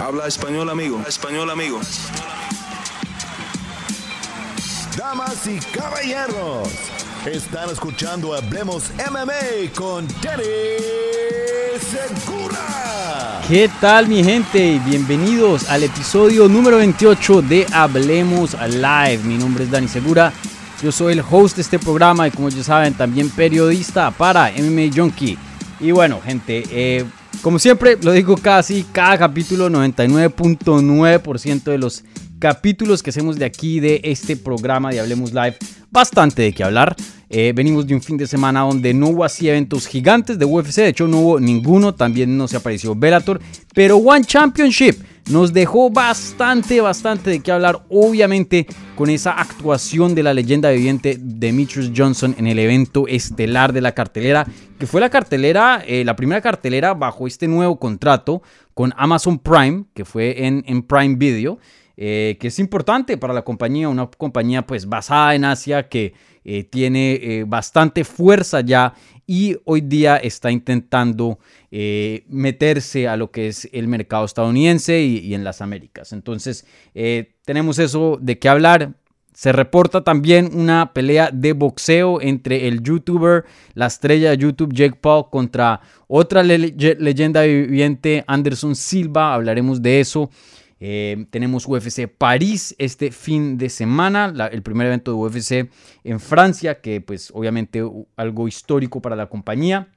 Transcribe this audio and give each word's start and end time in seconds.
Habla 0.00 0.26
español, 0.26 0.70
amigo. 0.70 0.98
Español, 1.06 1.50
amigo. 1.50 1.78
Damas 4.96 5.46
y 5.46 5.58
caballeros, 5.76 6.68
están 7.26 7.68
escuchando 7.68 8.34
Hablemos 8.34 8.90
MMA 8.96 9.72
con 9.74 10.08
Danny 10.22 10.42
Segura. 11.78 13.42
¿Qué 13.46 13.70
tal 13.78 14.08
mi 14.08 14.24
gente? 14.24 14.80
Bienvenidos 14.86 15.68
al 15.68 15.82
episodio 15.82 16.48
número 16.48 16.78
28 16.78 17.42
de 17.42 17.66
Hablemos 17.70 18.56
Live. 18.68 19.20
Mi 19.24 19.36
nombre 19.36 19.64
es 19.64 19.70
Dani 19.70 19.86
Segura. 19.88 20.32
Yo 20.82 20.90
soy 20.90 21.12
el 21.12 21.24
host 21.30 21.56
de 21.56 21.62
este 21.62 21.78
programa 21.78 22.26
y 22.26 22.30
como 22.30 22.48
ya 22.48 22.64
saben 22.64 22.94
también 22.94 23.28
periodista 23.28 24.10
para 24.10 24.50
MMA 24.50 24.94
Junkie. 24.96 25.36
Y 25.78 25.90
bueno 25.90 26.22
gente, 26.24 26.64
eh, 26.70 27.04
como 27.42 27.58
siempre 27.58 27.96
lo 28.02 28.12
digo 28.12 28.36
casi 28.36 28.84
cada 28.92 29.16
capítulo, 29.16 29.70
99.9% 29.70 31.62
de 31.64 31.78
los 31.78 32.04
capítulos 32.38 33.02
que 33.02 33.10
hacemos 33.10 33.36
de 33.36 33.44
aquí 33.44 33.80
de 33.80 34.00
este 34.04 34.36
programa 34.36 34.90
de 34.90 35.00
Hablemos 35.00 35.32
Live, 35.32 35.56
bastante 35.90 36.42
de 36.42 36.52
qué 36.52 36.64
hablar. 36.64 36.94
Eh, 37.28 37.52
venimos 37.54 37.86
de 37.86 37.94
un 37.94 38.02
fin 38.02 38.16
de 38.16 38.26
semana 38.26 38.60
donde 38.60 38.92
no 38.92 39.08
hubo 39.08 39.24
así 39.24 39.48
eventos 39.48 39.86
gigantes 39.86 40.38
de 40.38 40.44
UFC, 40.44 40.76
de 40.76 40.88
hecho 40.88 41.06
no 41.06 41.18
hubo 41.20 41.40
ninguno, 41.40 41.94
también 41.94 42.36
no 42.36 42.48
se 42.48 42.56
apareció 42.56 42.94
Bellator, 42.94 43.40
pero 43.74 43.96
One 43.96 44.24
Championship 44.24 45.00
nos 45.28 45.52
dejó 45.52 45.90
bastante, 45.90 46.80
bastante 46.80 47.30
de 47.30 47.40
qué 47.40 47.52
hablar, 47.52 47.84
obviamente 47.88 48.66
con 48.96 49.10
esa 49.10 49.32
actuación 49.32 50.14
de 50.14 50.22
la 50.22 50.34
leyenda 50.34 50.70
viviente 50.70 51.16
Demetrius 51.20 51.92
Johnson 51.96 52.34
en 52.38 52.46
el 52.46 52.58
evento 52.58 53.06
estelar 53.06 53.72
de 53.72 53.80
la 53.80 53.92
cartelera, 53.92 54.46
que 54.78 54.86
fue 54.86 55.00
la 55.00 55.10
cartelera, 55.10 55.82
eh, 55.86 56.04
la 56.04 56.16
primera 56.16 56.40
cartelera 56.40 56.94
bajo 56.94 57.26
este 57.26 57.48
nuevo 57.48 57.78
contrato 57.78 58.42
con 58.74 58.92
Amazon 58.96 59.38
Prime, 59.38 59.84
que 59.94 60.04
fue 60.04 60.46
en, 60.46 60.64
en 60.66 60.82
Prime 60.82 61.16
Video. 61.16 61.58
Eh, 62.02 62.38
que 62.40 62.48
es 62.48 62.58
importante 62.58 63.18
para 63.18 63.34
la 63.34 63.42
compañía, 63.42 63.86
una 63.90 64.06
compañía 64.06 64.66
pues 64.66 64.88
basada 64.88 65.34
en 65.34 65.44
Asia 65.44 65.86
que 65.86 66.14
eh, 66.44 66.64
tiene 66.64 67.44
bastante 67.46 68.04
fuerza 68.04 68.62
ya 68.62 68.94
y 69.26 69.56
hoy 69.64 69.82
día 69.82 70.16
está 70.16 70.50
intentando 70.50 71.38
eh, 71.72 72.24
meterse 72.28 73.06
a 73.06 73.16
lo 73.16 73.30
que 73.30 73.46
es 73.46 73.68
el 73.72 73.86
mercado 73.86 74.24
estadounidense 74.24 75.02
y, 75.02 75.34
en 75.34 75.44
las 75.44 75.60
Américas. 75.60 76.12
Entonces, 76.12 76.66
eh, 76.94 77.34
tenemos 77.44 77.78
eso 77.78 78.18
de 78.20 78.38
qué 78.40 78.48
hablar. 78.48 78.94
Se 79.34 79.52
reporta 79.52 80.02
también 80.02 80.50
una 80.52 80.92
pelea 80.92 81.30
de 81.32 81.52
boxeo 81.52 82.20
entre 82.20 82.66
el 82.66 82.82
youtuber, 82.82 83.44
la 83.74 83.86
estrella 83.86 84.30
de 84.30 84.38
YouTube 84.38 84.74
Jake 84.74 84.98
Paul 85.00 85.30
contra 85.30 85.80
otra 86.08 86.42
leyenda 86.42 87.42
viviente, 87.42 88.24
Anderson 88.26 88.74
Silva. 88.74 89.32
Hablaremos 89.34 89.80
de 89.80 90.00
eso. 90.00 90.28
Eh, 90.80 91.26
tenemos 91.30 91.66
UFC 91.68 92.08
París 92.08 92.74
este 92.78 93.12
fin 93.12 93.58
de 93.58 93.68
semana, 93.68 94.34
el 94.50 94.62
primer 94.62 94.88
evento 94.88 95.12
de 95.12 95.18
UFC 95.18 95.70
en 96.02 96.18
Francia, 96.18 96.80
que 96.80 97.00
pues 97.00 97.30
obviamente 97.32 97.84
algo 98.16 98.48
histórico 98.48 99.00
para 99.00 99.14
la 99.14 99.26
compañía. 99.26 99.88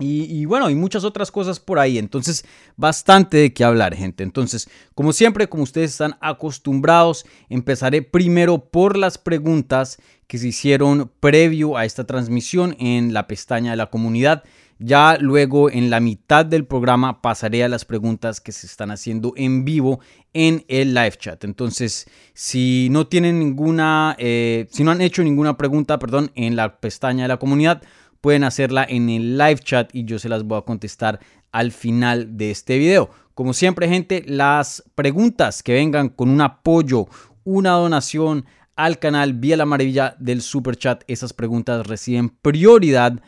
Y, 0.00 0.44
bueno, 0.46 0.70
y 0.70 0.74
muchas 0.74 1.04
otras 1.04 1.30
cosas 1.30 1.60
por 1.60 1.78
ahí. 1.78 1.98
Entonces, 1.98 2.44
bastante 2.76 3.36
de 3.36 3.52
qué 3.52 3.62
hablar, 3.62 3.94
gente. 3.94 4.24
Entonces, 4.24 4.68
como 4.94 5.12
siempre, 5.12 5.48
como 5.48 5.62
ustedes 5.62 5.92
están 5.92 6.16
acostumbrados, 6.20 7.24
empezaré 7.48 8.02
primero 8.02 8.58
por 8.58 8.96
las 8.96 9.18
preguntas 9.18 9.98
que 10.26 10.38
se 10.38 10.48
hicieron 10.48 11.12
previo 11.20 11.76
a 11.76 11.84
esta 11.84 12.04
transmisión 12.04 12.74
en 12.80 13.12
la 13.12 13.28
pestaña 13.28 13.70
de 13.70 13.76
la 13.76 13.90
comunidad. 13.90 14.42
Ya 14.80 15.16
luego 15.20 15.70
en 15.70 15.88
la 15.88 16.00
mitad 16.00 16.44
del 16.44 16.66
programa 16.66 17.22
pasaré 17.22 17.62
a 17.62 17.68
las 17.68 17.84
preguntas 17.84 18.40
que 18.40 18.50
se 18.50 18.66
están 18.66 18.90
haciendo 18.90 19.32
en 19.36 19.64
vivo 19.64 20.00
en 20.32 20.64
el 20.66 20.92
live 20.92 21.16
chat. 21.16 21.44
Entonces, 21.44 22.08
si 22.32 22.88
no 22.90 23.06
tienen 23.06 23.38
ninguna, 23.38 24.16
eh, 24.18 24.66
si 24.72 24.82
no 24.82 24.90
han 24.90 25.00
hecho 25.00 25.22
ninguna 25.22 25.56
pregunta, 25.56 26.00
perdón, 26.00 26.32
en 26.34 26.56
la 26.56 26.80
pestaña 26.80 27.22
de 27.24 27.28
la 27.28 27.36
comunidad, 27.36 27.82
pueden 28.24 28.44
hacerla 28.44 28.86
en 28.88 29.10
el 29.10 29.36
live 29.36 29.58
chat 29.58 29.94
y 29.94 30.06
yo 30.06 30.18
se 30.18 30.30
las 30.30 30.44
voy 30.44 30.56
a 30.56 30.62
contestar 30.62 31.20
al 31.52 31.72
final 31.72 32.38
de 32.38 32.52
este 32.52 32.78
video. 32.78 33.10
Como 33.34 33.52
siempre, 33.52 33.86
gente, 33.86 34.24
las 34.26 34.82
preguntas 34.94 35.62
que 35.62 35.74
vengan 35.74 36.08
con 36.08 36.30
un 36.30 36.40
apoyo, 36.40 37.06
una 37.44 37.72
donación 37.72 38.46
al 38.76 38.98
canal 38.98 39.34
vía 39.34 39.58
la 39.58 39.66
maravilla 39.66 40.16
del 40.18 40.40
super 40.40 40.74
chat, 40.74 41.04
esas 41.06 41.34
preguntas 41.34 41.86
reciben 41.86 42.30
prioridad, 42.30 43.20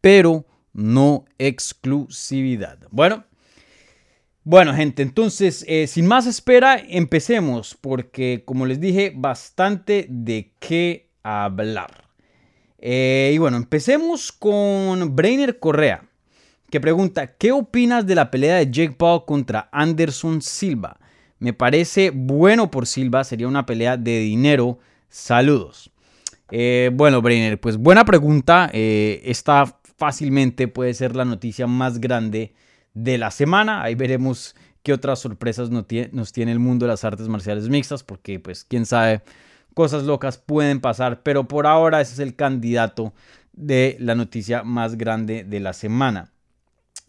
pero 0.00 0.46
no 0.72 1.26
exclusividad. 1.38 2.80
Bueno, 2.90 3.22
bueno, 4.42 4.74
gente, 4.74 5.02
entonces, 5.02 5.64
eh, 5.68 5.86
sin 5.86 6.08
más 6.08 6.26
espera, 6.26 6.82
empecemos, 6.88 7.78
porque 7.80 8.42
como 8.44 8.66
les 8.66 8.80
dije, 8.80 9.12
bastante 9.14 10.06
de 10.08 10.54
qué 10.58 11.12
hablar. 11.22 12.09
Eh, 12.80 13.32
y 13.34 13.38
bueno, 13.38 13.56
empecemos 13.56 14.32
con 14.32 15.14
Brainer 15.14 15.58
Correa, 15.58 16.04
que 16.70 16.80
pregunta, 16.80 17.34
¿qué 17.34 17.52
opinas 17.52 18.06
de 18.06 18.14
la 18.14 18.30
pelea 18.30 18.56
de 18.56 18.70
Jake 18.70 18.94
Paul 18.96 19.24
contra 19.26 19.68
Anderson 19.70 20.40
Silva? 20.40 20.98
Me 21.38 21.52
parece 21.52 22.10
bueno 22.10 22.70
por 22.70 22.86
Silva, 22.86 23.24
sería 23.24 23.48
una 23.48 23.66
pelea 23.66 23.96
de 23.96 24.20
dinero. 24.20 24.78
Saludos. 25.08 25.90
Eh, 26.50 26.90
bueno, 26.92 27.22
Brainer, 27.22 27.60
pues 27.60 27.76
buena 27.76 28.04
pregunta. 28.04 28.70
esta 28.72 29.80
fácilmente 29.96 30.68
puede 30.68 30.94
ser 30.94 31.14
la 31.16 31.24
noticia 31.24 31.66
más 31.66 32.00
grande 32.00 32.54
de 32.94 33.18
la 33.18 33.30
semana. 33.30 33.82
Ahí 33.82 33.94
veremos 33.94 34.54
qué 34.82 34.92
otras 34.92 35.18
sorpresas 35.18 35.70
nos 35.70 36.32
tiene 36.32 36.52
el 36.52 36.58
mundo 36.58 36.86
de 36.86 36.90
las 36.90 37.04
artes 37.04 37.28
marciales 37.28 37.68
mixtas, 37.68 38.02
porque 38.02 38.40
pues 38.40 38.64
quién 38.64 38.86
sabe, 38.86 39.22
cosas 39.80 40.02
locas 40.02 40.36
pueden 40.36 40.78
pasar, 40.82 41.22
pero 41.22 41.48
por 41.48 41.66
ahora 41.66 42.02
ese 42.02 42.12
es 42.12 42.18
el 42.18 42.36
candidato 42.36 43.14
de 43.54 43.96
la 43.98 44.14
noticia 44.14 44.62
más 44.62 44.98
grande 44.98 45.42
de 45.42 45.58
la 45.58 45.72
semana. 45.72 46.30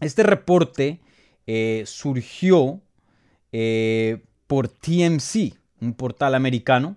Este 0.00 0.22
reporte 0.22 0.98
eh, 1.46 1.82
surgió 1.84 2.80
eh, 3.52 4.24
por 4.46 4.68
TMC, 4.68 5.52
un 5.82 5.92
portal 5.92 6.34
americano, 6.34 6.96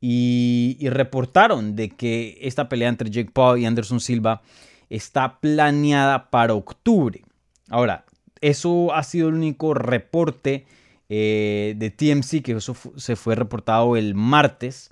y, 0.00 0.78
reportaron 0.80 1.76
de 1.76 1.90
que 1.90 2.36
esta 2.40 2.68
pelea 2.68 2.88
entre 2.88 3.08
Jake 3.08 3.30
Paul 3.32 3.60
y 3.60 3.66
Anderson 3.66 4.00
Silva 4.00 4.42
está 4.90 5.38
planeada 5.38 6.28
para 6.30 6.54
octubre. 6.54 7.22
Ahora, 7.70 8.04
eso 8.40 8.92
ha 8.92 9.04
sido 9.04 9.28
el 9.28 9.34
único 9.34 9.74
reporte 9.74 10.66
eh, 11.08 11.74
de 11.76 11.90
TMC, 11.92 12.42
que 12.42 12.54
eso 12.54 12.74
se 12.96 13.14
fue 13.14 13.36
reportado 13.36 13.96
el 13.96 14.16
martes. 14.16 14.90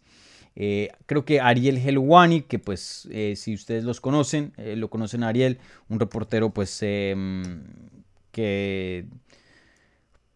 Eh, 0.54 0.90
creo 1.06 1.24
que 1.24 1.40
Ariel 1.40 1.78
Helwani, 1.78 2.42
que 2.42 2.58
pues 2.58 3.08
eh, 3.10 3.34
si 3.36 3.54
ustedes 3.54 3.84
los 3.84 4.00
conocen, 4.00 4.52
lo 4.56 4.90
conocen 4.90 5.22
Ariel, 5.22 5.58
un 5.88 5.98
reportero 5.98 6.50
pues 6.50 6.78
em, 6.82 7.64
que 8.30 9.06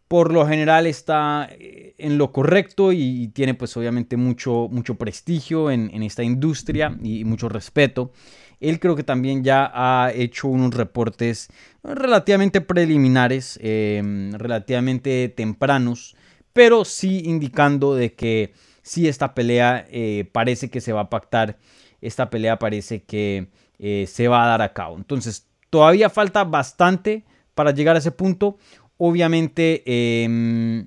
por 0.08 0.32
lo 0.32 0.46
general 0.46 0.86
está 0.86 1.48
en 1.50 2.16
lo 2.16 2.32
correcto 2.32 2.92
y, 2.92 3.28
tiene 3.28 3.54
pues 3.54 3.76
obviamente 3.76 4.16
mucho, 4.16 4.68
mucho 4.70 4.94
prestigio 4.94 5.70
en, 5.70 5.90
en 5.92 6.02
esta 6.02 6.22
industria 6.22 6.96
y 7.02 7.24
mucho 7.24 7.48
respeto. 7.48 8.12
Él 8.60 8.80
creo 8.80 8.96
que 8.96 9.02
también 9.02 9.44
ya 9.44 9.70
ha 9.72 10.12
hecho 10.12 10.48
unos 10.48 10.74
reportes 10.74 11.48
relativamente 11.82 12.60
preliminares, 12.60 13.58
em, 13.62 14.32
relativamente 14.32 15.28
tempranos, 15.28 16.16
pero 16.52 16.84
sí 16.84 17.22
indicando 17.26 17.94
de 17.94 18.14
que 18.14 18.54
si 18.86 19.08
esta 19.08 19.34
pelea 19.34 19.84
eh, 19.90 20.30
parece 20.30 20.70
que 20.70 20.80
se 20.80 20.92
va 20.92 21.00
a 21.00 21.10
pactar, 21.10 21.58
esta 22.00 22.30
pelea 22.30 22.60
parece 22.60 23.02
que 23.02 23.48
eh, 23.80 24.06
se 24.06 24.28
va 24.28 24.44
a 24.44 24.46
dar 24.46 24.62
a 24.62 24.72
cabo. 24.72 24.96
Entonces, 24.96 25.48
todavía 25.70 26.08
falta 26.08 26.44
bastante 26.44 27.24
para 27.56 27.72
llegar 27.72 27.96
a 27.96 27.98
ese 27.98 28.12
punto. 28.12 28.58
Obviamente, 28.96 29.82
em, 30.22 30.86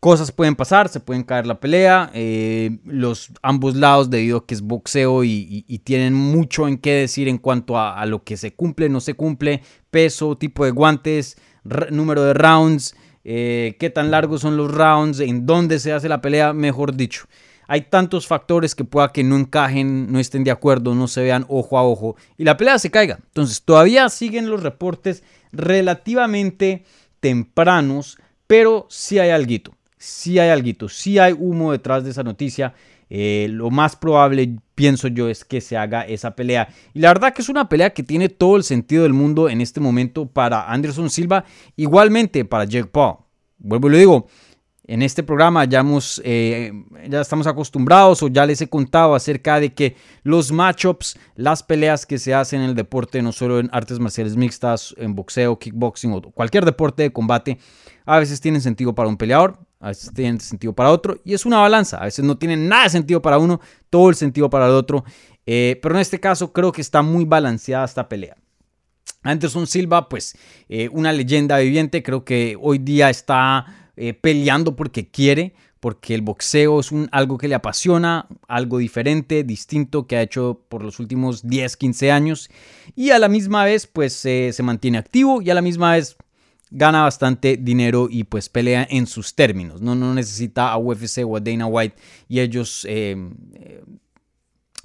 cosas 0.00 0.32
pueden 0.32 0.56
pasar, 0.56 0.88
se 0.88 1.00
pueden 1.00 1.22
caer 1.22 1.46
la 1.46 1.60
pelea, 1.60 2.10
eh, 2.14 2.78
los 2.86 3.30
ambos 3.42 3.76
lados 3.76 4.08
debido 4.08 4.38
a 4.38 4.46
que 4.46 4.54
es 4.54 4.62
boxeo 4.62 5.22
y, 5.22 5.64
tienen 5.84 6.14
mucho 6.14 6.66
en 6.66 6.78
qué 6.78 6.94
decir 6.94 7.28
en 7.28 7.36
cuanto 7.36 7.78
a, 7.78 8.06
lo 8.06 8.24
que 8.24 8.38
se 8.38 8.54
cumple, 8.54 8.88
no 8.88 9.02
se 9.02 9.12
cumple, 9.12 9.60
peso, 9.90 10.38
tipo 10.38 10.64
de 10.64 10.70
guantes, 10.70 11.36
número 11.90 12.24
de 12.24 12.32
rounds, 12.32 12.96
eh, 13.24 13.76
qué 13.78 13.90
tan 13.90 14.10
largos 14.10 14.42
son 14.42 14.56
los 14.56 14.70
rounds, 14.70 15.20
en 15.20 15.46
dónde 15.46 15.78
se 15.78 15.92
hace 15.92 16.08
la 16.08 16.20
pelea, 16.20 16.52
mejor 16.52 16.94
dicho. 16.94 17.26
Hay 17.66 17.82
tantos 17.82 18.26
factores 18.26 18.74
que 18.74 18.84
pueda 18.84 19.12
que 19.12 19.24
no 19.24 19.36
encajen, 19.36 20.12
no 20.12 20.18
estén 20.18 20.44
de 20.44 20.50
acuerdo, 20.50 20.94
no 20.94 21.08
se 21.08 21.22
vean 21.22 21.46
ojo 21.48 21.78
a 21.78 21.82
ojo 21.82 22.16
y 22.36 22.44
la 22.44 22.56
pelea 22.58 22.78
se 22.78 22.90
caiga. 22.90 23.18
Entonces 23.26 23.62
todavía 23.62 24.08
siguen 24.10 24.50
los 24.50 24.62
reportes 24.62 25.22
relativamente 25.50 26.84
tempranos, 27.20 28.18
pero 28.46 28.86
sí 28.90 29.18
hay 29.18 29.30
algo 29.30 29.74
si 30.04 30.38
hay 30.38 30.50
algo, 30.50 30.88
si 30.88 31.18
hay 31.18 31.32
humo 31.32 31.72
detrás 31.72 32.04
de 32.04 32.10
esa 32.10 32.22
noticia. 32.22 32.74
Eh, 33.16 33.46
lo 33.48 33.70
más 33.70 33.94
probable, 33.94 34.56
pienso 34.74 35.06
yo, 35.06 35.28
es 35.28 35.44
que 35.44 35.60
se 35.60 35.76
haga 35.76 36.02
esa 36.02 36.34
pelea. 36.34 36.66
Y 36.94 36.98
la 36.98 37.10
verdad 37.10 37.32
que 37.32 37.42
es 37.42 37.48
una 37.48 37.68
pelea 37.68 37.90
que 37.90 38.02
tiene 38.02 38.28
todo 38.28 38.56
el 38.56 38.64
sentido 38.64 39.04
del 39.04 39.12
mundo 39.12 39.48
en 39.48 39.60
este 39.60 39.78
momento 39.78 40.26
para 40.26 40.68
Anderson 40.68 41.08
Silva, 41.08 41.44
igualmente 41.76 42.44
para 42.44 42.64
Jake 42.64 42.88
Paul. 42.88 43.18
Vuelvo 43.58 43.86
y 43.86 43.90
lo 43.92 43.98
digo, 43.98 44.26
en 44.88 45.02
este 45.02 45.22
programa 45.22 45.64
ya, 45.64 45.78
hemos, 45.78 46.20
eh, 46.24 46.72
ya 47.08 47.20
estamos 47.20 47.46
acostumbrados 47.46 48.20
o 48.24 48.26
ya 48.26 48.46
les 48.46 48.60
he 48.62 48.68
contado 48.68 49.14
acerca 49.14 49.60
de 49.60 49.72
que 49.72 49.94
los 50.24 50.50
matchups, 50.50 51.16
las 51.36 51.62
peleas 51.62 52.06
que 52.06 52.18
se 52.18 52.34
hacen 52.34 52.62
en 52.62 52.70
el 52.70 52.74
deporte, 52.74 53.22
no 53.22 53.30
solo 53.30 53.60
en 53.60 53.70
artes 53.70 54.00
marciales 54.00 54.36
mixtas, 54.36 54.92
en 54.98 55.14
boxeo, 55.14 55.56
kickboxing 55.56 56.12
o 56.14 56.20
cualquier 56.32 56.64
deporte 56.64 57.04
de 57.04 57.12
combate, 57.12 57.58
a 58.06 58.18
veces 58.18 58.40
tienen 58.40 58.60
sentido 58.60 58.92
para 58.92 59.08
un 59.08 59.16
peleador, 59.16 59.63
a 59.84 59.88
veces 59.88 60.14
tienen 60.14 60.40
sentido 60.40 60.72
para 60.72 60.90
otro 60.90 61.20
y 61.26 61.34
es 61.34 61.44
una 61.44 61.58
balanza. 61.58 61.98
A 61.98 62.04
veces 62.04 62.24
no 62.24 62.38
tienen 62.38 62.68
nada 62.68 62.84
de 62.84 62.90
sentido 62.90 63.20
para 63.20 63.36
uno, 63.36 63.60
todo 63.90 64.08
el 64.08 64.14
sentido 64.14 64.48
para 64.48 64.64
el 64.64 64.72
otro. 64.72 65.04
Eh, 65.44 65.78
pero 65.82 65.94
en 65.94 66.00
este 66.00 66.18
caso 66.18 66.54
creo 66.54 66.72
que 66.72 66.80
está 66.80 67.02
muy 67.02 67.26
balanceada 67.26 67.84
esta 67.84 68.08
pelea. 68.08 68.34
Anderson 69.22 69.66
Silva, 69.66 70.08
pues 70.08 70.38
eh, 70.70 70.88
una 70.90 71.12
leyenda 71.12 71.58
viviente, 71.58 72.02
creo 72.02 72.24
que 72.24 72.56
hoy 72.58 72.78
día 72.78 73.10
está 73.10 73.90
eh, 73.96 74.14
peleando 74.14 74.74
porque 74.74 75.10
quiere, 75.10 75.54
porque 75.80 76.14
el 76.14 76.22
boxeo 76.22 76.80
es 76.80 76.90
un, 76.90 77.10
algo 77.12 77.36
que 77.36 77.48
le 77.48 77.54
apasiona, 77.54 78.26
algo 78.48 78.78
diferente, 78.78 79.44
distinto 79.44 80.06
que 80.06 80.16
ha 80.16 80.22
hecho 80.22 80.62
por 80.70 80.82
los 80.82 80.98
últimos 80.98 81.46
10, 81.46 81.76
15 81.76 82.10
años 82.10 82.48
y 82.96 83.10
a 83.10 83.18
la 83.18 83.28
misma 83.28 83.64
vez 83.64 83.86
pues 83.86 84.14
se 84.14 84.62
mantiene 84.62 84.96
activo 84.96 85.42
y 85.42 85.50
a 85.50 85.54
la 85.54 85.60
misma 85.60 85.92
vez 85.92 86.16
gana 86.74 87.02
bastante 87.02 87.56
dinero 87.56 88.08
y 88.10 88.24
pues 88.24 88.48
pelea 88.48 88.86
en 88.90 89.06
sus 89.06 89.34
términos, 89.34 89.80
no, 89.80 89.94
no 89.94 90.12
necesita 90.12 90.72
a 90.72 90.76
UFC 90.76 91.22
o 91.24 91.36
a 91.36 91.40
Dana 91.40 91.66
White 91.66 91.96
y 92.28 92.40
ellos... 92.40 92.86
Eh, 92.88 93.16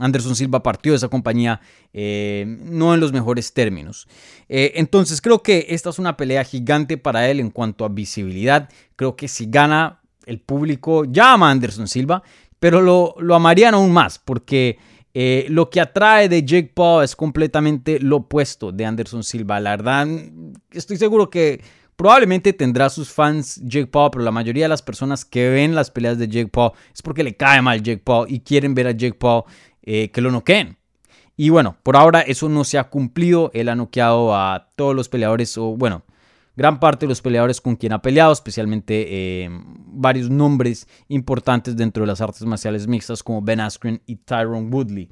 Anderson 0.01 0.33
Silva 0.33 0.63
partió 0.63 0.93
de 0.93 0.95
esa 0.95 1.09
compañía 1.09 1.59
eh, 1.91 2.45
no 2.47 2.93
en 2.93 3.01
los 3.01 3.11
mejores 3.11 3.53
términos. 3.53 4.07
Eh, 4.47 4.71
entonces 4.75 5.19
creo 5.19 5.43
que 5.43 5.65
esta 5.71 5.89
es 5.89 5.99
una 5.99 6.15
pelea 6.15 6.45
gigante 6.45 6.97
para 6.97 7.29
él 7.29 7.41
en 7.41 7.49
cuanto 7.49 7.83
a 7.83 7.89
visibilidad. 7.89 8.69
Creo 8.95 9.17
que 9.17 9.27
si 9.27 9.47
gana 9.47 9.99
el 10.25 10.39
público 10.39 11.03
llama 11.03 11.49
a 11.49 11.51
Anderson 11.51 11.89
Silva, 11.89 12.23
pero 12.61 12.79
lo, 12.79 13.13
lo 13.19 13.35
amarían 13.35 13.73
aún 13.73 13.91
más 13.91 14.19
porque 14.19 14.79
lo 15.49 15.69
que 15.69 15.81
atrae 15.81 16.29
de 16.29 16.45
Jake 16.45 16.71
Paul 16.73 17.03
es 17.03 17.13
completamente 17.13 17.99
lo 17.99 18.17
opuesto 18.17 18.71
de 18.71 18.85
Anderson 18.85 19.25
Silva. 19.25 19.59
La 19.59 19.71
verdad, 19.71 20.07
estoy 20.71 20.95
seguro 20.95 21.29
que 21.29 21.61
probablemente 21.99 22.53
tendrá 22.53 22.89
sus 22.89 23.11
fans 23.11 23.59
Jake 23.61 23.87
Paul, 23.87 24.11
pero 24.11 24.23
la 24.23 24.31
mayoría 24.31 24.63
de 24.63 24.69
las 24.69 24.81
personas 24.81 25.25
que 25.25 25.49
ven 25.49 25.75
las 25.75 25.91
peleas 25.91 26.17
de 26.17 26.29
Jake 26.29 26.47
Paul 26.47 26.71
es 26.93 27.01
porque 27.01 27.25
le 27.25 27.35
cae 27.35 27.61
mal 27.61 27.83
Jake 27.83 28.01
Paul 28.01 28.25
y 28.31 28.39
quieren 28.39 28.73
ver 28.73 28.87
a 28.87 28.91
Jake 28.91 29.17
Paul 29.19 29.43
eh, 29.83 30.09
que 30.09 30.21
lo 30.21 30.31
noqueen. 30.31 30.77
Y 31.35 31.49
bueno, 31.49 31.75
por 31.83 31.97
ahora 31.97 32.21
eso 32.21 32.47
no 32.47 32.63
se 32.63 32.77
ha 32.77 32.85
cumplido. 32.85 33.51
Él 33.53 33.67
ha 33.67 33.75
noqueado 33.75 34.33
a 34.33 34.69
todos 34.77 34.95
los 34.95 35.09
peleadores, 35.09 35.57
o 35.57 35.75
bueno, 35.75 36.05
gran 36.55 36.79
parte 36.79 37.05
de 37.05 37.09
los 37.09 37.21
peleadores 37.21 37.59
con 37.59 37.75
quien 37.75 37.91
ha 37.91 38.01
peleado, 38.01 38.31
especialmente 38.31 39.43
eh, 39.43 39.49
varios 39.51 40.29
nombres 40.29 40.87
importantes 41.09 41.75
dentro 41.75 42.03
de 42.03 42.07
las 42.07 42.21
artes 42.21 42.45
marciales 42.45 42.87
mixtas 42.87 43.21
como 43.23 43.41
Ben 43.41 43.59
Askren 43.59 44.01
y 44.05 44.15
Tyron 44.15 44.73
Woodley. 44.73 45.09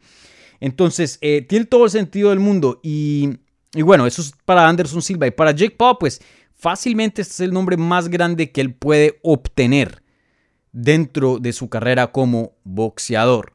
Entonces, 0.61 1.17
eh, 1.19 1.41
tiene 1.41 1.65
todo 1.65 1.83
el 1.83 1.91
sentido 1.91 2.29
del 2.29 2.39
mundo. 2.39 2.79
Y, 2.81 3.39
y, 3.73 3.81
bueno, 3.81 4.07
eso 4.07 4.21
es 4.21 4.31
para 4.45 4.65
Anderson 4.69 5.01
Silva. 5.01 5.27
Y 5.27 5.31
para 5.31 5.51
Jake 5.51 5.75
Paul, 5.77 5.97
pues 5.99 6.21
fácilmente 6.57 7.21
este 7.21 7.33
es 7.33 7.39
el 7.41 7.53
nombre 7.53 7.77
más 7.77 8.09
grande 8.09 8.51
que 8.51 8.61
él 8.61 8.73
puede 8.73 9.19
obtener 9.23 10.03
dentro 10.71 11.39
de 11.39 11.53
su 11.53 11.69
carrera 11.69 12.11
como 12.11 12.53
boxeador 12.63 13.53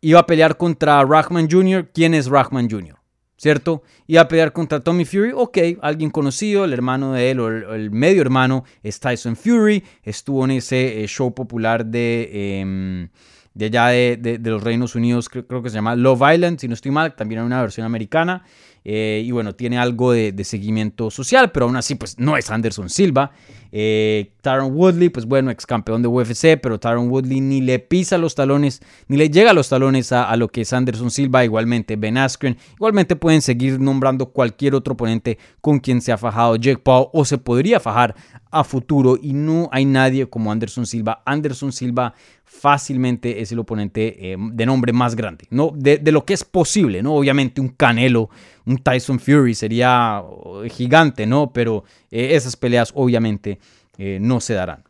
iba 0.00 0.20
a 0.20 0.26
pelear 0.26 0.56
contra 0.56 1.04
Rahman 1.04 1.48
Jr. 1.50 1.90
¿Quién 1.92 2.14
es 2.14 2.26
Rahman 2.26 2.68
Jr.? 2.70 2.96
¿Cierto? 3.36 3.82
Iba 4.06 4.22
a 4.22 4.28
pelear 4.28 4.52
contra 4.52 4.80
Tommy 4.80 5.06
Fury. 5.06 5.32
Ok, 5.34 5.58
alguien 5.80 6.10
conocido, 6.10 6.64
el 6.64 6.74
hermano 6.74 7.14
de 7.14 7.30
él 7.30 7.40
o 7.40 7.48
el, 7.48 7.90
medio 7.90 8.20
hermano 8.20 8.64
es 8.82 9.00
Tyson 9.00 9.34
Fury. 9.34 9.82
Estuvo 10.02 10.44
en 10.44 10.52
ese 10.52 11.02
eh, 11.02 11.06
show 11.06 11.34
popular 11.34 11.86
de, 11.86 12.60
em, 12.60 13.08
de 13.54 13.66
allá 13.66 13.86
de, 13.86 14.38
los 14.42 14.62
Reinos 14.62 14.94
Unidos, 14.94 15.30
creo, 15.30 15.46
creo, 15.46 15.62
que 15.62 15.70
se 15.70 15.76
llama 15.76 15.96
Love 15.96 16.34
Island, 16.34 16.58
si 16.58 16.68
no 16.68 16.74
estoy 16.74 16.90
mal. 16.90 17.14
También 17.14 17.40
hay 17.40 17.46
una 17.46 17.62
versión 17.62 17.86
americana. 17.86 18.44
Eh, 18.84 19.22
y 19.24 19.30
bueno, 19.30 19.54
tiene 19.54 19.78
algo 19.78 20.12
de, 20.12 20.32
seguimiento 20.44 21.10
social, 21.10 21.52
pero 21.52 21.66
aún 21.66 21.76
así, 21.76 21.94
pues 21.94 22.18
no 22.18 22.36
es 22.36 22.50
Anderson 22.50 22.88
Silva. 22.88 23.32
Eh, 23.72 24.32
Tyron 24.40 24.74
Woodley, 24.74 25.10
pues 25.10 25.26
bueno, 25.26 25.50
ex 25.50 25.64
campeón 25.64 26.02
de 26.02 26.08
UFC, 26.08 26.58
pero 26.60 26.80
Tyron 26.80 27.08
Woodley 27.08 27.40
ni 27.40 27.60
le 27.60 27.78
pisa 27.78 28.18
los 28.18 28.34
talones, 28.34 28.82
ni 29.06 29.16
le 29.16 29.28
llega 29.30 29.50
a 29.50 29.54
los 29.54 29.68
talones 29.68 30.12
a, 30.12 30.34
lo 30.36 30.48
que 30.48 30.62
es 30.62 30.72
Anderson 30.72 31.10
Silva. 31.10 31.44
Igualmente, 31.44 31.96
Ben 31.96 32.16
Askren. 32.18 32.56
Igualmente 32.74 33.16
pueden 33.16 33.42
seguir 33.42 33.78
nombrando 33.78 34.26
cualquier 34.26 34.74
otro 34.74 34.94
oponente 34.94 35.38
con 35.60 35.78
quien 35.78 36.00
se 36.00 36.12
ha 36.12 36.18
fajado 36.18 36.56
Jake 36.56 36.80
Paul 36.82 37.08
o 37.12 37.24
se 37.24 37.38
podría 37.38 37.80
fajar 37.80 38.14
a 38.50 38.64
futuro. 38.64 39.16
Y 39.20 39.34
no 39.34 39.68
hay 39.72 39.84
nadie 39.84 40.26
como 40.28 40.50
Anderson 40.50 40.86
Silva. 40.86 41.22
Anderson 41.24 41.72
Silva 41.72 42.14
fácilmente 42.50 43.40
es 43.40 43.52
el 43.52 43.60
oponente 43.60 44.32
eh, 44.32 44.36
de 44.36 44.66
nombre 44.66 44.92
más 44.92 45.14
grande, 45.14 45.46
¿no? 45.50 45.72
De, 45.72 45.98
de, 45.98 46.10
lo 46.10 46.24
que 46.24 46.34
es 46.34 46.42
posible, 46.42 47.00
¿no? 47.00 47.14
Obviamente 47.14 47.60
un 47.60 47.68
Canelo, 47.68 48.28
un 48.66 48.78
Tyson 48.78 49.20
Fury 49.20 49.54
sería 49.54 50.20
oh, 50.20 50.64
gigante, 50.68 51.26
¿no? 51.26 51.52
Pero 51.52 51.84
eh, 52.10 52.30
esas 52.32 52.56
peleas 52.56 52.90
obviamente 52.94 53.60
eh, 53.98 54.18
no 54.20 54.40
se 54.40 54.54
darán. 54.54 54.82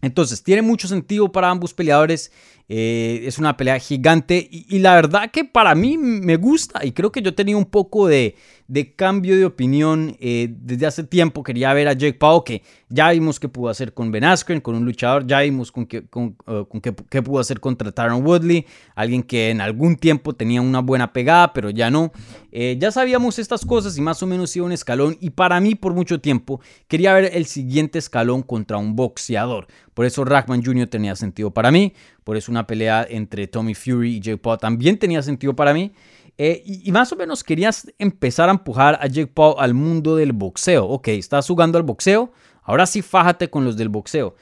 Entonces, 0.00 0.42
tiene 0.42 0.62
mucho 0.62 0.88
sentido 0.88 1.30
para 1.30 1.50
ambos 1.50 1.74
peleadores. 1.74 2.32
Es 2.66 3.38
una 3.38 3.56
pelea 3.56 3.80
gigante 3.80 4.48
y, 4.48 4.78
la 4.78 4.94
verdad 4.94 5.32
que 5.32 5.44
para 5.44 5.74
mí 5.74 5.98
me 5.98 6.36
gusta 6.36 6.86
y 6.86 6.92
creo 6.92 7.10
que 7.10 7.20
yo 7.20 7.34
tenía 7.34 7.56
un 7.56 7.64
poco 7.64 8.06
de, 8.06 8.36
de 8.70 8.94
cambio 8.94 9.36
de 9.36 9.44
opinión 9.44 10.16
desde 10.20 10.86
hace 10.86 11.02
tiempo. 11.02 11.42
Quería 11.42 11.72
ver 11.74 11.88
a 11.88 11.92
Jake 11.92 12.14
Paul 12.14 12.44
que 12.44 12.62
ya 12.88 13.10
vimos 13.10 13.40
que 13.40 13.48
pudo 13.48 13.68
hacer 13.68 13.92
con 13.94 14.12
Ben 14.12 14.22
Askren, 14.24 14.60
con 14.60 14.76
un 14.76 14.84
luchador, 14.84 15.26
ya 15.26 15.40
vimos 15.40 15.72
con, 15.72 15.86
que, 15.86 16.06
con, 16.06 16.36
uh, 16.46 16.80
qué 16.80 17.22
pudo 17.22 17.40
hacer 17.40 17.58
contra 17.58 17.90
Tyron 17.90 18.24
Woodley, 18.24 18.64
alguien 18.94 19.24
que 19.24 19.50
en 19.50 19.60
algún 19.60 19.96
tiempo 19.96 20.34
tenía 20.34 20.62
una 20.62 20.80
buena 20.80 21.12
pegada, 21.12 21.52
pero 21.52 21.70
ya 21.70 21.90
no. 21.90 22.12
Eh, 22.52 22.76
ya 22.80 22.92
sabíamos 22.92 23.38
estas 23.40 23.64
cosas 23.64 23.98
y 23.98 24.00
más 24.00 24.22
o 24.22 24.26
menos 24.26 24.54
iba 24.54 24.66
un 24.66 24.72
escalón 24.72 25.16
y 25.20 25.30
para 25.30 25.60
mí 25.60 25.74
por 25.74 25.94
mucho 25.94 26.20
tiempo 26.20 26.60
quería 26.86 27.12
ver 27.14 27.30
el 27.32 27.46
siguiente 27.46 27.98
escalón 27.98 28.42
contra 28.42 28.76
un 28.76 28.94
boxeador. 28.94 29.66
Por 29.94 30.06
eso 30.06 30.24
Rackman 30.24 30.64
Jr. 30.64 30.86
tenía 30.86 31.16
sentido 31.16 31.50
para 31.50 31.70
mí, 31.70 31.92
por 32.24 32.36
eso 32.36 32.50
una 32.52 32.66
pelea 32.66 33.06
entre 33.08 33.46
Tommy 33.46 33.74
Fury 33.74 34.16
y 34.16 34.20
Jake 34.20 34.38
Paul 34.38 34.58
también 34.58 34.98
tenía 34.98 35.22
sentido 35.22 35.54
para 35.54 35.74
mí. 35.74 35.92
Eh, 36.42 36.62
y, 36.64 36.90
más 36.90 37.12
o 37.12 37.16
menos 37.16 37.44
querías 37.44 37.92
empezar 37.98 38.48
a 38.48 38.52
empujar 38.52 38.98
a 39.02 39.06
Jake 39.08 39.26
Paul 39.26 39.56
al 39.58 39.74
mundo 39.74 40.16
del 40.16 40.32
boxeo. 40.32 40.86
Ok, 40.86 41.08
estás 41.08 41.46
jugando 41.46 41.76
al 41.76 41.84
boxeo, 41.84 42.32
Ahora 42.62 42.86
sí, 42.86 43.02
fájate 43.02 43.50
con 43.50 43.66
los 43.66 43.76
del 43.76 43.90
boxeo. 43.90 44.34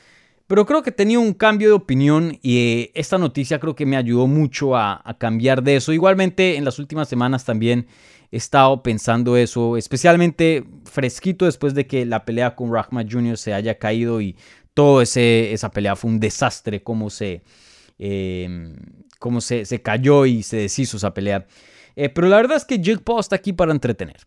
Pero 0.46 0.64
creo 0.64 0.84
que 0.84 0.92
tenía 0.92 1.18
un 1.18 1.34
cambio 1.34 1.68
de 1.68 1.74
opinión 1.74 2.38
y 2.40 2.58
eh, 2.58 2.92
esta 2.94 3.18
noticia 3.18 3.58
creo 3.58 3.74
que 3.74 3.84
me 3.84 3.96
ayudó 3.96 4.28
mucho 4.28 4.76
a, 4.76 5.02
cambiar 5.18 5.60
de 5.64 5.74
eso. 5.74 5.92
Igualmente 5.92 6.54
en 6.54 6.64
las 6.64 6.78
últimas 6.78 7.08
semanas 7.08 7.44
también 7.44 7.88
he 8.30 8.36
estado 8.36 8.80
pensando 8.80 9.36
eso, 9.36 9.76
especialmente 9.76 10.64
fresquito 10.84 11.46
después 11.46 11.74
de 11.74 11.88
que 11.88 12.06
la 12.06 12.24
pelea 12.24 12.54
con 12.54 12.72
Rahman 12.72 13.10
Jr. 13.10 13.36
se 13.36 13.54
haya 13.54 13.76
caído 13.76 14.20
y 14.20 14.36
toda 14.72 15.02
esa 15.02 15.70
pelea 15.72 15.96
fue 15.96 16.12
un 16.12 16.20
desastre, 16.20 16.80
cómo 16.80 17.10
se, 17.10 17.42
em, 17.98 18.76
cómo 19.18 19.40
se, 19.40 19.64
se, 19.64 19.82
cayó 19.82 20.26
y 20.26 20.44
se 20.44 20.58
deshizo 20.58 20.98
esa 20.98 21.12
pelea. 21.12 21.44
Eh, 22.00 22.08
pero 22.10 22.28
la 22.28 22.36
verdad 22.36 22.56
es 22.56 22.64
que 22.64 22.78
Jake 22.78 23.02
Paul 23.02 23.18
está 23.18 23.34
aquí 23.34 23.52
para 23.52 23.72
entretener. 23.72 24.18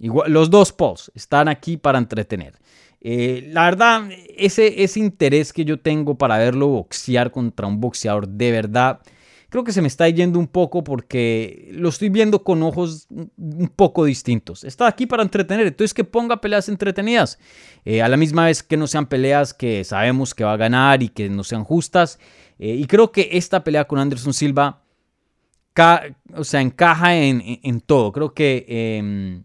Igual, 0.00 0.32
los 0.32 0.50
dos 0.50 0.72
Pauls 0.72 1.12
están 1.14 1.46
aquí 1.46 1.76
para 1.76 1.98
entretener. 1.98 2.54
Eh, 3.00 3.48
la 3.52 3.62
verdad, 3.62 4.08
ese, 4.36 4.82
ese 4.82 4.98
interés 4.98 5.52
que 5.52 5.64
yo 5.64 5.78
tengo 5.78 6.18
para 6.18 6.36
verlo 6.36 6.66
boxear 6.66 7.30
contra 7.30 7.68
un 7.68 7.80
boxeador 7.80 8.26
de 8.26 8.50
verdad, 8.50 9.02
creo 9.50 9.62
que 9.62 9.70
se 9.70 9.82
me 9.82 9.86
está 9.86 10.08
yendo 10.08 10.40
un 10.40 10.48
poco 10.48 10.82
porque 10.82 11.68
lo 11.70 11.90
estoy 11.90 12.08
viendo 12.08 12.42
con 12.42 12.60
ojos 12.64 13.06
un 13.08 13.72
poco 13.76 14.04
distintos. 14.04 14.64
Está 14.64 14.88
aquí 14.88 15.06
para 15.06 15.22
entretener, 15.22 15.68
entonces 15.68 15.94
que 15.94 16.02
ponga 16.02 16.40
peleas 16.40 16.68
entretenidas. 16.68 17.38
Eh, 17.84 18.02
a 18.02 18.08
la 18.08 18.16
misma 18.16 18.46
vez 18.46 18.64
que 18.64 18.76
no 18.76 18.88
sean 18.88 19.06
peleas 19.06 19.54
que 19.54 19.84
sabemos 19.84 20.34
que 20.34 20.42
va 20.42 20.54
a 20.54 20.56
ganar 20.56 21.04
y 21.04 21.08
que 21.10 21.28
no 21.28 21.44
sean 21.44 21.62
justas. 21.62 22.18
Y 22.58 22.84
creo 22.86 23.12
que 23.12 23.28
esta 23.32 23.62
pelea 23.62 23.84
con 23.84 24.00
Anderson 24.00 24.32
Silva 24.32 24.82
o 26.34 26.44
sea, 26.44 26.60
encaja 26.60 27.16
en, 27.16 27.80
todo. 27.80 28.12
Creo 28.12 28.34
que 28.34 28.64
em, 28.68 29.44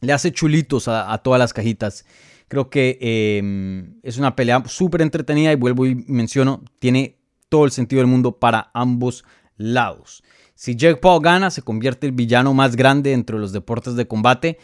le 0.00 0.12
hace 0.12 0.32
chulitos 0.32 0.88
a 0.88 1.18
todas 1.18 1.38
las 1.38 1.52
cajitas. 1.52 2.04
Creo 2.48 2.70
que 2.70 2.98
em, 3.00 4.00
es 4.02 4.16
una 4.16 4.34
pelea 4.34 4.62
súper 4.66 5.02
entretenida 5.02 5.52
y 5.52 5.56
vuelvo 5.56 5.86
y 5.86 5.94
menciono, 5.94 6.64
tiene 6.78 7.18
todo 7.50 7.66
el 7.66 7.70
sentido 7.70 8.00
del 8.00 8.10
mundo 8.10 8.38
para 8.38 8.70
ambos 8.72 9.24
lados. 9.56 10.22
Si 10.54 10.74
Jake 10.74 10.96
Paul 10.96 11.22
gana, 11.22 11.50
se 11.50 11.62
convierte 11.62 12.06
el 12.06 12.12
villano 12.12 12.54
más 12.54 12.74
grande 12.74 13.12
entre 13.12 13.38
los 13.38 13.52
deportes 13.52 13.94
de 13.96 14.08
combate. 14.08 14.58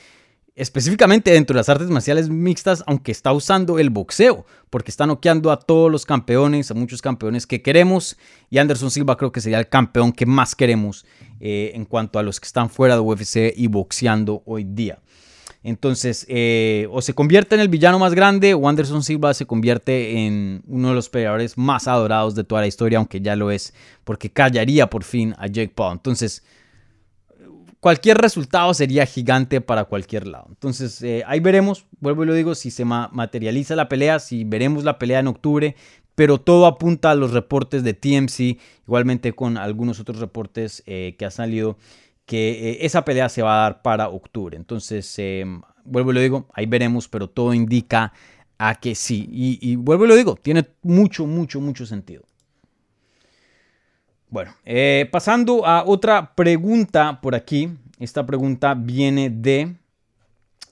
Específicamente 0.56 1.32
dentro 1.32 1.54
de 1.54 1.58
las 1.58 1.68
artes 1.68 1.88
marciales 1.88 2.28
mixtas, 2.28 2.84
aunque 2.86 3.12
está 3.12 3.32
usando 3.32 3.78
el 3.78 3.90
boxeo, 3.90 4.46
porque 4.70 4.90
está 4.90 5.06
noqueando 5.06 5.50
a 5.50 5.58
todos 5.58 5.90
los 5.90 6.06
campeones, 6.06 6.70
a 6.70 6.74
muchos 6.74 7.02
campeones 7.02 7.46
que 7.46 7.62
queremos, 7.62 8.16
y 8.50 8.58
Anderson 8.58 8.90
Silva 8.90 9.16
creo 9.16 9.32
que 9.32 9.40
sería 9.40 9.58
el 9.58 9.68
campeón 9.68 10.12
que 10.12 10.26
más 10.26 10.54
queremos 10.54 11.04
eh, 11.40 11.72
en 11.74 11.84
cuanto 11.84 12.18
a 12.18 12.22
los 12.22 12.38
que 12.38 12.46
están 12.46 12.70
fuera 12.70 12.94
de 12.94 13.00
UFC 13.00 13.52
y 13.56 13.66
boxeando 13.66 14.42
hoy 14.46 14.64
día. 14.64 14.98
Entonces, 15.64 16.26
eh, 16.28 16.86
o 16.90 17.00
se 17.00 17.14
convierte 17.14 17.54
en 17.54 17.62
el 17.62 17.68
villano 17.68 17.98
más 17.98 18.14
grande 18.14 18.52
o 18.52 18.68
Anderson 18.68 19.02
Silva 19.02 19.32
se 19.32 19.46
convierte 19.46 20.26
en 20.26 20.62
uno 20.66 20.90
de 20.90 20.94
los 20.94 21.08
peleadores 21.08 21.56
más 21.56 21.88
adorados 21.88 22.34
de 22.34 22.44
toda 22.44 22.60
la 22.60 22.66
historia, 22.66 22.98
aunque 22.98 23.22
ya 23.22 23.34
lo 23.34 23.50
es, 23.50 23.72
porque 24.04 24.30
callaría 24.30 24.90
por 24.90 25.04
fin 25.04 25.34
a 25.38 25.46
Jake 25.46 25.72
Paul. 25.74 25.94
Entonces, 25.94 26.44
cualquier 27.84 28.16
resultado 28.16 28.72
sería 28.72 29.04
gigante 29.04 29.60
para 29.60 29.84
cualquier 29.84 30.26
lado. 30.26 30.46
Entonces, 30.48 31.02
eh, 31.02 31.22
ahí 31.26 31.40
veremos, 31.40 31.84
vuelvo 32.00 32.24
y 32.24 32.26
lo 32.26 32.32
digo, 32.32 32.54
si 32.54 32.70
se 32.70 32.86
materializa 32.86 33.76
la 33.76 33.90
pelea, 33.90 34.20
si 34.20 34.42
veremos 34.42 34.84
la 34.84 34.98
pelea 34.98 35.20
en 35.20 35.26
octubre, 35.26 35.76
pero 36.14 36.40
todo 36.40 36.64
apunta 36.64 37.10
a 37.10 37.14
los 37.14 37.32
reportes 37.32 37.84
de 37.84 37.92
TMC, 37.92 38.58
igualmente 38.86 39.34
con 39.34 39.58
algunos 39.58 40.00
otros 40.00 40.18
reportes 40.18 40.82
eh, 40.86 41.14
que 41.18 41.26
ha 41.26 41.30
salido 41.30 41.76
que 42.24 42.70
eh, 42.70 42.78
esa 42.86 43.04
pelea 43.04 43.28
se 43.28 43.42
va 43.42 43.58
a 43.58 43.62
dar 43.64 43.82
para 43.82 44.08
octubre. 44.08 44.56
Entonces, 44.56 45.20
vuelvo 45.84 46.12
y 46.12 46.14
lo 46.14 46.20
digo, 46.20 46.48
ahí 46.54 46.64
veremos, 46.64 47.06
pero 47.08 47.28
todo 47.28 47.52
indica 47.52 48.14
a 48.56 48.76
que 48.76 48.94
sí. 48.94 49.28
Y, 49.30 49.76
vuelvo 49.76 50.06
y 50.06 50.08
lo 50.08 50.14
digo, 50.14 50.36
tiene 50.36 50.66
mucho, 50.80 51.26
mucho, 51.26 51.60
mucho 51.60 51.84
sentido. 51.84 52.22
Bueno, 54.34 54.52
eh, 54.64 55.08
pasando 55.12 55.64
a 55.64 55.84
otra 55.86 56.34
pregunta 56.34 57.20
por 57.20 57.36
aquí. 57.36 57.68
Esta 58.00 58.26
pregunta 58.26 58.74
viene 58.74 59.30
de, 59.30 59.76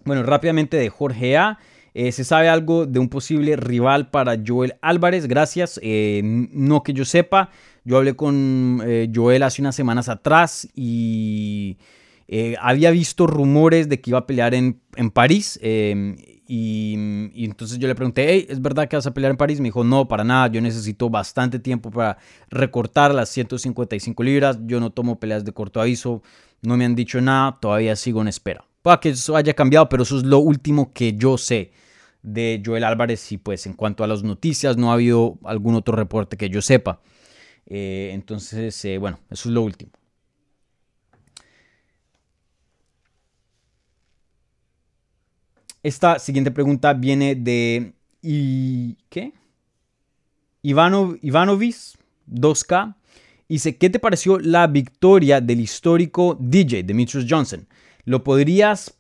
bueno, 0.05 0.25
rápidamente 0.25 0.77
de 0.77 0.89
Jorge 0.89 1.37
A. 1.37 1.61
Eh, 1.95 2.11
¿Se 2.11 2.25
sabe 2.25 2.49
algo 2.49 2.87
de 2.87 2.99
un 2.99 3.09
posible 3.09 3.55
rival 3.55 4.11
para 4.11 4.37
Joel 4.45 4.75
Álvarez? 4.83 5.29
Gracias. 5.29 5.81
no 5.81 6.83
que 6.83 6.93
yo 6.93 7.05
sepa. 7.05 7.51
Yo 7.85 7.99
hablé 7.99 8.17
con 8.17 8.83
eh, 8.85 9.09
Joel 9.15 9.45
hace 9.45 9.63
unas 9.63 9.77
semanas 9.77 10.09
atrás 10.09 10.67
y 10.75 11.79
eh, 12.27 12.57
había 12.61 12.91
visto 12.91 13.29
rumores 13.29 13.89
de 13.89 14.01
que 14.01 14.11
iba 14.11 14.19
a 14.19 14.27
pelear 14.27 14.55
en, 14.55 14.81
París. 15.13 15.61
Y, 16.47 16.95
entonces 17.45 17.79
yo 17.79 17.89
le 17.89 17.95
pregunté, 17.95 18.27
hey, 18.29 18.47
¿es 18.49 18.61
verdad 18.61 18.89
que 18.89 18.97
vas 18.97 19.07
a 19.07 19.15
pelear 19.15 19.31
en 19.31 19.37
París? 19.37 19.61
Me 19.61 19.69
dijo, 19.69 19.85
no, 19.85 20.09
para 20.09 20.25
nada, 20.25 20.49
yo 20.49 20.61
necesito 20.61 21.09
bastante 21.09 21.59
tiempo 21.59 21.91
para 21.91 22.19
recortar 22.51 23.15
las 23.15 23.29
155 23.31 24.23
libras. 24.23 24.59
Yo 24.67 24.81
no 24.81 24.91
tomo 24.91 25.19
peleas 25.19 25.45
de 25.45 25.53
corto 25.53 25.81
aviso, 25.81 26.23
no 26.61 26.77
me 26.77 26.85
han 26.85 26.95
dicho 26.95 27.21
nada, 27.21 27.59
todavía 27.61 27.97
sigo 27.97 28.21
en 28.21 28.29
espera. 28.29 28.65
Puede 28.83 29.01
que 29.01 29.09
eso 29.11 29.37
haya 29.37 29.55
cambiado, 29.55 29.89
pero 29.89 30.03
eso 30.03 30.17
es 30.17 30.25
lo 30.25 30.41
último 30.41 30.93
que 30.93 31.17
yo 31.17 31.39
sé 31.39 31.73
de 32.23 32.63
Joel 32.65 32.85
Álvarez 32.85 33.33
y 33.33 33.39
pues 33.39 33.67
en 33.67 33.75
cuanto 33.75 34.05
a 34.05 34.07
las 34.07 34.23
noticias 34.23 34.77
no 34.77 34.91
ha 34.91 34.95
habido 34.95 35.39
algún 35.45 35.75
otro 35.75 35.97
reporte 35.97 36.37
que 36.37 36.51
yo 36.51 36.63
sepa. 36.63 37.01
Eh, 37.67 38.11
entonces, 38.13 38.85
eh, 38.85 38.99
bueno, 38.99 39.21
eso 39.31 39.49
es 39.49 39.55
lo 39.55 39.63
último. 39.63 39.93
Esta 45.83 46.19
siguiente 46.19 46.51
pregunta 46.51 46.95
viene 46.95 47.35
de... 47.35 47.93
¿Y 48.23 48.97
qué? 49.09 49.33
Ivano, 50.63 51.17
Ivanovis 51.23 51.99
2K. 52.31 52.95
Dice, 53.49 53.77
¿qué 53.77 53.91
te 53.91 53.99
pareció 53.99 54.39
la 54.39 54.67
victoria 54.69 55.41
del 55.41 55.61
histórico 55.61 56.39
DJ 56.41 56.85
Demetrius 56.85 57.27
Johnson? 57.29 57.67
¿Lo 58.05 58.23
podrías, 58.23 58.95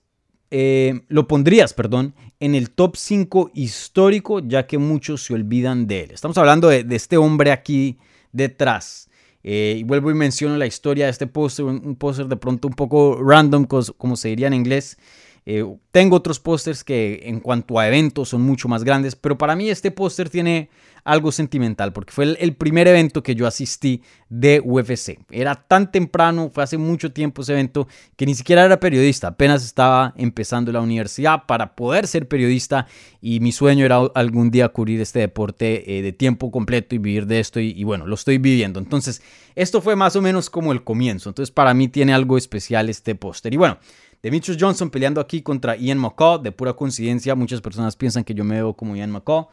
eh, 0.50 1.02
lo 1.08 1.28
pondrías, 1.28 1.72
perdón, 1.72 2.14
en 2.40 2.56
el 2.56 2.70
top 2.70 2.96
5 2.96 3.52
histórico, 3.54 4.40
ya 4.40 4.66
que 4.66 4.76
muchos 4.76 5.22
se 5.22 5.34
olvidan 5.34 5.86
de 5.86 6.02
él? 6.02 6.10
Estamos 6.10 6.36
hablando 6.36 6.68
de, 6.68 6.84
este 6.90 7.16
hombre 7.16 7.52
aquí 7.52 7.98
detrás. 8.32 9.08
Eh, 9.44 9.76
y 9.78 9.84
vuelvo 9.84 10.10
y 10.10 10.14
menciono 10.14 10.56
la 10.56 10.66
historia 10.66 11.06
de 11.06 11.12
este 11.12 11.28
póster, 11.28 11.64
un 11.64 11.96
póster 11.96 12.26
de 12.26 12.36
pronto 12.36 12.68
un 12.68 12.74
poco 12.74 13.22
random, 13.22 13.66
como 13.96 14.16
se 14.16 14.28
diría 14.28 14.48
en 14.48 14.54
inglés, 14.54 14.98
eh, 15.44 15.64
tengo 15.90 16.16
otros 16.16 16.38
pósters 16.38 16.84
que 16.84 17.22
en 17.24 17.40
cuanto 17.40 17.78
a 17.78 17.88
eventos 17.88 18.28
son 18.28 18.42
mucho 18.42 18.68
más 18.68 18.84
grandes, 18.84 19.16
pero 19.16 19.36
para 19.36 19.56
mí 19.56 19.70
este 19.70 19.90
póster 19.90 20.30
tiene 20.30 20.70
algo 21.04 21.32
sentimental 21.32 21.92
porque 21.92 22.12
fue 22.12 22.36
el, 22.38 22.54
primer 22.54 22.86
evento 22.86 23.24
que 23.24 23.34
yo 23.34 23.48
asistí 23.48 24.02
de 24.28 24.62
UFC. 24.64 25.18
Era 25.30 25.56
tan 25.56 25.90
temprano, 25.90 26.50
fue 26.54 26.62
hace 26.62 26.78
mucho 26.78 27.12
tiempo 27.12 27.42
ese 27.42 27.54
evento 27.54 27.88
que 28.16 28.24
ni 28.24 28.36
siquiera 28.36 28.64
era 28.64 28.78
periodista, 28.78 29.28
apenas 29.28 29.64
estaba 29.64 30.14
empezando 30.16 30.70
la 30.70 30.80
universidad 30.80 31.44
para 31.46 31.74
poder 31.74 32.06
ser 32.06 32.28
periodista 32.28 32.86
y 33.20 33.40
mi 33.40 33.50
sueño 33.50 33.84
era 33.84 33.96
algún 34.14 34.52
día 34.52 34.68
cubrir 34.68 35.00
este 35.00 35.18
deporte 35.18 35.98
eh, 35.98 36.02
de 36.02 36.12
tiempo 36.12 36.52
completo 36.52 36.94
y 36.94 36.98
vivir 36.98 37.26
de 37.26 37.40
esto 37.40 37.58
y, 37.58 37.70
y 37.70 37.82
bueno, 37.82 38.06
lo 38.06 38.14
estoy 38.14 38.38
viviendo. 38.38 38.78
Entonces, 38.78 39.22
esto 39.56 39.80
fue 39.80 39.96
más 39.96 40.14
o 40.14 40.22
menos 40.22 40.50
como 40.50 40.70
el 40.70 40.84
comienzo. 40.84 41.30
Entonces, 41.30 41.52
para 41.52 41.74
mí 41.74 41.88
tiene 41.88 42.14
algo 42.14 42.38
especial 42.38 42.88
este 42.88 43.14
póster. 43.16 43.52
Y 43.52 43.56
bueno, 43.56 43.78
Demetrius 44.22 44.56
Johnson 44.58 44.90
peleando 44.90 45.20
aquí 45.20 45.42
contra 45.42 45.76
Ian 45.76 45.98
McCall, 45.98 46.42
de 46.42 46.52
pura 46.52 46.74
coincidencia, 46.74 47.34
muchas 47.34 47.60
personas 47.60 47.96
piensan 47.96 48.22
que 48.22 48.34
yo 48.34 48.44
me 48.44 48.54
veo 48.56 48.74
como 48.74 48.94
Ian 48.94 49.10
McCall. 49.10 49.46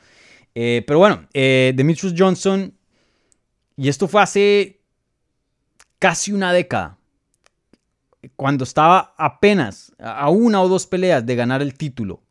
Eh, 0.53 0.83
pero 0.85 0.99
bueno, 0.99 1.27
eh, 1.33 1.73
Demetrius 1.75 2.13
Johnson, 2.15 2.73
y 3.75 3.89
esto 3.89 4.07
fue 4.07 4.21
hace 4.21 4.81
casi 5.97 6.31
una 6.31 6.53
década, 6.53 6.97
cuando 8.35 8.63
estaba 8.63 9.13
apenas 9.17 9.93
a 9.97 10.29
una 10.29 10.61
o 10.61 10.67
dos 10.67 10.85
peleas 10.85 11.25
de 11.25 11.35
ganar 11.35 11.61
el 11.61 11.73
título 11.73 12.21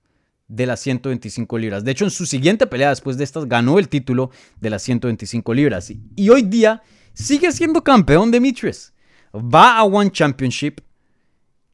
de 0.46 0.66
las 0.66 0.80
125 0.80 1.58
libras. 1.58 1.84
De 1.84 1.90
hecho, 1.90 2.04
en 2.04 2.10
su 2.10 2.26
siguiente 2.26 2.66
pelea 2.66 2.90
después 2.90 3.16
de 3.18 3.24
estas 3.24 3.46
ganó 3.46 3.78
el 3.78 3.88
título 3.88 4.30
de 4.60 4.70
las 4.70 4.82
125 4.82 5.54
libras. 5.54 5.90
Y 6.16 6.28
hoy 6.30 6.42
día 6.42 6.82
sigue 7.12 7.52
siendo 7.52 7.82
campeón 7.84 8.30
Demetrius. 8.30 8.92
Va 9.34 9.76
a 9.78 9.84
One 9.84 10.10
Championship, 10.10 10.80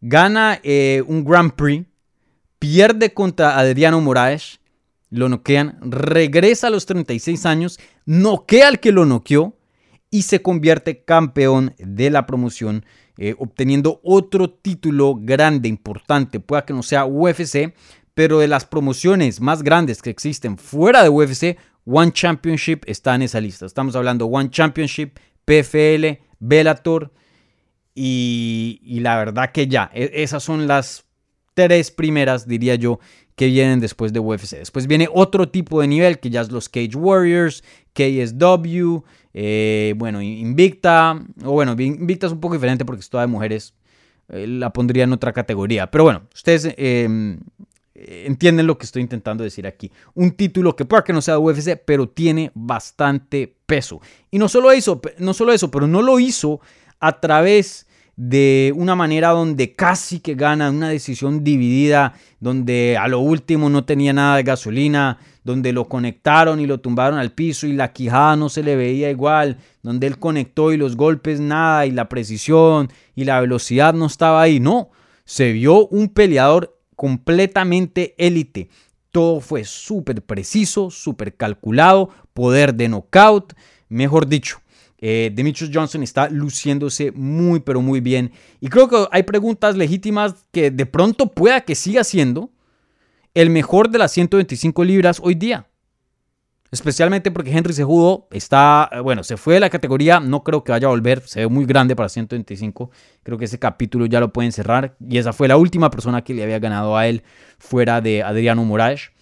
gana 0.06 0.60
eh, 0.62 1.02
un 1.06 1.24
Grand 1.24 1.52
Prix, 1.54 1.86
pierde 2.58 3.14
contra 3.14 3.58
Adriano 3.58 4.02
Moraes, 4.02 4.60
lo 5.08 5.30
noquean, 5.30 5.78
regresa 5.80 6.66
a 6.66 6.70
los 6.70 6.84
36 6.84 7.46
años, 7.46 7.80
noquea 8.04 8.68
al 8.68 8.80
que 8.80 8.92
lo 8.92 9.06
noqueó 9.06 9.56
y 10.10 10.22
se 10.22 10.42
convierte 10.42 11.04
campeón 11.04 11.74
de 11.78 12.10
la 12.10 12.26
promoción, 12.26 12.84
eh, 13.16 13.34
obteniendo 13.38 14.00
otro 14.04 14.50
título 14.50 15.16
grande, 15.18 15.70
importante, 15.70 16.38
pueda 16.38 16.66
que 16.66 16.74
no 16.74 16.82
sea 16.82 17.06
UFC, 17.06 17.74
pero 18.12 18.40
de 18.40 18.48
las 18.48 18.66
promociones 18.66 19.40
más 19.40 19.62
grandes 19.62 20.02
que 20.02 20.10
existen 20.10 20.58
fuera 20.58 21.02
de 21.02 21.08
UFC, 21.08 21.56
One 21.86 22.12
Championship 22.12 22.82
está 22.86 23.14
en 23.14 23.22
esa 23.22 23.40
lista. 23.40 23.64
Estamos 23.64 23.96
hablando 23.96 24.26
One 24.26 24.50
Championship, 24.50 25.18
PFL, 25.46 26.22
Bellator, 26.40 27.10
y, 27.94 28.98
la 29.00 29.16
verdad 29.16 29.52
que 29.52 29.68
ya, 29.68 29.90
e, 29.94 30.10
esas 30.14 30.42
son 30.42 30.66
las 30.66 31.04
tres 31.54 31.90
primeras, 31.90 32.48
diría 32.48 32.74
yo, 32.74 32.98
que 33.36 33.46
vienen 33.46 33.80
después 33.80 34.12
de 34.12 34.20
UFC. 34.20 34.58
Después 34.58 34.86
viene 34.86 35.08
otro 35.12 35.48
tipo 35.48 35.80
de 35.80 35.88
nivel, 35.88 36.18
que 36.18 36.30
ya 36.30 36.40
es 36.40 36.50
los 36.50 36.68
Cage 36.68 36.96
Warriors, 36.96 37.62
KSW, 37.92 38.98
eh, 39.32 39.94
bueno, 39.96 40.22
Invicta, 40.22 41.20
o 41.44 41.52
bueno, 41.52 41.72
Invicta 41.80 42.26
es 42.26 42.32
un 42.32 42.40
poco 42.40 42.54
diferente 42.54 42.84
porque 42.84 43.00
es 43.00 43.10
toda 43.10 43.24
de 43.24 43.28
mujeres, 43.28 43.74
eh, 44.28 44.46
la 44.46 44.72
pondría 44.72 45.04
en 45.04 45.12
otra 45.12 45.32
categoría. 45.32 45.90
Pero 45.90 46.04
bueno, 46.04 46.22
ustedes 46.34 46.72
em, 46.76 47.40
entienden 47.94 48.66
lo 48.66 48.78
que 48.78 48.86
estoy 48.86 49.02
intentando 49.02 49.44
decir 49.44 49.66
aquí. 49.66 49.90
Un 50.14 50.32
título 50.32 50.74
que 50.76 50.84
pueda 50.84 51.04
que 51.04 51.12
no 51.12 51.22
sea 51.22 51.38
UFC, 51.38 51.76
pero 51.84 52.08
tiene 52.08 52.50
bastante 52.54 53.56
peso. 53.66 54.00
Y 54.30 54.38
no 54.38 54.48
solo 54.48 54.70
eso, 54.72 55.00
no 55.18 55.34
solo 55.34 55.52
eso, 55.52 55.70
pero 55.70 55.86
no 55.86 56.02
lo 56.02 56.18
hizo 56.18 56.60
a 57.06 57.20
través 57.20 57.86
de 58.16 58.72
una 58.76 58.94
manera 58.94 59.30
donde 59.30 59.74
casi 59.74 60.20
que 60.20 60.34
gana 60.34 60.70
una 60.70 60.88
decisión 60.88 61.44
dividida, 61.44 62.14
donde 62.40 62.96
a 62.96 63.08
lo 63.08 63.20
último 63.20 63.68
no 63.68 63.84
tenía 63.84 64.14
nada 64.14 64.36
de 64.36 64.42
gasolina, 64.42 65.18
donde 65.42 65.74
lo 65.74 65.84
conectaron 65.86 66.60
y 66.60 66.66
lo 66.66 66.80
tumbaron 66.80 67.18
al 67.18 67.32
piso 67.32 67.66
y 67.66 67.74
la 67.74 67.92
quijada 67.92 68.36
no 68.36 68.48
se 68.48 68.62
le 68.62 68.74
veía 68.74 69.10
igual, 69.10 69.58
donde 69.82 70.06
él 70.06 70.18
conectó 70.18 70.72
y 70.72 70.78
los 70.78 70.96
golpes 70.96 71.40
nada 71.40 71.84
y 71.84 71.90
la 71.90 72.08
precisión 72.08 72.90
y 73.14 73.24
la 73.24 73.38
velocidad 73.40 73.92
no 73.92 74.06
estaba 74.06 74.40
ahí. 74.40 74.60
No, 74.60 74.88
se 75.26 75.52
vio 75.52 75.86
un 75.88 76.08
peleador 76.08 76.78
completamente 76.96 78.14
élite. 78.16 78.70
Todo 79.10 79.40
fue 79.40 79.64
súper 79.64 80.22
preciso, 80.22 80.90
súper 80.90 81.36
calculado, 81.36 82.08
poder 82.32 82.74
de 82.74 82.88
knockout, 82.88 83.52
mejor 83.90 84.26
dicho. 84.26 84.63
Eh, 85.06 85.30
Demetrius 85.34 85.70
Johnson 85.70 86.02
está 86.02 86.30
luciéndose 86.30 87.12
muy, 87.12 87.60
pero 87.60 87.82
muy 87.82 88.00
bien. 88.00 88.32
Y 88.58 88.68
creo 88.68 88.88
que 88.88 89.06
hay 89.10 89.22
preguntas 89.24 89.76
legítimas 89.76 90.46
que 90.50 90.70
de 90.70 90.86
pronto 90.86 91.26
pueda 91.26 91.60
que 91.60 91.74
siga 91.74 92.04
siendo 92.04 92.48
el 93.34 93.50
mejor 93.50 93.90
de 93.90 93.98
las 93.98 94.12
125 94.12 94.82
libras 94.82 95.20
hoy 95.22 95.34
día. 95.34 95.66
especialmente 96.70 97.30
porque 97.30 97.52
Henry 97.52 97.74
Cejudo 97.74 98.28
está, 98.30 98.88
eh, 98.92 99.00
bueno, 99.00 99.22
se 99.24 99.36
fue 99.36 99.54
de 99.54 99.60
la 99.60 99.68
categoría, 99.68 100.20
no 100.20 100.42
creo 100.42 100.64
que 100.64 100.72
vaya 100.72 100.86
a 100.86 100.90
volver, 100.90 101.20
se 101.20 101.40
ve 101.40 101.48
muy 101.48 101.66
grande 101.66 101.94
para 101.94 102.08
125, 102.08 102.90
creo 103.22 103.36
que 103.36 103.44
ese 103.44 103.58
capítulo 103.58 104.06
ya 104.06 104.20
lo 104.20 104.32
pueden 104.32 104.52
cerrar 104.52 104.96
y 105.06 105.18
esa 105.18 105.34
fue 105.34 105.48
la 105.48 105.58
última 105.58 105.90
persona 105.90 106.24
que 106.24 106.32
le 106.32 106.42
había 106.42 106.58
ganado 106.58 106.96
a 106.96 107.06
él 107.06 107.22
fuera 107.58 108.00
de 108.00 108.22
Adriano 108.22 108.64
Moraes. 108.64 109.12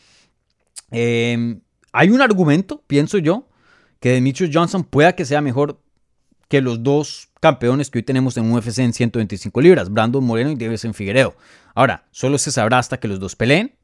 Em, 0.93 1.61
hay 1.93 2.11
un 2.11 2.23
argumento, 2.23 2.85
pienso 2.87 3.19
yo, 3.19 3.49
que 4.03 4.11
Demetrius 4.11 4.51
Johnson 4.53 4.83
pueda 4.83 5.15
que 5.15 5.25
sea 5.25 5.41
mejor 5.41 5.81
que 6.49 6.61
los 6.61 6.83
dos 6.83 7.29
campeones 7.41 7.89
que 7.89 8.01
hoy 8.01 8.03
tenemos 8.03 8.37
en 8.37 8.51
UFC 8.53 8.81
en 8.81 8.93
125 8.93 9.61
libras, 9.61 9.91
Brandon 9.91 10.23
Moreno 10.25 10.51
y 10.51 10.57
Davison 10.57 10.93
Figueredo. 10.93 11.37
Ahora, 11.73 12.05
solo 12.11 12.37
se 12.37 12.51
sabrá 12.51 12.79
hasta 12.79 12.99
que 12.99 13.07
los 13.07 13.21
dos 13.21 13.37
peleen. 13.37 13.75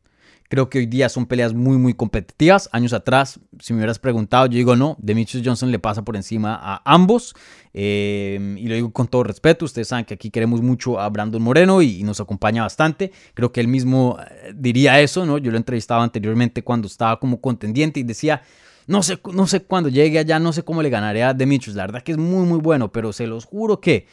Creo 0.48 0.68
que 0.68 0.78
hoy 0.78 0.86
día 0.86 1.08
son 1.08 1.26
peleas 1.26 1.54
muy, 1.54 1.78
muy 1.78 1.94
competitivas. 1.94 2.68
Años 2.72 2.94
atrás, 2.94 3.38
si 3.60 3.72
me 3.72 3.78
hubieras 3.78 4.00
preguntado, 4.00 4.46
yo 4.46 4.56
digo 4.56 4.74
no, 4.74 4.96
Demetrius 4.98 5.46
Johnson 5.46 5.70
le 5.70 5.78
pasa 5.78 6.02
por 6.02 6.16
encima 6.16 6.58
a 6.60 6.82
ambos. 6.84 7.36
Eh, 7.72 8.56
y 8.58 8.66
lo 8.66 8.74
digo 8.74 8.92
con 8.92 9.06
todo 9.06 9.22
respeto. 9.22 9.66
Ustedes 9.66 9.86
saben 9.86 10.04
que 10.04 10.14
aquí 10.14 10.30
queremos 10.30 10.62
mucho 10.62 10.98
a 10.98 11.08
Brandon 11.10 11.40
Moreno 11.40 11.80
y, 11.80 12.02
nos 12.02 12.18
acompaña 12.18 12.62
bastante. 12.62 13.12
Creo 13.34 13.52
que 13.52 13.60
él 13.60 13.68
mismo 13.68 14.18
eh, 14.18 14.52
diría 14.52 15.00
eso, 15.00 15.24
¿no? 15.24 15.38
Yo 15.38 15.52
lo 15.52 15.58
he 15.58 15.60
entrevistado 15.60 16.00
anteriormente 16.00 16.64
cuando 16.64 16.88
estaba 16.88 17.20
como 17.20 17.40
contendiente 17.40 18.00
y 18.00 18.02
decía, 18.02 18.42
no 18.88 19.02
sé, 19.02 19.20
no 19.32 19.46
sé 19.46 19.60
cuándo 19.60 19.90
llegue 19.90 20.18
allá, 20.18 20.38
no 20.38 20.52
sé 20.54 20.64
cómo 20.64 20.82
le 20.82 20.88
ganaré 20.88 21.22
a 21.22 21.34
Demetrius. 21.34 21.76
La 21.76 21.84
verdad 21.84 22.02
que 22.02 22.12
es 22.12 22.18
muy, 22.18 22.46
muy 22.46 22.58
bueno, 22.58 22.90
pero 22.90 23.12
se 23.12 23.26
los 23.26 23.44
juro 23.44 23.80
que 23.80 24.06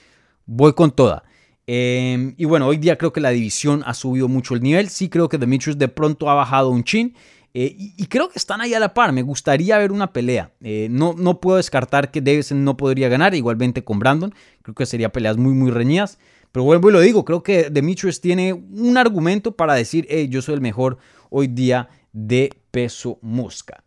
voy 0.46 0.74
con 0.74 0.92
toda. 0.92 1.24
Em, 1.66 2.36
y 2.38 2.44
bueno, 2.44 2.68
hoy 2.68 2.78
día 2.78 2.98
creo 2.98 3.14
que 3.14 3.22
la 3.22 3.30
división 3.30 3.84
ha 3.86 3.94
subido 3.94 4.28
mucho 4.28 4.54
el 4.54 4.62
nivel. 4.62 4.90
Sí 4.90 5.08
creo 5.08 5.30
que 5.30 5.38
Demetrius 5.38 5.78
de 5.78 5.88
pronto 5.88 6.30
ha 6.30 6.34
bajado 6.34 6.72
un 6.72 6.84
chin. 6.84 7.16
Eh, 7.54 7.74
y, 7.78 8.06
creo 8.08 8.28
que 8.28 8.38
están 8.38 8.60
ahí 8.60 8.74
a 8.74 8.80
la 8.82 8.94
par. 8.94 9.14
Me 9.14 9.22
gustaría 9.22 9.78
ver 9.78 9.94
una 9.94 10.12
pelea. 10.12 10.52
Eh, 10.60 10.90
no, 10.92 11.16
no 11.18 11.40
puedo 11.40 11.56
descartar 11.56 12.12
que 12.12 12.20
Davison 12.20 12.66
no 12.66 12.76
podría 12.76 13.08
ganar. 13.08 13.34
Igualmente 13.34 13.82
con 13.82 13.98
Brandon. 13.98 14.36
Creo 14.62 14.76
que 14.76 14.86
serían 14.86 15.12
peleas 15.12 15.38
muy, 15.38 15.54
muy 15.54 15.72
reñidas. 15.72 16.20
Pero 16.52 16.66
vuelvo 16.66 16.90
y 16.90 16.92
lo 16.92 17.00
digo. 17.00 17.24
Creo 17.24 17.44
que 17.44 17.70
Demetrius 17.70 18.20
tiene 18.20 18.52
un 18.52 18.98
argumento 18.98 19.56
para 19.56 19.74
decir, 19.74 20.06
hey, 20.10 20.28
yo 20.30 20.42
soy 20.42 20.56
el 20.56 20.62
mejor 20.62 20.98
hoy 21.30 21.48
día 21.48 21.88
de 22.12 22.50
peso 22.72 23.20
mosca. 23.22 23.85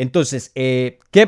Entonces, 0.00 0.50
eh, 0.54 0.98
qué, 1.10 1.26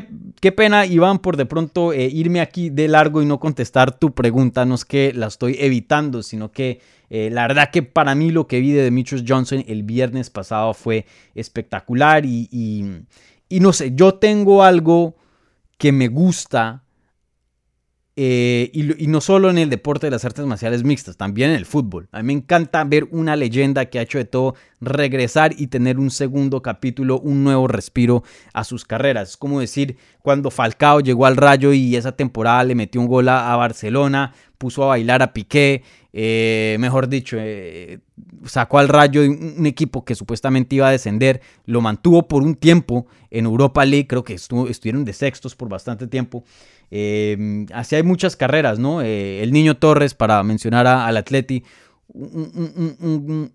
pena, 0.51 0.87
Iván, 0.87 1.19
por 1.19 1.37
de 1.37 1.45
pronto 1.45 1.93
eh, 1.93 2.07
irme 2.07 2.41
aquí 2.41 2.71
de 2.71 2.87
largo 2.87 3.21
y 3.21 3.25
no 3.27 3.39
contestar 3.39 3.99
tu 3.99 4.15
pregunta. 4.15 4.65
No 4.65 4.73
es 4.73 4.83
que 4.83 5.13
la 5.13 5.27
estoy 5.27 5.57
evitando, 5.59 6.23
sino 6.23 6.51
que 6.51 6.81
eh, 7.11 7.29
la 7.31 7.47
verdad 7.47 7.69
que 7.71 7.83
para 7.83 8.15
mí 8.15 8.31
lo 8.31 8.47
que 8.47 8.59
vi 8.61 8.71
de 8.71 8.81
Demetrius 8.81 9.25
Johnson 9.27 9.63
el 9.67 9.83
viernes 9.83 10.31
pasado 10.31 10.73
fue 10.73 11.05
espectacular 11.35 12.25
y, 12.25 12.49
y 13.47 13.59
no 13.59 13.73
sé, 13.73 13.91
yo 13.93 14.15
tengo 14.15 14.63
algo 14.63 15.17
que 15.77 15.91
me 15.91 16.07
gusta 16.07 16.82
eh, 18.15 18.69
y, 18.73 19.07
no 19.07 19.21
solo 19.21 19.49
en 19.49 19.57
el 19.57 19.71
deporte 19.71 20.05
de 20.05 20.11
las 20.11 20.23
artes 20.23 20.45
marciales 20.45 20.83
mixtas, 20.83 21.17
también 21.17 21.49
en 21.49 21.55
el 21.55 21.65
fútbol. 21.65 22.09
A 22.11 22.21
mí 22.21 22.27
me 22.27 22.33
encanta 22.33 22.83
ver 22.83 23.07
una 23.09 23.35
leyenda 23.35 23.85
que 23.85 23.97
ha 23.97 24.03
hecho 24.03 24.19
de 24.19 24.25
todo 24.25 24.53
regresar 24.81 25.55
y 25.57 25.67
tener 25.67 25.97
un 25.97 26.11
segundo 26.11 26.61
capítulo, 26.61 27.19
un 27.19 27.43
nuevo 27.43 27.67
respiro 27.67 28.23
a 28.53 28.63
sus 28.65 28.85
carreras. 28.85 29.29
Es 29.29 29.37
como 29.37 29.59
decir, 29.59 29.97
cuando 30.21 30.51
Falcao 30.51 30.99
llegó 30.99 31.25
al 31.25 31.37
Rayo 31.37 31.73
y 31.73 31.95
esa 31.95 32.11
temporada 32.11 32.63
le 32.63 32.75
metió 32.75 33.01
un 33.01 33.07
gol 33.07 33.29
a, 33.29 33.55
Barcelona, 33.55 34.35
puso 34.59 34.83
a 34.83 34.87
bailar 34.87 35.23
a 35.23 35.33
Piqué, 35.33 35.81
eh, 36.15 36.77
mejor 36.79 37.09
dicho, 37.09 37.37
eh, 37.39 37.99
sacó 38.45 38.77
al 38.77 38.89
Rayo 38.89 39.21
de 39.21 39.29
un, 39.29 39.65
equipo 39.65 40.05
que 40.05 40.13
supuestamente 40.13 40.75
iba 40.75 40.87
a 40.87 40.91
descender, 40.91 41.41
lo 41.65 41.81
mantuvo 41.81 42.27
por 42.27 42.43
un 42.43 42.53
tiempo 42.53 43.07
en 43.31 43.45
Europa 43.45 43.83
League, 43.85 44.05
creo 44.05 44.23
que 44.23 44.35
estuvieron 44.35 45.03
de 45.03 45.13
sextos 45.13 45.55
por 45.55 45.69
bastante 45.69 46.05
tiempo. 46.05 46.43
Eh, 46.95 47.65
así 47.73 47.95
hay 47.95 48.03
muchas 48.03 48.35
carreras, 48.35 48.77
¿no? 48.77 49.01
Eh, 49.01 49.41
el 49.41 49.51
Niño 49.51 49.77
Torres, 49.77 50.13
para 50.13 50.43
mencionar 50.43 50.85
al 50.85 51.17
Atleti, 51.17 51.63
un, 52.07 53.49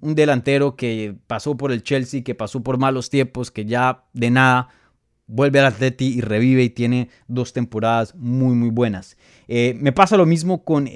delantero 0.00 0.74
que 0.74 1.14
pasó 1.26 1.54
por 1.54 1.70
el 1.70 1.82
Chelsea, 1.82 2.24
que 2.24 2.34
pasó 2.34 2.62
por 2.62 2.78
malos 2.78 3.10
tiempos, 3.10 3.50
que 3.50 3.66
ya 3.66 4.04
de 4.14 4.30
nada 4.30 4.68
vuelve 5.26 5.60
al 5.60 5.66
Atleti 5.66 6.06
y 6.14 6.22
revive 6.22 6.62
y 6.62 6.70
tiene 6.70 7.10
dos 7.28 7.52
temporadas 7.52 8.14
muy, 8.14 8.54
muy 8.54 8.70
buenas. 8.70 9.18
Eh, 9.48 9.74
me 9.78 9.92
pasa 9.92 10.16
lo 10.16 10.24
mismo 10.24 10.64
con 10.64 10.88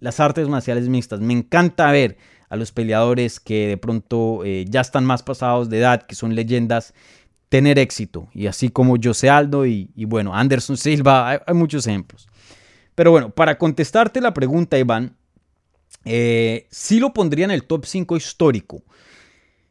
las 0.00 0.20
artes 0.20 0.48
marciales 0.48 0.90
mixtas. 0.90 1.20
Me 1.20 1.32
encanta 1.32 1.90
ver 1.92 2.18
a 2.50 2.56
los 2.56 2.72
peleadores 2.72 3.40
que 3.40 3.68
de 3.68 3.78
pronto 3.78 4.44
ya 4.44 4.82
están 4.82 5.06
más 5.06 5.22
pasados 5.22 5.70
de 5.70 5.78
edad, 5.78 6.02
que 6.02 6.14
son 6.14 6.34
leyendas, 6.34 6.92
tener 7.48 7.78
éxito. 7.78 8.28
Y 8.32 8.46
así 8.46 8.68
como 8.68 8.96
José 9.02 9.30
Aldo 9.30 9.66
y, 9.66 9.90
bueno, 10.06 10.34
Anderson 10.34 10.76
Silva, 10.76 11.30
hay, 11.30 11.54
muchos 11.54 11.86
ejemplos. 11.86 12.28
Pero 12.94 13.10
bueno, 13.10 13.30
para 13.30 13.58
contestarte 13.58 14.20
la 14.20 14.32
pregunta, 14.34 14.78
Iván, 14.78 15.16
eh, 16.04 16.66
sí 16.70 16.98
lo 16.98 17.12
pondría 17.12 17.44
en 17.44 17.50
el 17.50 17.64
top 17.64 17.84
5 17.84 18.16
histórico. 18.16 18.82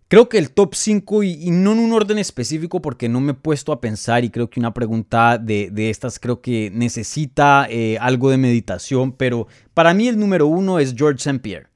Creo 0.08 0.30
que 0.30 0.38
el 0.38 0.52
top 0.52 0.76
5 0.76 1.24
y, 1.24 1.50
no 1.50 1.72
en 1.72 1.80
un 1.80 1.92
orden 1.92 2.20
específico 2.20 2.80
porque 2.80 3.10
no 3.10 3.20
me 3.20 3.32
he 3.32 3.36
puesto 3.36 3.72
a 3.72 3.82
pensar 3.82 4.24
y 4.24 4.30
creo 4.30 4.50
que 4.52 4.60
una 4.60 4.74
pregunta 4.74 5.40
de, 5.40 5.72
estas 5.90 6.20
creo 6.20 6.42
que 6.42 6.72
necesita 6.72 7.68
eh, 7.70 7.98
algo 8.00 8.30
de 8.30 8.38
meditación, 8.38 9.14
pero 9.14 9.48
para 9.74 9.96
mí 9.96 10.08
el 10.08 10.20
número 10.20 10.46
uno 10.46 10.78
es 10.78 10.94
George 10.96 11.18
St. 11.18 11.40
Pierre. 11.40 11.68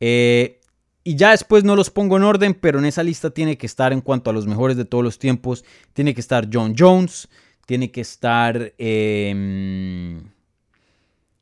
Eh, 0.00 0.59
y 1.10 1.16
ya 1.16 1.32
después 1.32 1.64
no 1.64 1.74
los 1.74 1.90
pongo 1.90 2.16
en 2.18 2.22
orden, 2.22 2.54
pero 2.54 2.78
en 2.78 2.84
esa 2.84 3.02
lista 3.02 3.30
tiene 3.30 3.58
que 3.58 3.66
estar 3.66 3.92
en 3.92 4.00
cuanto 4.00 4.30
a 4.30 4.32
los 4.32 4.46
mejores 4.46 4.76
de 4.76 4.84
todos 4.84 5.02
los 5.02 5.18
tiempos. 5.18 5.64
Tiene 5.92 6.14
que 6.14 6.20
estar 6.20 6.48
John 6.52 6.76
Jones, 6.78 7.28
tiene 7.66 7.90
que 7.90 8.00
estar 8.00 8.74
eh, 8.78 10.22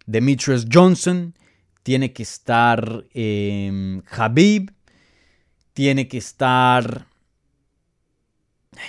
Demetrius 0.06 0.66
Johnson, 0.72 1.34
tiene 1.82 2.14
que 2.14 2.22
estar 2.22 3.04
eh, 3.12 4.00
Habib, 4.10 4.72
tiene 5.74 6.08
que 6.08 6.16
estar... 6.16 7.06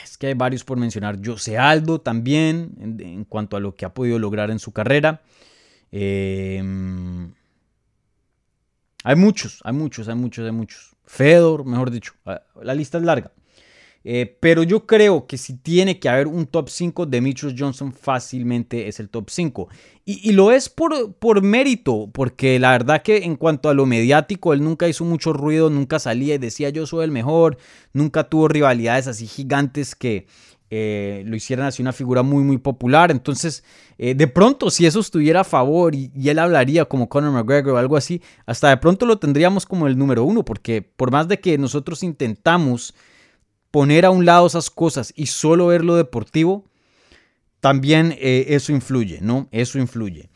Es 0.01 0.17
que 0.17 0.27
hay 0.27 0.33
varios 0.33 0.63
por 0.63 0.77
mencionar. 0.77 1.19
José 1.21 1.57
Aldo 1.57 1.99
también, 1.99 2.77
en, 2.79 3.25
cuanto 3.25 3.57
a 3.57 3.59
lo 3.59 3.75
que 3.75 3.83
ha 3.83 3.93
podido 3.93 4.17
lograr 4.17 4.49
en 4.49 4.59
su 4.59 4.71
carrera. 4.71 5.23
Eh, 5.91 6.63
hay 9.03 9.15
muchos, 9.15 9.59
hay 9.63 9.73
muchos, 9.73 10.07
hay 10.07 10.15
muchos, 10.15 10.45
hay 10.45 10.51
muchos. 10.51 10.95
Fedor, 11.05 11.65
mejor 11.65 11.91
dicho, 11.91 12.13
la 12.61 12.73
lista 12.73 12.97
es 12.97 13.03
larga. 13.03 13.31
Eh, 14.03 14.37
pero 14.39 14.63
yo 14.63 14.85
creo 14.85 15.27
que 15.27 15.37
si 15.37 15.55
tiene 15.57 15.99
que 15.99 16.07
haber 16.07 16.27
un 16.27 16.47
top 16.47 16.69
5, 16.69 17.05
Demetrius 17.05 17.53
Johnson 17.57 17.91
fácilmente 17.91 18.87
es 18.87 18.99
el 18.99 19.09
top 19.09 19.29
5. 19.29 19.67
Y, 20.05 20.31
lo 20.31 20.51
es 20.51 20.69
por, 20.69 21.13
por 21.13 21.43
mérito, 21.43 22.09
porque 22.11 22.57
la 22.57 22.71
verdad 22.71 23.03
que 23.03 23.17
en 23.17 23.35
cuanto 23.35 23.69
a 23.69 23.75
lo 23.75 23.85
mediático, 23.85 24.53
él 24.53 24.63
nunca 24.63 24.87
hizo 24.87 25.03
mucho 25.05 25.33
ruido, 25.33 25.69
nunca 25.69 25.99
salía 25.99 26.35
y 26.35 26.39
decía 26.39 26.69
yo 26.69 26.87
soy 26.87 27.03
el 27.03 27.11
mejor, 27.11 27.57
nunca 27.93 28.23
tuvo 28.23 28.47
rivalidades 28.47 29.05
así 29.05 29.27
gigantes 29.27 29.93
que, 29.93 30.25
eh, 30.71 31.23
lo 31.25 31.35
hicieran 31.35 31.65
así 31.65 31.81
una 31.81 31.93
figura 31.93 32.21
muy, 32.21 32.43
muy 32.43 32.57
popular. 32.57 33.11
Entonces, 33.11 33.63
eh, 33.97 34.13
de 34.13 34.27
pronto, 34.27 34.69
si 34.69 34.85
eso 34.85 34.99
estuviera 34.99 35.41
a 35.41 35.43
favor 35.43 35.95
y, 35.95 36.11
él 36.29 36.39
hablaría 36.39 36.85
como 36.85 37.09
Conor 37.09 37.31
McGregor 37.31 37.73
o 37.73 37.77
algo 37.77 37.97
así, 37.97 38.21
hasta 38.45 38.69
de 38.69 38.77
pronto 38.77 39.05
lo 39.05 39.17
tendríamos 39.17 39.65
como 39.65 39.87
el 39.87 39.97
número 39.97 40.23
uno, 40.23 40.45
porque 40.45 40.81
por 40.81 41.11
más 41.11 41.27
de 41.27 41.39
que 41.39 41.57
nosotros 41.57 42.03
intentamos 42.03 42.93
poner 43.71 44.05
a 44.05 44.11
un 44.11 44.25
lado 44.25 44.47
esas 44.47 44.69
cosas 44.69 45.13
y 45.15 45.27
solo 45.27 45.67
ver 45.67 45.83
lo 45.83 45.95
deportivo, 45.95 46.65
también 47.59 48.15
eh, 48.19 48.45
eso 48.49 48.71
influye, 48.71 49.19
¿no? 49.21 49.47
Eso 49.51 49.79
influye. 49.79 50.28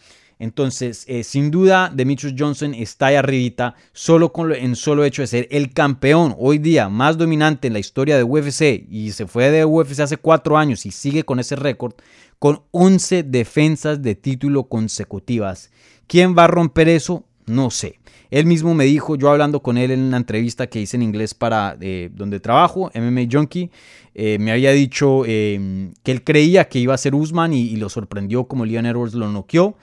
Entonces, 0.44 1.06
eh, 1.08 1.24
sin 1.24 1.52
duda, 1.52 1.90
Demetrius 1.96 2.34
Johnson 2.38 2.74
está 2.74 3.06
ahí 3.06 3.16
arribita, 3.16 3.76
solo 3.94 4.34
con 4.34 4.52
en 4.52 4.76
solo 4.76 5.06
hecho 5.06 5.22
de 5.22 5.28
ser 5.28 5.48
el 5.52 5.72
campeón 5.72 6.36
hoy 6.38 6.58
día 6.58 6.90
más 6.90 7.18
dominante 7.18 7.68
en 7.68 7.72
la 7.74 7.80
historia 7.80 8.18
de 8.18 8.24
UFC 8.24 8.86
y 8.92 9.14
se 9.14 9.26
fue 9.26 9.50
de 9.52 9.64
UFC 9.64 10.02
hace 10.02 10.18
cuatro 10.18 10.58
años 10.58 10.86
y 10.86 10.92
sigue 10.92 11.24
con 11.24 11.40
ese 11.40 11.56
récord, 11.56 11.94
con 12.40 12.62
11 12.72 13.24
defensas 13.24 14.02
de 14.02 14.16
título 14.16 14.66
consecutivas. 14.66 15.72
¿Quién 16.08 16.36
va 16.38 16.44
a 16.44 16.48
romper 16.48 16.90
eso? 16.90 17.24
No 17.46 17.72
sé. 17.72 18.02
Él 18.30 18.46
mismo 18.46 18.74
me 18.74 18.84
dijo, 18.84 19.16
yo 19.16 19.30
hablando 19.30 19.62
con 19.62 19.78
él 19.78 19.92
en 19.92 20.02
una 20.02 20.18
entrevista 20.18 20.68
que 20.68 20.82
hice 20.82 20.98
en 20.98 21.04
inglés 21.04 21.34
para 21.34 21.78
eh, 21.80 22.10
donde 22.14 22.42
trabajo, 22.42 22.92
MMA 22.94 23.30
Junkie, 23.32 23.72
eh, 24.14 24.38
me 24.42 24.52
había 24.52 24.72
dicho 24.74 25.22
que 25.24 26.12
él 26.12 26.24
creía 26.26 26.68
que 26.68 26.80
iba 26.80 26.94
a 26.94 26.98
ser 26.98 27.16
Usman 27.16 27.54
y, 27.54 27.78
lo 27.78 27.88
sorprendió 27.88 28.44
como 28.44 28.66
Leon 28.66 28.88
Edwards 28.88 29.14
lo 29.14 29.32
noqueó 29.32 29.78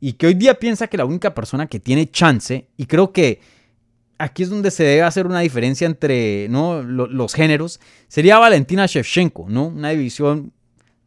y 0.00 0.14
que 0.14 0.26
hoy 0.26 0.34
día 0.34 0.54
piensa 0.54 0.86
que 0.86 0.96
la 0.96 1.04
única 1.04 1.34
persona 1.34 1.66
que 1.66 1.78
tiene 1.78 2.10
chance, 2.10 2.68
y 2.76 2.86
creo 2.86 3.12
que 3.12 3.40
aquí 4.18 4.42
es 4.42 4.50
donde 4.50 4.70
se 4.70 4.84
debe 4.84 5.02
hacer 5.02 5.26
una 5.26 5.40
diferencia 5.40 5.86
entre 5.86 6.48
¿no? 6.48 6.82
los 6.82 7.34
géneros, 7.34 7.80
sería 8.08 8.38
Valentina 8.38 8.86
Shevchenko, 8.86 9.46
¿no? 9.48 9.66
una 9.66 9.90
división 9.90 10.52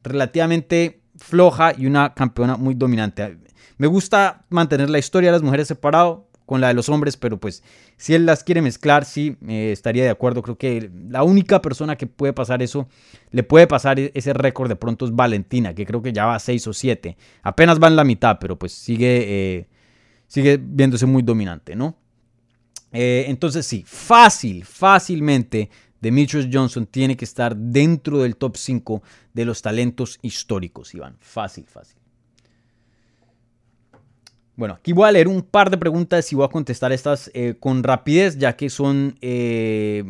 relativamente 0.04 1.02
floja 1.18 1.74
y 1.78 1.86
una 1.86 2.14
campeona 2.14 2.58
muy 2.58 2.76
dominante. 2.76 3.38
Me 3.78 3.88
gusta 3.88 4.46
mantener 4.50 4.90
la 4.90 5.00
historia 5.00 5.30
de 5.30 5.34
las 5.34 5.42
mujeres 5.42 5.68
separado. 5.68 6.28
Con 6.46 6.62
la 6.62 6.68
de 6.68 6.74
los 6.74 6.90
hombres, 6.90 7.18
pero 7.18 7.40
pues 7.40 7.64
si 7.98 8.14
él 8.14 8.26
las 8.26 8.44
quiere 8.44 8.62
mezclar, 8.62 9.06
sí, 9.06 9.38
eh, 9.48 9.72
estaría 9.72 10.04
de 10.04 10.10
acuerdo. 10.10 10.42
Creo 10.42 10.58
que 10.58 10.92
la 11.10 11.24
única 11.24 11.62
persona 11.62 11.96
que 11.96 12.08
puede 12.08 12.34
pasar 12.34 12.62
eso, 12.62 12.88
le 13.32 13.44
puede 13.44 13.68
pasar 13.68 14.00
e-, 14.00 14.12
ese 14.14 14.34
récord 14.34 14.70
de 14.70 14.76
pronto 14.76 15.06
es 15.06 15.16
Valentina, 15.16 15.74
que 15.74 15.86
creo 15.86 16.02
que 16.02 16.14
ya 16.14 16.26
va 16.26 16.36
a 16.36 16.40
6 16.40 16.68
o 16.68 16.74
7. 16.74 17.18
Apenas 17.44 17.82
va 17.82 17.88
en 17.88 17.96
la 17.96 18.04
mitad, 18.04 18.38
pero 18.40 18.58
pues 18.58 18.74
sigue, 18.74 19.24
eh, 19.26 19.68
sigue 20.28 20.60
viéndose 20.62 21.06
muy 21.06 21.24
dominante, 21.24 21.76
¿no? 21.76 21.98
Eh, 22.92 23.26
entonces 23.28 23.66
sí, 23.66 23.84
fácil, 23.88 24.66
fácilmente 24.66 25.70
Demetrius 26.00 26.48
Johnson 26.52 26.86
tiene 26.86 27.16
que 27.18 27.26
estar 27.26 27.56
dentro 27.56 28.20
del 28.20 28.36
top 28.36 28.58
5 28.58 29.02
de 29.34 29.46
los 29.46 29.62
talentos 29.62 30.20
históricos, 30.22 30.94
Iván. 30.94 31.16
Fácil, 31.22 31.66
fácil. 31.66 32.03
Bueno, 34.56 34.76
aquí 34.76 34.94
voy 34.94 35.10
a 35.10 35.12
leer 35.12 35.28
un 35.28 35.42
par 35.42 35.72
de 35.72 35.78
preguntas 35.78 36.32
y 36.32 36.36
voy 36.36 36.46
a 36.46 36.50
contestar 36.50 36.92
estas 36.92 37.32
eh, 37.34 37.56
con 37.60 37.82
rapidez, 37.82 38.38
ya 38.38 38.56
que 38.56 38.70
son 38.70 39.16
eh, 39.22 40.04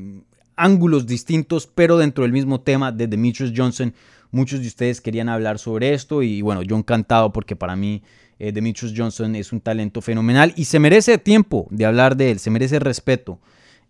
ángulos 0.57 1.07
distintos, 1.07 1.65
pero 1.65 1.97
dentro 1.97 2.23
del 2.23 2.33
mismo 2.33 2.59
tema 2.59 2.91
de 2.91 3.07
Demetrius 3.07 3.53
Johnson. 3.55 3.93
Muchos 4.31 4.61
de 4.61 4.67
ustedes 4.67 4.99
querían 4.99 5.29
hablar 5.29 5.59
sobre 5.59 5.93
esto 5.93 6.23
y 6.23 6.41
bueno, 6.41 6.61
yo 6.61 6.75
encantado 6.75 7.31
porque 7.31 7.55
para 7.55 7.75
mí 7.75 8.01
eh, 8.37 8.51
Demetrius 8.51 8.93
Johnson 8.97 9.35
es 9.35 9.53
un 9.53 9.61
talento 9.61 10.01
fenomenal 10.01 10.53
y 10.57 10.65
se 10.65 10.79
merece 10.79 11.17
tiempo 11.19 11.67
de 11.69 11.85
hablar 11.85 12.17
de 12.17 12.31
él, 12.31 12.39
se 12.39 12.49
merece 12.49 12.79
respeto. 12.79 13.39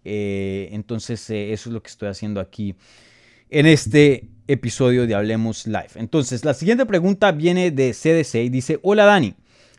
entonces 0.04 1.30
eso 1.30 1.70
es 1.70 1.74
lo 1.74 1.82
que 1.82 1.90
estoy 1.90 2.10
haciendo 2.10 2.42
aquí 2.42 2.76
en 3.50 3.66
este 3.66 4.28
episodio 4.48 5.08
de 5.08 5.16
Hablemos 5.16 5.66
Live. 5.66 5.92
Entonces 5.96 6.44
la 6.44 6.54
siguiente 6.54 6.86
pregunta 6.86 7.32
viene 7.32 7.72
de 7.72 7.94
CDC 7.94 8.36
y 8.36 8.50
dice, 8.50 8.80
hola 8.84 9.06
Dani 9.06 9.34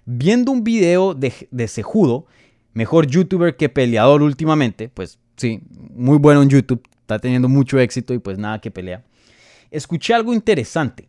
viendo 0.06 0.52
un 0.52 0.64
video 0.64 1.14
de, 1.14 1.32
de 1.50 1.68
Sejudo, 1.68 2.26
mejor 2.72 3.06
youtuber 3.06 3.56
que 3.56 3.68
peleador 3.68 4.22
últimamente, 4.22 4.88
pues 4.88 5.18
sí, 5.36 5.62
muy 5.94 6.18
bueno 6.18 6.42
en 6.42 6.48
YouTube, 6.48 6.82
está 7.00 7.18
teniendo 7.18 7.48
mucho 7.48 7.78
éxito 7.78 8.14
y 8.14 8.18
pues 8.18 8.38
nada 8.38 8.60
que 8.60 8.70
pelea. 8.70 9.04
Escuché 9.70 10.14
algo 10.14 10.32
interesante. 10.34 11.08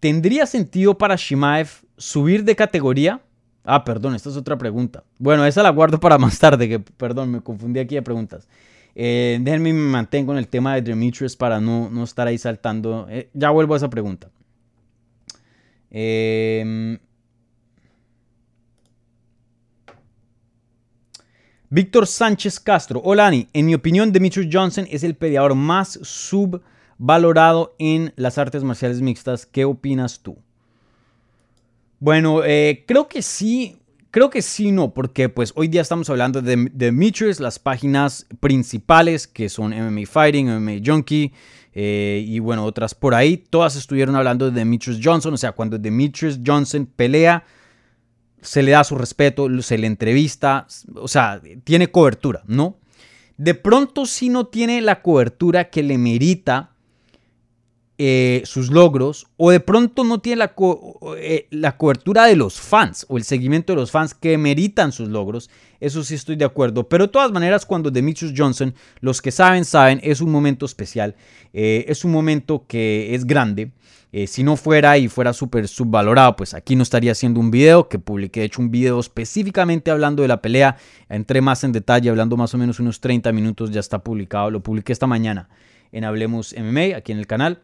¿Tendría 0.00 0.46
sentido 0.46 0.96
para 0.96 1.16
Shimaev 1.16 1.68
subir 1.96 2.44
de 2.44 2.56
categoría? 2.56 3.20
Ah, 3.64 3.84
perdón, 3.84 4.14
esta 4.14 4.30
es 4.30 4.36
otra 4.36 4.56
pregunta. 4.56 5.04
Bueno, 5.18 5.44
esa 5.44 5.62
la 5.62 5.70
guardo 5.70 6.00
para 6.00 6.16
más 6.16 6.38
tarde, 6.38 6.68
que 6.68 6.80
perdón, 6.80 7.30
me 7.30 7.40
confundí 7.42 7.80
aquí 7.80 7.94
de 7.94 8.02
preguntas. 8.02 8.48
Eh, 8.94 9.38
déjenme 9.40 9.72
me 9.72 9.90
mantengo 9.90 10.32
en 10.32 10.38
el 10.38 10.48
tema 10.48 10.74
de 10.74 10.82
Demetrius 10.82 11.36
para 11.36 11.60
no, 11.60 11.90
no 11.90 12.04
estar 12.04 12.26
ahí 12.26 12.38
saltando. 12.38 13.06
Eh, 13.10 13.28
ya 13.34 13.50
vuelvo 13.50 13.74
a 13.74 13.76
esa 13.76 13.90
pregunta. 13.90 14.30
Eh, 15.90 16.98
Víctor 21.72 22.08
Sánchez 22.08 22.58
Castro. 22.58 23.00
Hola, 23.04 23.28
Ani. 23.28 23.46
En 23.52 23.64
mi 23.64 23.74
opinión, 23.74 24.10
Demetrius 24.10 24.48
Johnson 24.52 24.88
es 24.90 25.04
el 25.04 25.14
peleador 25.14 25.54
más 25.54 26.00
subvalorado 26.02 27.76
en 27.78 28.12
las 28.16 28.38
artes 28.38 28.64
marciales 28.64 29.00
mixtas. 29.00 29.46
¿Qué 29.46 29.64
opinas 29.64 30.18
tú? 30.18 30.36
Bueno, 32.00 32.42
eh, 32.44 32.84
creo 32.88 33.06
que 33.06 33.22
sí. 33.22 33.76
Creo 34.10 34.28
que 34.28 34.42
sí, 34.42 34.72
no, 34.72 34.92
porque 34.92 35.28
pues 35.28 35.52
hoy 35.54 35.68
día 35.68 35.82
estamos 35.82 36.10
hablando 36.10 36.42
de 36.42 36.68
Demetrius, 36.72 37.38
las 37.38 37.60
páginas 37.60 38.26
principales 38.40 39.28
que 39.28 39.48
son 39.48 39.70
MMA 39.70 40.06
Fighting, 40.06 40.48
MMA 40.48 40.80
Junkie 40.84 41.32
eh, 41.72 42.24
y 42.26 42.40
bueno, 42.40 42.64
otras 42.64 42.92
por 42.92 43.14
ahí, 43.14 43.36
todas 43.36 43.76
estuvieron 43.76 44.16
hablando 44.16 44.50
de 44.50 44.58
Demetrius 44.58 44.98
Johnson, 45.00 45.34
o 45.34 45.36
sea, 45.36 45.52
cuando 45.52 45.78
Demetrius 45.78 46.40
Johnson 46.44 46.86
pelea, 46.86 47.44
se 48.42 48.62
le 48.62 48.72
da 48.72 48.84
su 48.84 48.94
respeto, 48.96 49.48
se 49.62 49.78
le 49.78 49.86
entrevista, 49.86 50.66
o 50.94 51.08
sea, 51.08 51.40
tiene 51.64 51.90
cobertura, 51.90 52.42
¿no? 52.46 52.78
De 53.36 53.54
pronto 53.54 54.06
si 54.06 54.28
no 54.28 54.46
tiene 54.46 54.80
la 54.80 55.02
cobertura 55.02 55.70
que 55.70 55.82
le 55.82 55.96
merita 55.98 56.69
eh, 58.02 58.40
sus 58.46 58.70
logros, 58.70 59.26
o 59.36 59.50
de 59.50 59.60
pronto 59.60 60.04
no 60.04 60.20
tiene 60.20 60.38
la, 60.38 60.54
eh, 61.18 61.48
la, 61.50 61.76
cobertura 61.76 62.24
de 62.24 62.34
los 62.34 62.58
fans, 62.58 63.04
o 63.10 63.18
el 63.18 63.24
seguimiento 63.24 63.74
de 63.74 63.76
los 63.76 63.90
fans 63.90 64.14
que 64.14 64.38
meritan 64.38 64.90
sus 64.90 65.10
logros, 65.10 65.50
eso 65.80 66.02
sí 66.02 66.14
estoy 66.14 66.36
de 66.36 66.46
acuerdo. 66.46 66.88
Pero 66.88 67.08
de 67.08 67.12
todas 67.12 67.30
maneras, 67.30 67.66
cuando 67.66 67.90
Demetrius 67.90 68.32
Johnson, 68.34 68.74
los 69.02 69.20
que 69.20 69.30
saben, 69.30 69.66
saben, 69.66 70.00
es 70.02 70.22
un 70.22 70.32
momento 70.32 70.64
especial, 70.64 71.14
eh, 71.52 71.84
es 71.88 72.02
un 72.02 72.12
momento 72.12 72.64
que 72.66 73.14
es 73.14 73.26
grande. 73.26 73.72
Si 74.26 74.42
no 74.42 74.56
fuera 74.56 74.96
y 74.98 75.06
fuera 75.06 75.32
súper 75.34 75.68
subvalorado, 75.68 76.34
pues 76.36 76.54
aquí 76.54 76.74
no 76.74 76.82
estaría 76.82 77.12
haciendo 77.12 77.38
un 77.38 77.50
video 77.50 77.88
que 77.88 77.98
publiqué. 77.98 78.40
He 78.40 78.44
hecho 78.44 78.62
un 78.62 78.70
video 78.70 78.98
específicamente 78.98 79.90
hablando 79.90 80.22
de 80.22 80.28
la 80.28 80.40
pelea. 80.40 80.78
Entré 81.08 81.42
más 81.42 81.62
en 81.64 81.70
detalle, 81.70 82.08
hablando 82.08 82.36
más 82.36 82.52
o 82.54 82.58
menos 82.58 82.80
unos 82.80 83.00
30 83.00 83.30
minutos. 83.30 83.70
Ya 83.70 83.78
está 83.78 84.00
publicado. 84.02 84.50
Lo 84.50 84.64
publiqué 84.64 84.92
esta 84.92 85.06
mañana 85.06 85.48
en 85.92 86.04
Hablemos 86.04 86.54
MMA, 86.58 86.96
aquí 86.96 87.12
en 87.12 87.18
el 87.18 87.26
canal. 87.26 87.60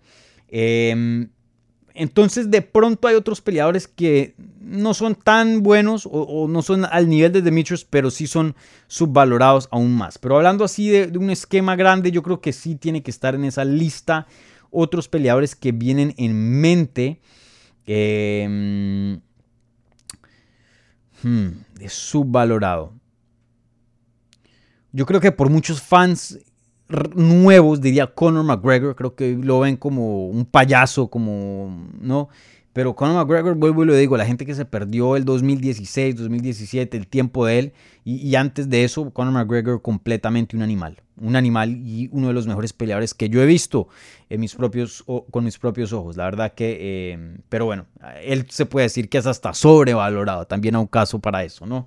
Em, 0.49 1.29
entonces, 1.95 2.51
de 2.51 2.63
pronto 2.63 3.09
hay 3.09 3.15
otros 3.15 3.41
peleadores 3.41 3.89
que 3.89 4.35
no 4.61 4.93
son 4.95 5.15
tan 5.15 5.63
buenos 5.63 6.07
o, 6.11 6.47
no 6.49 6.61
son 6.61 6.85
al 6.85 7.09
nivel 7.09 7.33
de 7.33 7.43
Demetrius, 7.43 7.85
pero 7.85 8.11
sí 8.11 8.27
son 8.27 8.55
subvalorados 8.87 9.69
aún 9.71 9.97
más. 9.97 10.19
Pero 10.19 10.37
hablando 10.37 10.65
así 10.65 10.89
de, 10.89 11.17
un 11.19 11.31
esquema 11.31 11.75
grande, 11.75 12.11
yo 12.11 12.23
creo 12.23 12.41
que 12.41 12.53
sí 12.53 12.77
tiene 12.77 13.03
que 13.03 13.11
estar 13.11 13.35
en 13.35 13.45
esa 13.45 13.65
lista 13.65 14.27
otros 14.71 15.09
peleadores 15.09 15.57
que 15.57 15.73
vienen 15.73 16.15
en 16.19 16.61
mente. 16.61 17.21
Eh, 17.87 19.19
es 21.81 21.93
subvalorado. 21.93 22.93
Yo 24.93 25.07
creo 25.07 25.21
que 25.21 25.33
por 25.33 25.51
muchos 25.51 25.83
fans 25.83 26.39
nuevos, 27.15 27.81
diría 27.81 28.07
Conor 28.07 28.45
McGregor, 28.45 28.95
creo 28.95 29.15
que 29.15 29.37
lo 29.41 29.61
ven 29.61 29.77
como 29.77 30.29
un 30.29 30.45
payaso, 30.45 31.09
como, 31.09 31.89
¿no? 32.01 32.29
Pero 32.73 32.95
Conor 32.95 33.15
McGregor, 33.15 33.55
vuelvo 33.55 33.85
y 33.85 33.87
lo 33.87 33.95
digo, 33.95 34.19
la 34.19 34.27
gente 34.27 34.45
que 34.45 34.55
se 34.55 34.67
perdió 34.67 35.17
el 35.17 35.25
2016, 35.25 36.15
2017, 36.17 36.97
el 36.97 37.07
tiempo 37.07 37.47
de 37.47 37.59
él, 37.59 37.73
y, 38.05 38.35
antes 38.35 38.69
de 38.69 38.85
eso, 38.85 39.11
Conor 39.11 39.33
McGregor 39.33 39.81
completamente 39.81 40.57
un 40.57 40.63
animal. 40.63 41.03
Un 41.17 41.35
animal 41.37 41.71
y 41.71 42.11
uno 42.13 42.29
de 42.29 42.35
los 42.35 42.47
mejores 42.47 42.75
peleadores 42.75 43.15
que 43.15 43.31
yo 43.31 43.43
he 43.43 43.47
visto 43.47 43.89
en 44.29 44.41
mis 44.41 44.55
propios, 44.55 45.03
con 45.31 45.43
mis 45.43 45.59
propios 45.59 45.93
ojos. 45.95 46.17
La 46.17 46.25
verdad 46.25 46.53
que, 46.53 47.13
em, 47.13 47.39
pero 47.49 47.65
bueno, 47.65 47.87
él 48.23 48.47
se 48.51 48.67
puede 48.67 48.85
decir 48.85 49.09
que 49.09 49.19
es 49.19 49.27
hasta 49.27 49.55
sobrevalorado. 49.55 50.47
También 50.47 50.77
hay 50.77 50.83
un 50.83 50.87
caso 50.87 51.19
para 51.19 51.43
eso, 51.43 51.65
¿no? 51.65 51.87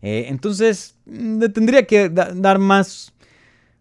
Eh, 0.00 0.24
entonces, 0.28 0.96
le 1.04 1.50
tendría 1.50 1.86
que 1.86 2.08
dar 2.08 2.58
más 2.58 3.12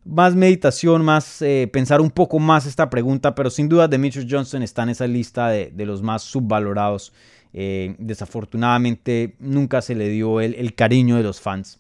más 0.06 0.36
meditación, 0.36 1.04
más 1.04 1.42
eh, 1.42 1.70
pensar 1.72 2.02
un 2.02 2.10
poco 2.10 2.40
más 2.40 2.66
esta 2.66 2.90
pregunta, 2.90 3.36
pero 3.36 3.50
sin 3.50 3.70
duda 3.70 3.88
Demetrius 3.88 4.26
Johnson 4.30 4.64
está 4.64 4.84
en 4.84 4.90
esa 4.90 5.08
lista 5.08 5.50
de, 5.50 5.86
los 5.86 6.02
más 6.02 6.24
subvalorados. 6.24 7.14
Eh, 7.52 7.96
desafortunadamente 7.98 9.36
nunca 9.40 9.82
se 9.82 9.96
le 9.96 10.10
dio 10.10 10.40
el, 10.40 10.76
cariño 10.76 11.18
de 11.18 11.24
los 11.24 11.42
fans. 11.42 11.80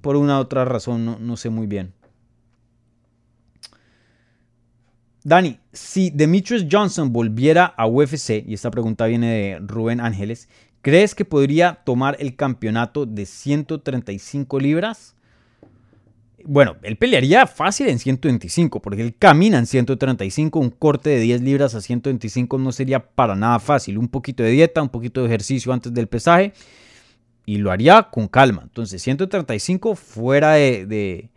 Por 0.00 0.16
una 0.16 0.38
u 0.38 0.40
otra 0.40 0.64
razón, 0.64 1.18
no, 1.20 1.36
sé 1.36 1.50
muy 1.50 1.66
bien. 1.66 1.92
Dani, 5.22 5.58
si 5.72 6.10
Demetrius 6.10 6.66
Johnson 6.70 7.12
volviera 7.12 7.66
a 7.66 7.86
UFC, 7.86 8.42
y 8.46 8.54
esta 8.54 8.70
pregunta 8.70 9.06
viene 9.06 9.28
de 9.28 9.58
Rubén 9.60 10.00
Ángeles, 10.00 10.48
¿crees 10.80 11.14
que 11.14 11.26
podría 11.26 11.80
tomar 11.84 12.16
el 12.18 12.36
campeonato 12.36 13.04
de 13.04 13.26
135 13.26 14.58
libras? 14.58 15.14
Bueno, 16.44 16.76
él 16.82 16.96
pelearía 16.96 17.46
fácil 17.46 17.88
en 17.88 17.98
125, 17.98 18.80
porque 18.80 19.02
él 19.02 19.14
camina 19.18 19.58
en 19.58 19.66
135, 19.66 20.58
un 20.58 20.70
corte 20.70 21.10
de 21.10 21.20
10 21.20 21.42
libras 21.42 21.74
a 21.74 21.80
125 21.80 22.58
no 22.58 22.72
sería 22.72 23.00
para 23.00 23.34
nada 23.34 23.58
fácil. 23.58 23.98
Un 23.98 24.08
poquito 24.08 24.42
de 24.42 24.50
dieta, 24.50 24.82
un 24.82 24.88
poquito 24.88 25.20
de 25.20 25.26
ejercicio 25.26 25.72
antes 25.72 25.92
del 25.92 26.06
pesaje, 26.06 26.52
y 27.46 27.58
lo 27.58 27.70
haría 27.70 28.04
con 28.10 28.28
calma. 28.28 28.62
Entonces, 28.62 29.02
135 29.02 29.94
fuera 29.96 30.52
de, 30.52 30.86
de, 30.86 31.30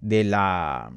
de 0.00 0.24
la 0.24 0.92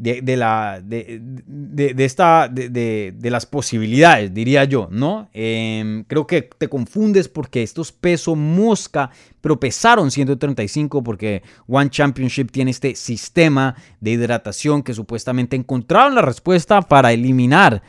de, 0.00 0.36
la, 0.36 0.80
de, 0.82 1.94
esta, 1.98 2.48
de, 2.48 3.14
las 3.22 3.44
posibilidades, 3.44 4.32
diría 4.32 4.64
yo, 4.64 4.88
¿no? 4.90 5.28
Em, 5.34 6.04
creo 6.04 6.26
que 6.26 6.40
te 6.42 6.68
confundes 6.68 7.28
porque 7.28 7.62
estos 7.62 7.92
peso 7.92 8.34
mosca, 8.34 9.10
pero 9.42 9.60
pesaron 9.60 10.10
135 10.10 11.02
porque 11.02 11.42
One 11.68 11.90
Championship 11.90 12.50
tiene 12.50 12.70
este 12.70 12.94
sistema 12.94 13.76
de 14.00 14.12
hidratación 14.12 14.82
que 14.82 14.94
supuestamente 14.94 15.54
encontraron 15.54 16.14
la 16.14 16.22
respuesta 16.22 16.80
para 16.80 17.12
eliminar 17.12 17.82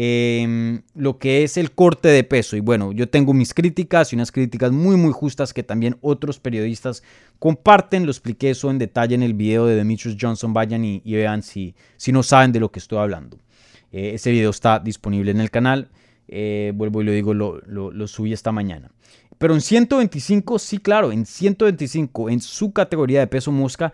Em, 0.00 0.82
lo 0.94 1.18
que 1.18 1.42
es 1.42 1.56
el 1.56 1.72
corte 1.72 2.06
de 2.06 2.22
peso. 2.22 2.56
Y 2.56 2.60
bueno, 2.60 2.92
yo 2.92 3.08
tengo 3.08 3.34
mis 3.34 3.52
críticas 3.52 4.12
y 4.12 4.14
unas 4.14 4.30
críticas 4.30 4.70
muy 4.70 4.94
muy 4.94 5.10
justas 5.10 5.52
que 5.52 5.64
también 5.64 5.96
otros 6.02 6.38
periodistas 6.38 7.02
comparten. 7.40 8.04
Lo 8.06 8.12
expliqué 8.12 8.50
eso 8.50 8.70
en 8.70 8.78
detalle 8.78 9.16
en 9.16 9.24
el 9.24 9.34
video 9.34 9.66
de 9.66 9.74
Demetrius 9.74 10.16
Johnson. 10.20 10.52
Vayan 10.52 10.84
y, 10.84 11.00
vean 11.04 11.42
si, 11.42 11.74
si 11.96 12.12
no 12.12 12.22
saben 12.22 12.52
de 12.52 12.60
lo 12.60 12.70
que 12.70 12.78
estoy 12.78 12.98
hablando. 12.98 13.38
Eh, 13.90 14.12
ese 14.14 14.30
video 14.30 14.50
está 14.50 14.78
disponible 14.78 15.32
en 15.32 15.40
el 15.40 15.50
canal. 15.50 15.88
Eh, 16.28 16.70
vuelvo 16.76 17.02
y 17.02 17.04
lo 17.04 17.10
digo, 17.10 17.34
lo, 17.34 17.60
lo, 17.66 18.06
subí 18.06 18.32
esta 18.32 18.52
mañana. 18.52 18.92
pero 19.36 19.52
en 19.54 19.60
125, 19.60 20.60
sí, 20.60 20.78
claro, 20.78 21.10
en 21.10 21.26
125, 21.26 22.30
en 22.30 22.40
su 22.40 22.72
categoría 22.72 23.18
de 23.18 23.26
peso 23.26 23.50
mosca, 23.50 23.92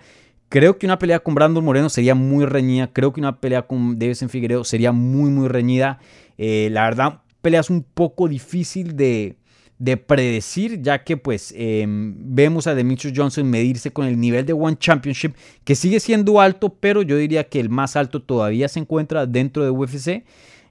creo 0.55 0.79
que 0.79 0.87
una 0.87 1.01
pelea 1.01 1.19
con 1.19 1.35
Brandon 1.35 1.65
Moreno 1.65 1.89
sería 1.89 2.15
muy 2.15 2.47
reñida. 2.47 2.93
Creo 2.93 3.13
que 3.13 3.19
una 3.19 3.41
pelea 3.41 3.63
con 3.63 3.99
Davison 3.99 4.29
Figueiredo 4.29 4.63
sería 4.63 4.93
muy, 4.93 5.29
muy 5.29 5.49
reñida. 5.49 5.99
Eh, 6.39 6.69
la 6.71 6.85
verdad, 6.85 7.23
pelea 7.43 7.59
es 7.59 7.71
un 7.71 7.83
poco 7.83 8.29
difícil 8.29 8.97
de, 8.97 9.35
de 9.81 9.97
predecir, 9.97 10.81
ya 10.81 11.03
que 11.03 11.17
pues 11.17 11.53
em, 11.57 12.15
vemos 12.17 12.69
a 12.69 12.77
Demetrius 12.77 13.13
Johnson 13.17 13.51
medirse 13.51 13.91
con 13.91 14.07
el 14.07 14.21
nivel 14.21 14.47
de 14.47 14.53
One 14.53 14.77
Championship, 14.79 15.35
que 15.65 15.75
sigue 15.75 15.99
siendo 15.99 16.41
alto, 16.41 16.73
pero 16.73 17.03
yo 17.03 17.17
diría 17.17 17.49
que 17.49 17.59
el 17.59 17.69
más 17.69 17.97
alto 17.97 18.23
todavía 18.23 18.69
se 18.69 18.79
encuentra 18.79 19.27
dentro 19.27 19.65
de 19.65 19.71
UFC. 19.71 20.23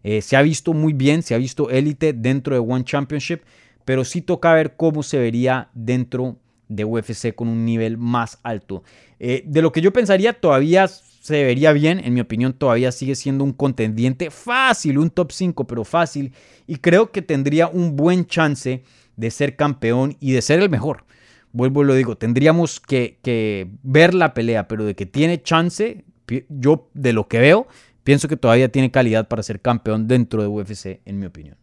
Eh, 0.06 0.22
se 0.22 0.38
ha 0.38 0.42
visto 0.44 0.72
muy 0.72 0.94
bien, 0.94 1.24
se 1.24 1.36
ha 1.36 1.38
visto 1.38 1.70
élite 1.70 2.14
dentro 2.14 2.56
de 2.56 2.62
One 2.62 2.86
Championship, 2.86 3.42
pero 3.84 4.06
sí 4.06 4.22
toca 4.22 4.54
ver 4.54 4.78
cómo 4.78 5.04
se 5.04 5.20
vería 5.20 5.68
dentro 5.74 6.38
de 6.68 6.86
UFC 6.86 7.34
con 7.34 7.48
un 7.48 7.66
nivel 7.66 7.98
más 7.98 8.40
alto. 8.44 8.84
Eh, 9.20 9.44
de 9.46 9.62
lo 9.62 9.72
que 9.72 9.82
yo 9.82 9.94
pensaría, 9.94 10.34
todavía 10.34 10.88
se 10.88 11.44
vería 11.44 11.72
bien, 11.72 12.02
en 12.04 12.14
mi 12.14 12.20
opinión 12.20 12.52
todavía 12.52 12.92
sigue 12.92 13.16
siendo 13.16 13.46
un 13.46 13.54
contendiente 13.54 14.30
fácil, 14.30 14.98
un 14.98 15.10
top 15.10 15.32
5, 15.32 15.66
pero 15.66 15.86
fácil, 15.86 16.34
y 16.68 16.76
creo 16.78 17.12
que 17.12 17.22
tendría 17.22 17.68
un 17.68 17.96
buen 17.96 18.26
chance 18.26 18.84
de 19.16 19.32
ser 19.32 19.56
campeón 19.56 20.18
y 20.20 20.34
de 20.34 20.42
ser 20.42 20.60
el 20.60 20.70
mejor. 20.70 21.06
Vuelvo 21.54 21.84
y 21.84 21.86
lo 21.86 21.96
digo, 21.96 22.18
tendríamos 22.18 22.80
que, 22.80 23.20
que 23.22 23.70
ver 23.84 24.14
la 24.14 24.34
pelea, 24.34 24.68
pero 24.68 24.84
de 24.84 24.96
que 24.96 25.06
tiene 25.06 25.42
chance, 25.42 26.04
yo 26.50 26.90
de 26.94 27.14
lo 27.14 27.28
que 27.28 27.40
veo, 27.40 27.68
pienso 28.04 28.28
que 28.28 28.36
todavía 28.36 28.70
tiene 28.70 28.92
calidad 28.92 29.28
para 29.28 29.44
ser 29.44 29.62
campeón 29.62 30.08
dentro 30.08 30.42
de 30.42 30.48
UFC, 30.48 31.00
en 31.06 31.20
mi 31.20 31.28
opinión. 31.28 31.56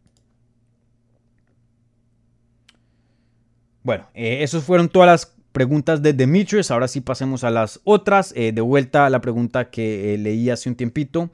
Bueno, 3.83 4.07
eh, 4.15 4.43
esas 4.43 4.65
fueron 4.65 4.89
todas 4.91 5.07
las 5.07 5.35
preguntas 5.53 6.03
de 6.03 6.13
Demetrius. 6.13 6.71
Ahora 6.71 6.87
sí 6.87 7.01
pasemos 7.01 7.45
a 7.45 7.51
las 7.51 7.81
otras. 7.85 8.33
Eh, 8.37 8.53
de 8.53 8.61
vuelta 8.61 9.07
a 9.07 9.11
la 9.11 9.21
pregunta 9.21 9.71
que 9.71 10.15
eh, 10.15 10.19
leí 10.19 10.51
hace 10.51 10.69
un 10.69 10.75
tiempito 10.75 11.31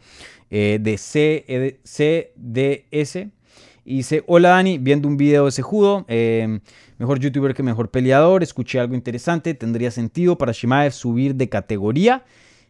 de 0.49 0.97
CDS. 1.85 3.17
Y 3.85 3.97
dice, 3.99 4.23
hola 4.27 4.51
Dani, 4.51 4.79
viendo 4.79 5.09
un 5.09 5.17
video 5.17 5.45
de 5.45 5.49
ese 5.49 5.63
judo, 5.63 6.07
mejor 6.99 7.19
youtuber 7.21 7.53
que 7.55 7.63
mejor 7.63 7.91
peleador, 7.91 8.43
escuché 8.43 8.81
algo 8.81 8.95
interesante, 8.95 9.55
tendría 9.55 9.91
sentido 9.91 10.39
para 10.39 10.53
Shimaev 10.53 10.93
subir 10.93 11.35
de 11.35 11.49
categoría, 11.49 12.25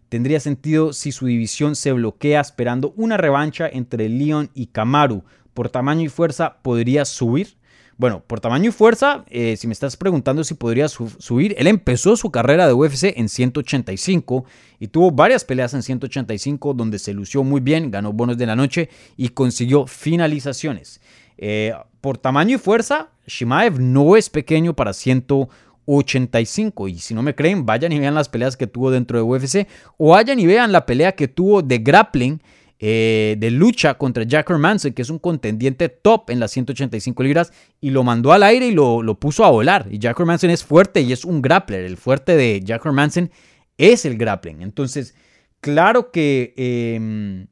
tendría 0.08 0.40
sentido 0.40 0.92
si 0.92 1.12
su 1.12 1.26
división 1.26 1.74
se 1.74 1.92
bloquea 1.92 2.40
esperando 2.40 2.92
una 2.96 3.16
revancha 3.16 3.68
entre 3.68 4.08
Leon 4.08 4.50
y 4.54 4.66
Kamaru, 4.66 5.22
por 5.54 5.68
tamaño 5.70 6.02
y 6.02 6.08
fuerza 6.08 6.58
podría 6.62 7.04
subir. 7.04 7.55
Bueno, 7.98 8.22
por 8.26 8.40
tamaño 8.40 8.68
y 8.68 8.72
fuerza, 8.72 9.24
eh, 9.30 9.56
si 9.56 9.66
me 9.66 9.72
estás 9.72 9.96
preguntando 9.96 10.44
si 10.44 10.52
podría 10.52 10.86
subir, 10.86 11.54
él 11.56 11.66
empezó 11.66 12.14
su 12.16 12.30
carrera 12.30 12.66
de 12.66 12.74
UFC 12.74 13.14
en 13.16 13.30
185 13.30 14.44
y 14.78 14.88
tuvo 14.88 15.12
varias 15.12 15.46
peleas 15.46 15.72
en 15.72 15.82
185 15.82 16.74
donde 16.74 16.98
se 16.98 17.14
lució 17.14 17.42
muy 17.42 17.62
bien, 17.62 17.90
ganó 17.90 18.12
bonos 18.12 18.36
de 18.36 18.44
la 18.44 18.54
noche 18.54 18.90
y 19.16 19.30
consiguió 19.30 19.86
finalizaciones. 19.86 21.00
Eh, 21.38 21.72
por 22.02 22.18
tamaño 22.18 22.56
y 22.56 22.58
fuerza, 22.58 23.08
Shimaev 23.26 23.80
no 23.80 24.14
es 24.14 24.28
pequeño 24.28 24.76
para 24.76 24.92
185 24.92 26.88
y 26.88 26.98
si 26.98 27.14
no 27.14 27.22
me 27.22 27.34
creen, 27.34 27.64
vayan 27.64 27.92
y 27.92 27.98
vean 27.98 28.14
las 28.14 28.28
peleas 28.28 28.58
que 28.58 28.66
tuvo 28.66 28.90
dentro 28.90 29.16
de 29.16 29.24
UFC 29.24 29.66
o 29.96 30.10
vayan 30.10 30.38
y 30.38 30.44
vean 30.44 30.70
la 30.70 30.84
pelea 30.84 31.12
que 31.12 31.28
tuvo 31.28 31.62
de 31.62 31.78
grappling 31.78 32.42
eh, 32.78 33.36
de 33.38 33.50
lucha 33.50 33.94
contra 33.94 34.24
Jack 34.24 34.50
Manson, 34.50 34.92
que 34.92 35.00
es 35.00 35.08
un 35.08 35.18
contendiente 35.18 35.88
top 35.88 36.28
en 36.28 36.40
las 36.40 36.50
185 36.50 37.22
libras, 37.22 37.52
y 37.80 37.88
lo 37.88 38.04
mandó 38.04 38.32
al 38.32 38.42
aire 38.42 38.66
y 38.66 38.72
lo, 38.72 39.02
puso 39.18 39.44
a 39.44 39.50
volar. 39.50 39.86
Y 39.90 39.98
Jack 39.98 40.20
Manson 40.20 40.50
es 40.50 40.62
fuerte 40.62 41.00
y 41.00 41.12
es 41.12 41.24
un 41.24 41.40
grappler. 41.40 41.84
El 41.84 41.96
fuerte 41.96 42.36
de 42.36 42.60
Jack 42.62 42.84
Manson 42.86 43.30
es 43.78 44.04
el 44.04 44.18
grappling. 44.18 44.62
Entonces, 44.62 45.14
claro 45.60 46.10
que... 46.10 46.52
Em, 46.56 47.46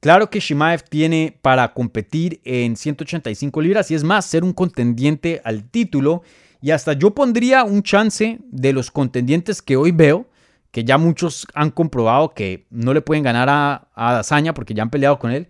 claro 0.00 0.30
que 0.30 0.40
Shimaev 0.40 0.84
tiene 0.84 1.38
para 1.42 1.74
competir 1.74 2.40
en 2.44 2.76
185 2.76 3.60
libras 3.60 3.90
y 3.90 3.94
es 3.94 4.04
más, 4.04 4.24
ser 4.24 4.42
un 4.42 4.54
contendiente 4.54 5.42
al 5.44 5.68
título. 5.68 6.22
Y 6.62 6.70
hasta 6.70 6.94
yo 6.94 7.14
pondría 7.14 7.64
un 7.64 7.82
chance 7.82 8.38
de 8.50 8.72
los 8.72 8.90
contendientes 8.90 9.60
que 9.60 9.76
hoy 9.76 9.92
veo 9.92 10.27
que 10.70 10.84
ya 10.84 10.98
muchos 10.98 11.46
han 11.54 11.70
comprobado 11.70 12.34
que 12.34 12.66
no 12.70 12.92
le 12.92 13.00
pueden 13.00 13.24
ganar 13.24 13.48
a, 13.48 13.88
a 13.94 14.52
porque 14.54 14.74
ya 14.74 14.82
han 14.82 14.90
peleado 14.90 15.18
con 15.18 15.30
él. 15.30 15.48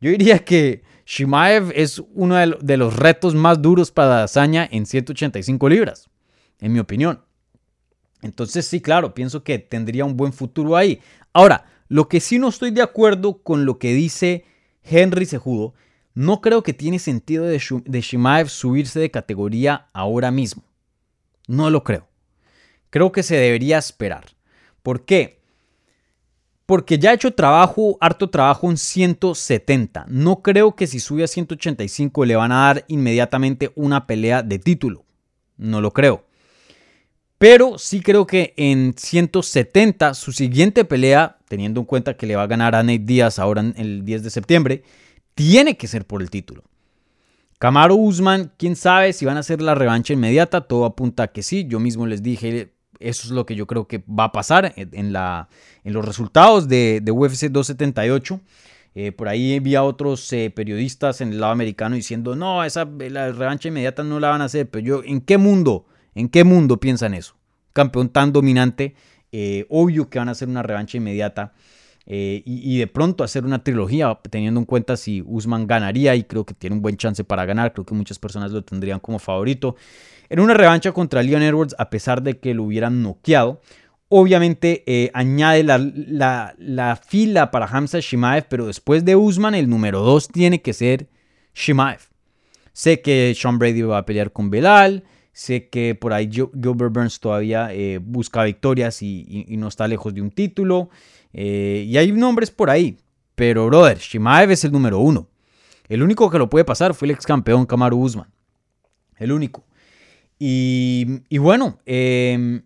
Yo 0.00 0.10
diría 0.10 0.38
que 0.38 0.82
Shimaev 1.04 1.72
es 1.74 2.02
uno 2.14 2.36
de 2.36 2.76
los 2.76 2.96
retos 2.96 3.34
más 3.34 3.60
duros 3.60 3.90
para 3.90 4.20
Dazaña 4.20 4.68
en 4.70 4.86
185 4.86 5.68
libras, 5.68 6.08
en 6.60 6.72
mi 6.72 6.78
opinión. 6.78 7.20
Entonces 8.22 8.66
sí, 8.66 8.80
claro, 8.80 9.14
pienso 9.14 9.42
que 9.42 9.58
tendría 9.58 10.04
un 10.04 10.16
buen 10.16 10.32
futuro 10.32 10.76
ahí. 10.76 11.00
Ahora, 11.32 11.66
lo 11.88 12.08
que 12.08 12.20
sí 12.20 12.38
no 12.38 12.48
estoy 12.48 12.70
de 12.70 12.82
acuerdo 12.82 13.42
con 13.42 13.64
lo 13.64 13.78
que 13.78 13.92
dice 13.92 14.44
Henry 14.84 15.26
Sejudo, 15.26 15.74
no 16.14 16.40
creo 16.40 16.62
que 16.62 16.74
tiene 16.74 16.98
sentido 16.98 17.44
de, 17.44 17.60
de 17.84 18.00
Shimaev 18.00 18.48
subirse 18.48 19.00
de 19.00 19.10
categoría 19.10 19.88
ahora 19.92 20.30
mismo. 20.30 20.62
No 21.48 21.70
lo 21.70 21.82
creo. 21.82 22.06
Creo 22.90 23.10
que 23.10 23.22
se 23.22 23.36
debería 23.36 23.78
esperar. 23.78 24.26
¿Por 24.82 25.04
qué? 25.04 25.40
Porque 26.66 26.98
ya 26.98 27.10
ha 27.10 27.14
hecho 27.14 27.34
trabajo, 27.34 27.98
harto 28.00 28.30
trabajo 28.30 28.70
en 28.70 28.76
170. 28.76 30.06
No 30.08 30.40
creo 30.40 30.76
que 30.76 30.86
si 30.86 31.00
sube 31.00 31.24
a 31.24 31.26
185 31.26 32.24
le 32.24 32.36
van 32.36 32.52
a 32.52 32.66
dar 32.66 32.84
inmediatamente 32.86 33.72
una 33.74 34.06
pelea 34.06 34.42
de 34.42 34.58
título. 34.58 35.04
No 35.56 35.80
lo 35.80 35.92
creo. 35.92 36.24
Pero 37.38 37.78
sí 37.78 38.02
creo 38.02 38.26
que 38.26 38.54
en 38.56 38.94
170, 38.96 40.14
su 40.14 40.30
siguiente 40.30 40.84
pelea, 40.84 41.38
teniendo 41.48 41.80
en 41.80 41.86
cuenta 41.86 42.14
que 42.16 42.26
le 42.26 42.36
va 42.36 42.42
a 42.42 42.46
ganar 42.46 42.74
a 42.74 42.82
Nate 42.82 42.98
Díaz 42.98 43.38
ahora 43.38 43.64
el 43.76 44.04
10 44.04 44.22
de 44.22 44.30
septiembre, 44.30 44.84
tiene 45.34 45.76
que 45.76 45.88
ser 45.88 46.06
por 46.06 46.22
el 46.22 46.30
título. 46.30 46.64
Camaro 47.58 47.96
Usman, 47.96 48.52
quién 48.56 48.76
sabe 48.76 49.12
si 49.12 49.24
van 49.24 49.38
a 49.38 49.40
hacer 49.40 49.60
la 49.60 49.74
revancha 49.74 50.12
inmediata, 50.12 50.60
todo 50.60 50.84
apunta 50.84 51.24
a 51.24 51.28
que 51.28 51.42
sí. 51.42 51.66
Yo 51.66 51.80
mismo 51.80 52.06
les 52.06 52.22
dije 52.22 52.72
eso 53.00 53.26
es 53.26 53.30
lo 53.30 53.46
que 53.46 53.56
yo 53.56 53.66
creo 53.66 53.88
que 53.88 54.04
va 54.06 54.24
a 54.24 54.32
pasar 54.32 54.74
en, 54.76 55.12
la, 55.12 55.48
en 55.84 55.94
los 55.94 56.04
resultados 56.04 56.68
de, 56.68 57.02
UFC 57.10 57.46
278. 57.46 58.40
Eh, 58.94 59.12
por 59.12 59.28
ahí 59.28 59.58
vi 59.60 59.74
a 59.74 59.82
otros 59.82 60.32
eh, 60.32 60.50
periodistas 60.54 61.20
en 61.20 61.30
el 61.30 61.40
lado 61.40 61.52
americano 61.52 61.96
diciendo, 61.96 62.36
no, 62.36 62.62
esa 62.64 62.84
la 62.84 63.32
revancha 63.32 63.68
inmediata 63.68 64.02
no 64.02 64.20
la 64.20 64.28
van 64.28 64.42
a 64.42 64.44
hacer. 64.44 64.68
Pero 64.68 64.84
yo, 64.84 65.02
¿en 65.04 65.20
qué 65.20 65.38
mundo? 65.38 65.86
¿En 66.14 66.28
qué 66.28 66.44
mundo 66.44 66.78
piensan 66.78 67.14
eso? 67.14 67.34
Campeón 67.72 68.10
tan 68.10 68.32
dominante, 68.32 68.94
eh, 69.32 69.64
obvio 69.70 70.10
que 70.10 70.18
van 70.18 70.28
a 70.28 70.32
hacer 70.32 70.48
una 70.48 70.62
revancha 70.62 70.98
inmediata. 70.98 71.54
Y, 72.06 72.42
y, 72.44 72.78
de 72.78 72.86
pronto 72.86 73.22
hacer 73.22 73.44
una 73.44 73.62
trilogía, 73.62 74.18
teniendo 74.30 74.58
en 74.58 74.66
cuenta 74.66 74.96
si 74.96 75.22
Usman 75.24 75.66
ganaría 75.66 76.16
y 76.16 76.24
creo 76.24 76.44
que 76.44 76.54
tiene 76.54 76.74
un 76.74 76.82
buen 76.82 76.96
chance 76.96 77.22
para 77.22 77.44
ganar, 77.44 77.72
creo 77.72 77.84
que 77.84 77.94
muchas 77.94 78.18
personas 78.18 78.50
lo 78.50 78.62
tendrían 78.62 78.98
como 78.98 79.18
favorito 79.18 79.76
en 80.30 80.38
una 80.38 80.54
revancha 80.54 80.92
contra 80.92 81.22
Leon 81.22 81.42
Edwards, 81.42 81.74
a 81.76 81.90
pesar 81.90 82.22
de 82.22 82.38
que 82.38 82.54
lo 82.54 82.62
hubieran 82.62 83.02
noqueado. 83.02 83.60
Obviamente 84.08 84.82
eh, 84.86 85.10
añade 85.12 85.62
la, 85.64 87.00
fila 87.06 87.50
para 87.50 87.66
Hamza 87.66 87.98
Shimaev, 88.00 88.46
pero 88.48 88.66
después 88.66 89.04
de 89.04 89.16
Usman, 89.16 89.54
el 89.54 89.68
número 89.68 90.00
2 90.00 90.28
tiene 90.28 90.62
que 90.62 90.72
ser 90.72 91.08
Shimaev. 91.54 92.00
Sé 92.72 93.02
que 93.02 93.34
Sean 93.36 93.58
Brady 93.58 93.82
va 93.82 93.98
a 93.98 94.06
pelear 94.06 94.32
con 94.32 94.50
Belal. 94.50 95.04
Sé 95.32 95.68
que 95.68 95.94
por 95.94 96.12
ahí 96.12 96.28
Gilbert 96.30 96.92
Burns 96.92 97.20
todavía 97.20 97.72
eh, 97.72 97.98
busca 97.98 98.44
victorias 98.44 99.02
y, 99.02 99.46
no 99.50 99.68
está 99.68 99.86
lejos 99.88 100.14
de 100.14 100.22
un 100.22 100.30
título. 100.30 100.90
Eh, 101.32 101.84
y 101.86 101.96
hay 101.96 102.12
nombres 102.12 102.50
por 102.50 102.70
ahí. 102.70 102.98
Pero, 103.34 103.66
brother, 103.66 103.98
Shimaev 103.98 104.50
es 104.50 104.64
el 104.64 104.72
número 104.72 104.98
uno. 104.98 105.28
El 105.88 106.02
único 106.02 106.30
que 106.30 106.38
lo 106.38 106.48
puede 106.48 106.64
pasar 106.64 106.94
fue 106.94 107.06
el 107.06 107.12
ex 107.12 107.26
campeón 107.26 107.66
Kamaru 107.66 107.98
Usman. 107.98 108.30
El 109.16 109.32
único. 109.32 109.64
Y, 110.38 111.38
bueno, 111.38 111.78
em, 111.84 112.62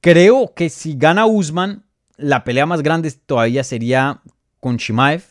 creo 0.00 0.52
que 0.54 0.68
si 0.68 0.96
gana 0.96 1.26
Usman, 1.26 1.84
la 2.16 2.42
pelea 2.42 2.66
más 2.66 2.82
grande 2.82 3.10
todavía 3.10 3.62
sería 3.62 4.20
con 4.60 4.78
Shimaev. 4.78 5.22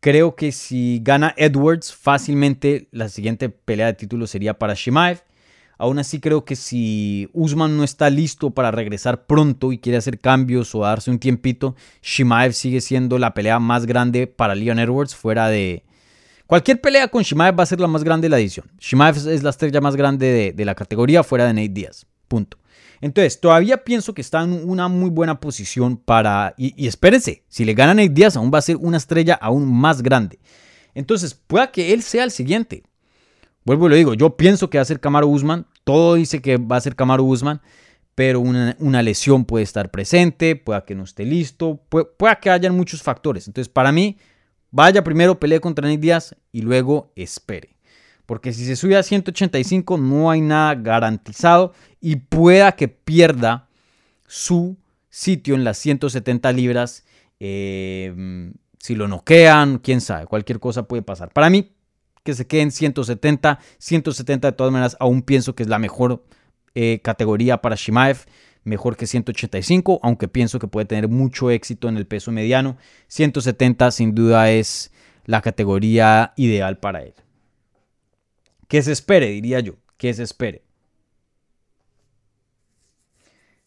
Creo 0.00 0.34
que 0.34 0.50
si 0.50 1.00
gana 1.02 1.32
Edwards, 1.36 1.94
fácilmente 1.94 2.88
la 2.90 3.08
siguiente 3.08 3.48
pelea 3.48 3.86
de 3.86 3.94
título 3.94 4.26
sería 4.26 4.58
para 4.58 4.74
Shimaev. 4.74 5.22
Aún 5.84 5.98
así 5.98 6.20
creo 6.20 6.44
que 6.44 6.56
si 6.56 7.28
Usman 7.32 7.76
no 7.76 7.84
está 7.84 8.10
listo 8.10 8.50
para 8.50 8.70
regresar 8.70 9.26
pronto 9.26 9.72
y 9.72 9.78
quiere 9.78 9.98
hacer 9.98 10.18
cambios 10.18 10.74
o 10.74 10.80
darse 10.80 11.10
un 11.10 11.18
tiempito, 11.18 11.76
Shimaev 12.02 12.52
sigue 12.52 12.80
siendo 12.80 13.18
la 13.18 13.34
pelea 13.34 13.58
más 13.58 13.86
grande 13.86 14.26
para 14.26 14.54
Leon 14.54 14.78
Edwards 14.78 15.14
fuera 15.14 15.48
de, 15.48 15.84
Cualquier 16.46 16.80
pelea 16.80 17.08
con 17.08 17.22
Shimaev 17.22 17.58
va 17.58 17.62
a 17.62 17.66
ser 17.66 17.80
la 17.80 17.86
más 17.86 18.04
grande 18.04 18.26
de 18.26 18.30
la 18.30 18.38
edición. 18.38 18.70
Shimaev 18.78 19.16
es 19.28 19.42
la 19.42 19.50
estrella 19.50 19.80
más 19.80 19.96
grande 19.96 20.52
de, 20.54 20.64
la 20.64 20.74
categoría 20.74 21.22
fuera 21.22 21.46
de 21.46 21.54
Nate 21.54 21.68
Díaz. 21.70 22.06
Punto. 22.28 22.58
Entonces, 23.00 23.40
todavía 23.40 23.82
pienso 23.82 24.14
que 24.14 24.20
está 24.20 24.42
en 24.42 24.68
una 24.68 24.88
muy 24.88 25.10
buena 25.10 25.40
posición 25.40 25.96
para... 25.96 26.54
Y, 26.56 26.86
espérense, 26.86 27.44
si 27.48 27.64
le 27.64 27.74
gana 27.74 27.94
Nate 27.94 28.10
Díaz, 28.10 28.36
aún 28.36 28.50
va 28.52 28.58
a 28.58 28.62
ser 28.62 28.76
una 28.76 28.98
estrella 28.98 29.34
aún 29.34 29.72
más 29.72 30.02
grande. 30.02 30.38
Entonces, 30.94 31.34
pueda 31.34 31.70
que 31.70 31.92
él 31.92 32.02
sea 32.02 32.24
el 32.24 32.30
siguiente. 32.30 32.82
vuelvo 33.64 33.86
y 33.86 33.90
lo 33.90 33.96
digo, 33.96 34.14
yo 34.14 34.36
pienso 34.36 34.68
que 34.68 34.78
va 34.78 34.82
a 34.82 34.86
ser 34.86 35.00
Camaro 35.00 35.26
Usman, 35.26 35.66
todo 35.84 36.14
dice 36.14 36.42
que 36.42 36.56
va 36.56 36.76
a 36.76 36.80
ser 36.80 36.96
Camaro 36.96 37.24
Usman, 37.24 37.60
pero 38.14 38.40
una, 38.40 39.02
lesión 39.02 39.44
puede 39.44 39.64
estar 39.64 39.90
presente, 39.90 40.56
pueda 40.56 40.84
que 40.84 40.94
no 40.94 41.04
esté 41.04 41.24
listo, 41.24 41.80
puede, 41.88 42.06
pueda 42.06 42.36
que 42.36 42.50
hayan 42.50 42.76
muchos 42.76 43.02
factores. 43.02 43.46
Entonces, 43.46 43.68
para 43.68 43.92
mí, 43.92 44.18
vaya 44.70 45.02
primero, 45.02 45.38
pelee 45.38 45.60
contra 45.60 45.88
Nick 45.88 46.00
Díaz 46.00 46.36
y 46.52 46.62
luego 46.62 47.12
espere. 47.16 47.76
Porque 48.26 48.52
si 48.52 48.64
se 48.64 48.76
sube 48.76 48.96
a 48.96 49.02
185 49.02 49.98
no 49.98 50.30
hay 50.30 50.40
nada 50.40 50.74
garantizado 50.74 51.74
y 52.00 52.16
pueda 52.16 52.72
que 52.72 52.88
pierda 52.88 53.68
su 54.26 54.76
sitio 55.10 55.54
en 55.54 55.64
las 55.64 55.78
170 55.78 56.50
libras. 56.52 57.04
Eh, 57.40 58.52
si 58.78 58.94
lo 58.94 59.08
noquean, 59.08 59.78
quién 59.78 60.00
sabe, 60.00 60.26
cualquier 60.26 60.60
cosa 60.60 60.86
puede 60.88 61.02
pasar. 61.02 61.32
Para 61.32 61.50
mí, 61.50 61.73
que 62.24 62.34
se 62.34 62.46
quede 62.46 62.62
en 62.62 62.70
170, 62.72 63.60
170 63.78 64.48
de 64.48 64.52
todas 64.56 64.72
maneras, 64.72 64.96
aún 64.98 65.22
pienso 65.22 65.54
que 65.54 65.62
es 65.62 65.68
la 65.68 65.78
mejor 65.78 66.24
eh, 66.74 67.00
categoría 67.02 67.60
para 67.60 67.76
Shimaev, 67.76 68.24
mejor 68.64 68.96
que 68.96 69.06
185, 69.06 70.00
aunque 70.02 70.26
pienso 70.26 70.58
que 70.58 70.66
puede 70.66 70.86
tener 70.86 71.08
mucho 71.08 71.50
éxito 71.50 71.88
en 71.88 71.98
el 71.98 72.06
peso 72.06 72.32
mediano. 72.32 72.78
170 73.08 73.90
sin 73.90 74.14
duda 74.14 74.50
es 74.50 74.90
la 75.26 75.42
categoría 75.42 76.32
ideal 76.36 76.78
para 76.78 77.02
él. 77.02 77.14
Que 78.68 78.82
se 78.82 78.92
espere, 78.92 79.28
diría 79.28 79.60
yo, 79.60 79.74
que 79.98 80.12
se 80.14 80.22
espere. 80.22 80.64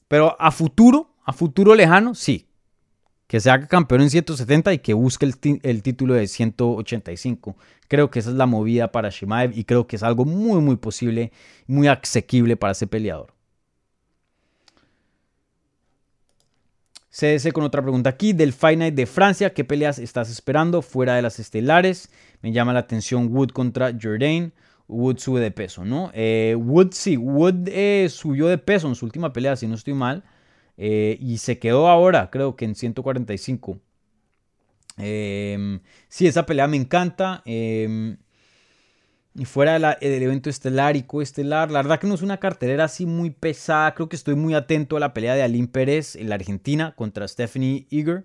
Pero 0.07 0.35
a 0.39 0.51
futuro, 0.51 1.13
a 1.23 1.31
futuro 1.31 1.75
lejano, 1.75 2.15
sí. 2.15 2.46
Que 3.27 3.39
se 3.39 3.49
haga 3.49 3.67
campeón 3.67 4.01
en 4.01 4.09
170 4.09 4.73
y 4.73 4.79
que 4.79 4.93
busque 4.93 5.25
el, 5.25 5.83
título 5.83 6.13
de 6.13 6.27
185. 6.27 7.57
Creo 7.87 8.09
que 8.09 8.19
esa 8.19 8.29
es 8.29 8.35
la 8.35 8.45
movida 8.45 8.91
para 8.91 9.09
Shimaev 9.09 9.51
y 9.57 9.65
creo 9.65 9.85
que 9.85 9.97
es 9.97 10.03
algo 10.03 10.25
muy, 10.25 10.61
muy 10.61 10.77
posible, 10.77 11.31
muy 11.67 11.87
asequible 11.87 12.55
para 12.55 12.71
ese 12.71 12.87
peleador. 12.87 13.33
CDC 17.09 17.51
con 17.51 17.63
otra 17.63 17.81
pregunta 17.81 18.11
aquí 18.11 18.31
del 18.31 18.53
Fight 18.53 18.79
de 18.93 19.05
Francia. 19.07 19.53
¿Qué 19.53 19.63
peleas 19.63 19.97
estás 19.97 20.29
esperando 20.29 20.83
fuera 20.83 21.15
de 21.15 21.23
las 21.23 21.39
estelares? 21.39 22.11
Me 22.41 22.51
llama 22.51 22.73
la 22.73 22.79
atención 22.79 23.29
Wood 23.33 23.49
contra 23.49 23.91
Jordan. 23.99 24.53
Wood 24.87 25.17
sube 25.17 25.41
de 25.41 25.51
peso, 25.51 25.83
¿no? 25.83 26.11
Eh, 26.13 26.55
Wood 26.57 26.89
sí, 26.91 27.17
Wood 27.17 27.67
eh, 27.67 28.07
subió 28.09 28.47
de 28.47 28.57
peso 28.57 28.87
en 28.87 28.95
su 28.95 29.05
última 29.05 29.33
pelea, 29.33 29.55
si 29.55 29.67
no 29.67 29.75
estoy 29.75 29.95
mal. 29.95 30.23
Eh, 30.77 31.17
y 31.19 31.39
se 31.39 31.59
quedó 31.59 31.87
ahora, 31.87 32.29
creo 32.29 32.55
que 32.55 32.65
en 32.65 32.75
145. 32.75 33.79
Em, 34.97 35.79
sí, 36.07 36.27
esa 36.27 36.45
pelea 36.45 36.67
me 36.67 36.77
encanta. 36.77 37.41
Em, 37.45 38.17
y 39.35 39.45
fuera 39.45 39.97
del 39.99 40.23
evento 40.23 40.49
estelar 40.49 40.95
y 40.95 41.03
coestelar, 41.03 41.69
la 41.69 41.83
verdad 41.83 41.99
que 41.99 42.07
no 42.07 42.15
es 42.15 42.23
una 42.23 42.37
cartelera 42.37 42.85
así 42.85 43.05
muy 43.05 43.29
pesada. 43.29 43.93
Creo 43.93 44.09
que 44.09 44.15
estoy 44.15 44.35
muy 44.35 44.55
atento 44.55 44.97
a 44.97 44.99
la 44.99 45.13
pelea 45.13 45.35
de 45.35 45.43
Aline 45.43 45.67
Pérez 45.67 46.15
en 46.15 46.29
la 46.29 46.35
Argentina 46.35 46.95
contra 46.95 47.27
Stephanie 47.27 47.85
Eager. 47.91 48.23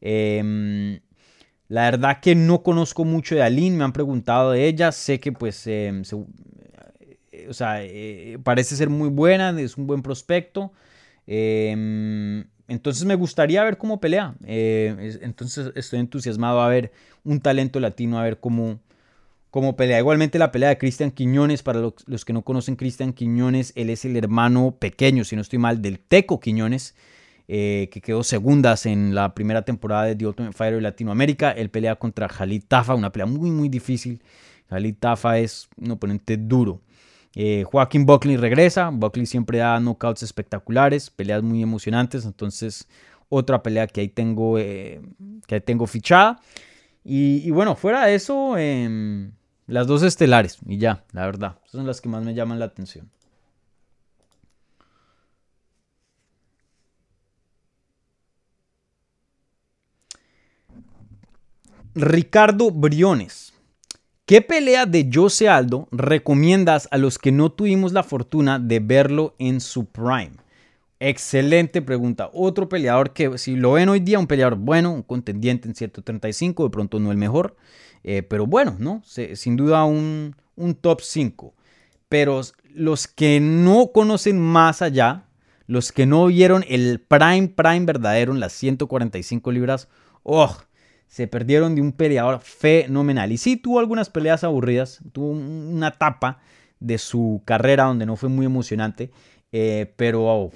Em, 0.00 1.00
la 1.68 1.82
verdad 1.90 2.20
que 2.20 2.34
no 2.34 2.62
conozco 2.62 3.04
mucho 3.04 3.34
de 3.34 3.42
Aline, 3.42 3.76
me 3.76 3.84
han 3.84 3.92
preguntado 3.92 4.52
de 4.52 4.66
ella, 4.66 4.92
sé 4.92 5.20
que 5.20 5.32
pues, 5.32 5.66
eh, 5.66 5.92
o 7.48 7.54
sea, 7.54 7.82
eh, 7.84 8.38
parece 8.42 8.76
ser 8.76 8.88
muy 8.90 9.08
buena, 9.08 9.58
es 9.60 9.76
un 9.76 9.86
buen 9.86 10.02
prospecto. 10.02 10.72
Em, 11.26 12.44
entonces 12.68 13.04
me 13.04 13.14
gustaría 13.14 13.62
ver 13.64 13.78
cómo 13.78 14.00
pelea. 14.00 14.34
Eh, 14.46 15.18
entonces 15.22 15.72
estoy 15.74 16.00
entusiasmado 16.00 16.60
a 16.60 16.68
ver 16.68 16.92
un 17.24 17.40
talento 17.40 17.80
latino, 17.80 18.18
a 18.18 18.24
ver 18.24 18.38
cómo, 18.38 18.80
cómo 19.50 19.76
pelea. 19.76 19.98
Igualmente 19.98 20.38
la 20.38 20.52
pelea 20.52 20.70
de 20.70 20.78
Cristian 20.78 21.10
Quiñones, 21.10 21.62
para 21.62 21.80
los, 21.80 21.94
los, 22.06 22.24
que 22.24 22.32
no 22.32 22.42
conocen 22.42 22.76
Cristian 22.76 23.12
Quiñones, 23.12 23.72
él 23.76 23.90
es 23.90 24.04
el 24.04 24.16
hermano 24.16 24.76
pequeño, 24.78 25.24
si 25.24 25.36
no 25.36 25.42
estoy 25.42 25.58
mal, 25.58 25.82
del 25.82 25.98
Teco 25.98 26.40
Quiñones. 26.40 26.94
Eh, 27.46 27.90
que 27.92 28.00
quedó 28.00 28.22
segundas 28.22 28.86
en 28.86 29.14
la 29.14 29.34
primera 29.34 29.62
temporada 29.62 30.04
de 30.04 30.16
The 30.16 30.26
Ultimate 30.26 30.56
Fighter 30.56 30.80
Latinoamérica. 30.80 31.50
Él 31.50 31.68
pelea 31.68 31.96
contra 31.96 32.26
Jalid 32.28 32.62
Tafa, 32.66 32.94
una 32.94 33.12
pelea 33.12 33.26
muy, 33.26 33.50
muy 33.50 33.68
difícil. 33.68 34.22
Jalid 34.70 34.94
Tafa 34.98 35.38
es 35.38 35.68
un 35.76 35.90
oponente 35.90 36.38
duro. 36.38 36.80
Eh, 37.34 37.64
Joaquín 37.64 38.06
Buckley 38.06 38.36
regresa. 38.36 38.90
Buckley 38.90 39.26
siempre 39.26 39.58
da 39.58 39.78
knockouts 39.80 40.22
espectaculares, 40.22 41.10
peleas 41.10 41.42
muy 41.42 41.62
emocionantes. 41.62 42.24
Entonces, 42.24 42.88
otra 43.28 43.62
pelea 43.62 43.86
que 43.86 44.00
ahí 44.00 44.08
tengo, 44.08 44.58
eh, 44.58 45.00
que 45.46 45.60
tengo 45.60 45.86
fichada. 45.86 46.40
Y, 47.04 47.50
bueno, 47.50 47.76
fuera 47.76 48.06
de 48.06 48.14
eso, 48.14 48.56
em, 48.56 49.32
las 49.66 49.86
dos 49.86 50.02
estelares. 50.02 50.58
Y 50.66 50.78
ya, 50.78 51.04
la 51.12 51.26
verdad. 51.26 51.58
son 51.66 51.86
las 51.86 52.00
que 52.00 52.08
más 52.08 52.22
me 52.24 52.34
llaman 52.34 52.58
la 52.58 52.66
atención. 52.66 53.10
Ricardo 61.94 62.70
Briones. 62.70 63.53
¿Qué 64.26 64.40
pelea 64.40 64.86
de 64.86 65.10
Jose 65.12 65.50
Aldo 65.50 65.86
recomiendas 65.92 66.88
a 66.90 66.96
los 66.96 67.18
que 67.18 67.30
no 67.30 67.52
tuvimos 67.52 67.92
la 67.92 68.02
fortuna 68.02 68.58
de 68.58 68.80
verlo 68.80 69.34
en 69.38 69.60
su 69.60 69.84
prime? 69.84 70.32
Excelente 70.98 71.82
pregunta. 71.82 72.30
Otro 72.32 72.66
peleador 72.66 73.12
que 73.12 73.36
si 73.36 73.54
lo 73.54 73.72
ven 73.72 73.90
hoy 73.90 74.00
día, 74.00 74.18
un 74.18 74.26
peleador 74.26 74.56
bueno, 74.56 74.94
un 74.94 75.02
contendiente 75.02 75.68
en 75.68 75.74
135, 75.74 76.64
de 76.64 76.70
pronto 76.70 76.98
no 77.00 77.10
el 77.10 77.18
mejor, 77.18 77.56
eh, 78.02 78.22
pero 78.22 78.46
bueno, 78.46 78.76
¿no? 78.78 79.02
sin 79.04 79.56
duda 79.56 79.84
un, 79.84 80.34
top 80.80 81.02
5. 81.02 81.52
Pero 82.08 82.40
los 82.72 83.06
que 83.06 83.40
no 83.40 83.90
conocen 83.92 84.40
más 84.40 84.80
allá, 84.80 85.26
los 85.66 85.92
que 85.92 86.06
no 86.06 86.28
vieron 86.28 86.64
el 86.66 86.98
prime, 86.98 87.48
prime 87.48 87.84
verdadero 87.84 88.32
en 88.32 88.40
las 88.40 88.54
145 88.54 89.52
libras, 89.52 89.88
¡oh! 90.22 90.56
Se 91.08 91.26
perdieron 91.26 91.74
de 91.74 91.80
un 91.80 91.92
peleador 91.92 92.40
fenomenal. 92.40 93.32
Y 93.32 93.38
sí 93.38 93.56
tuvo 93.56 93.78
algunas 93.78 94.10
peleas 94.10 94.44
aburridas, 94.44 95.00
tuvo 95.12 95.30
una 95.30 95.88
etapa 95.88 96.40
de 96.80 96.98
su 96.98 97.42
carrera 97.44 97.84
donde 97.84 98.06
no 98.06 98.16
fue 98.16 98.28
muy 98.28 98.46
emocionante, 98.46 99.10
eh, 99.52 99.92
pero 99.96 100.50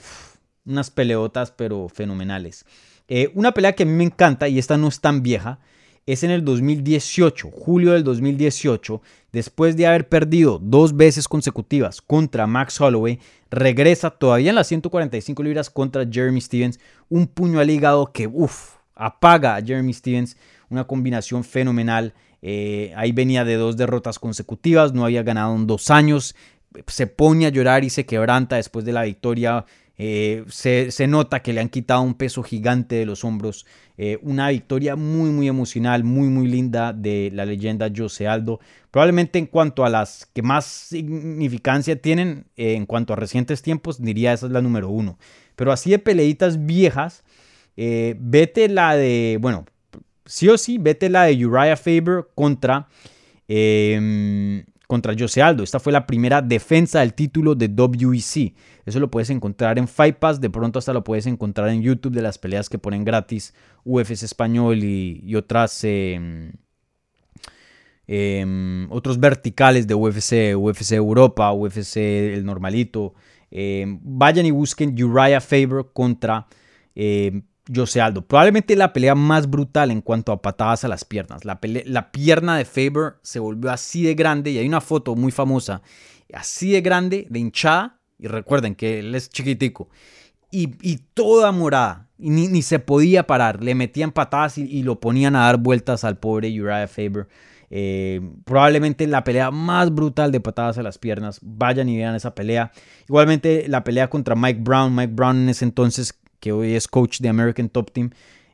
unas 0.66 0.90
peleotas, 0.90 1.50
pero 1.50 1.88
fenomenales. 1.88 2.64
Eh, 3.08 3.30
una 3.34 3.52
pelea 3.52 3.72
que 3.72 3.84
a 3.84 3.86
mí 3.86 3.92
me 3.92 4.04
encanta, 4.04 4.48
y 4.48 4.58
esta 4.58 4.76
no 4.76 4.88
es 4.88 5.00
tan 5.00 5.22
vieja, 5.22 5.60
es 6.06 6.22
en 6.22 6.30
el 6.30 6.44
2018, 6.44 7.50
julio 7.50 7.92
del 7.92 8.02
2018, 8.02 9.02
después 9.30 9.76
de 9.76 9.86
haber 9.86 10.08
perdido 10.08 10.58
dos 10.58 10.96
veces 10.96 11.28
consecutivas 11.28 12.00
contra 12.00 12.46
Max 12.46 12.80
Holloway, 12.80 13.18
regresa 13.50 14.10
todavía 14.10 14.50
en 14.50 14.56
las 14.56 14.68
145 14.68 15.42
libras 15.42 15.70
contra 15.70 16.06
Jeremy 16.10 16.40
Stevens, 16.40 16.80
un 17.10 17.26
puño 17.26 17.60
al 17.60 17.68
hígado 17.68 18.10
que, 18.10 18.26
uff, 18.26 18.77
apaga 18.98 19.54
a 19.56 19.62
Jeremy 19.62 19.94
Stevens, 19.94 20.36
una 20.68 20.84
combinación 20.84 21.44
fenomenal. 21.44 22.12
Eh, 22.42 22.92
ahí 22.96 23.12
venía 23.12 23.44
de 23.44 23.54
dos 23.54 23.76
derrotas 23.76 24.18
consecutivas, 24.18 24.92
no 24.92 25.04
había 25.04 25.22
ganado 25.22 25.54
en 25.54 25.66
dos 25.66 25.90
años, 25.90 26.36
se 26.86 27.06
pone 27.06 27.46
a 27.46 27.48
llorar 27.48 27.84
y 27.84 27.90
se 27.90 28.04
quebranta 28.04 28.56
después 28.56 28.84
de 28.84 28.92
la 28.92 29.04
victoria. 29.04 29.64
Eh, 30.00 30.44
se, 30.48 31.06
nota 31.08 31.40
que 31.40 31.52
le 31.52 31.60
han 31.60 31.68
quitado 31.68 32.02
un 32.02 32.14
peso 32.14 32.42
gigante 32.42 32.96
de 32.96 33.06
los 33.06 33.24
hombros. 33.24 33.66
Eh, 33.96 34.18
una 34.22 34.48
victoria 34.50 34.94
muy, 34.94 35.30
muy 35.30 35.48
emocional, 35.48 36.04
muy, 36.04 36.28
muy 36.28 36.46
linda 36.46 36.92
de 36.92 37.30
la 37.32 37.44
leyenda 37.44 37.90
Jose 37.94 38.28
Aldo. 38.28 38.60
Probablemente 38.92 39.40
en 39.40 39.46
cuanto 39.46 39.84
a 39.84 39.88
las 39.88 40.26
que 40.32 40.42
más 40.42 40.66
significancia 40.66 42.00
tienen, 42.00 42.46
en 42.56 42.86
cuanto 42.86 43.12
a 43.12 43.16
recientes 43.16 43.60
tiempos, 43.62 44.00
diría 44.00 44.32
esa 44.32 44.46
es 44.46 44.52
la 44.52 44.62
número 44.62 44.88
uno. 44.88 45.18
Pero 45.56 45.72
así 45.72 45.90
de 45.90 45.98
peleitas 45.98 46.64
viejas, 46.64 47.24
eh, 47.80 48.16
vete 48.18 48.68
la 48.68 48.96
de, 48.96 49.38
bueno, 49.40 49.64
sí 50.26 50.48
o 50.48 50.58
sí, 50.58 50.78
vete 50.78 51.08
la 51.08 51.26
de 51.26 51.46
Uriah 51.46 51.76
Faber 51.76 52.26
contra, 52.34 52.88
em, 53.46 54.64
contra 54.88 55.14
Jose 55.16 55.40
Aldo. 55.40 55.62
Esta 55.62 55.78
fue 55.78 55.92
la 55.92 56.04
primera 56.04 56.42
defensa 56.42 56.98
del 56.98 57.14
título 57.14 57.54
de 57.54 57.68
WEC. 57.68 58.52
Eso 58.84 58.98
lo 58.98 59.08
puedes 59.12 59.30
encontrar 59.30 59.78
en 59.78 59.86
Fight 59.86 60.16
Pass, 60.16 60.40
de 60.40 60.50
pronto 60.50 60.80
hasta 60.80 60.92
lo 60.92 61.04
puedes 61.04 61.26
encontrar 61.26 61.68
en 61.68 61.80
YouTube 61.80 62.14
de 62.14 62.22
las 62.22 62.36
peleas 62.36 62.68
que 62.68 62.78
ponen 62.78 63.04
gratis 63.04 63.54
UFC 63.84 64.24
Español 64.24 64.82
y, 64.82 65.36
otras... 65.36 65.84
Em, 65.84 66.50
em, 68.08 68.90
otros 68.90 69.20
verticales 69.20 69.86
de 69.86 69.94
UFC, 69.94 70.56
UFC 70.56 70.96
Europa, 70.96 71.52
UFC 71.52 71.98
el 72.34 72.44
normalito. 72.44 73.14
vayan 74.02 74.46
y 74.46 74.50
busquen 74.50 75.00
Uriah 75.00 75.40
Faber 75.40 75.86
contra 75.92 76.48
Jose 77.74 78.00
Aldo. 78.00 78.22
Probablemente 78.22 78.76
la 78.76 78.92
pelea 78.92 79.14
más 79.14 79.48
brutal 79.48 79.90
en 79.90 80.00
cuanto 80.00 80.32
a 80.32 80.42
patadas 80.42 80.84
a 80.84 80.88
las 80.88 81.04
piernas. 81.04 81.44
La, 81.44 81.58
la 81.84 82.10
pierna 82.10 82.56
de 82.56 82.64
Faber 82.64 83.14
se 83.22 83.38
volvió 83.38 83.70
así 83.70 84.02
de 84.02 84.14
grande 84.14 84.50
y 84.50 84.58
hay 84.58 84.66
una 84.66 84.80
foto 84.80 85.14
muy 85.16 85.32
famosa, 85.32 85.82
así 86.32 86.72
de 86.72 86.80
grande, 86.80 87.26
de 87.30 87.38
hinchada. 87.38 87.98
Y 88.18 88.26
recuerden 88.26 88.74
que 88.74 88.98
él 88.98 89.14
es 89.14 89.30
chiquitico. 89.30 89.88
Y, 90.50 90.96
toda 91.14 91.52
morada. 91.52 92.08
Y 92.18 92.30
ni, 92.30 92.62
se 92.62 92.78
podía 92.78 93.26
parar. 93.26 93.62
Le 93.62 93.74
metían 93.74 94.12
patadas 94.12 94.58
y, 94.58 94.82
lo 94.82 94.98
ponían 94.98 95.36
a 95.36 95.40
dar 95.40 95.58
vueltas 95.58 96.04
al 96.04 96.18
pobre 96.18 96.48
Uriah 96.48 96.88
Faber. 96.88 97.28
Eh, 97.70 98.22
probablemente 98.44 99.06
la 99.06 99.24
pelea 99.24 99.50
más 99.50 99.94
brutal 99.94 100.32
de 100.32 100.40
patadas 100.40 100.78
a 100.78 100.82
las 100.82 100.98
piernas. 100.98 101.38
Vayan 101.42 101.88
y 101.88 101.98
vean 101.98 102.14
esa 102.14 102.34
pelea. 102.34 102.72
Igualmente 103.08 103.68
la 103.68 103.84
pelea 103.84 104.08
contra 104.08 104.34
Mike 104.34 104.60
Brown. 104.62 104.94
Mike 104.94 105.12
Brown 105.12 105.36
en 105.36 105.48
ese 105.50 105.64
entonces, 105.64 106.18
que 106.40 106.52
hoy 106.52 106.74
es 106.74 106.88
coach 106.88 107.20
de 107.20 107.28
American 107.28 107.68
Top 107.68 107.90
Team. 107.92 108.10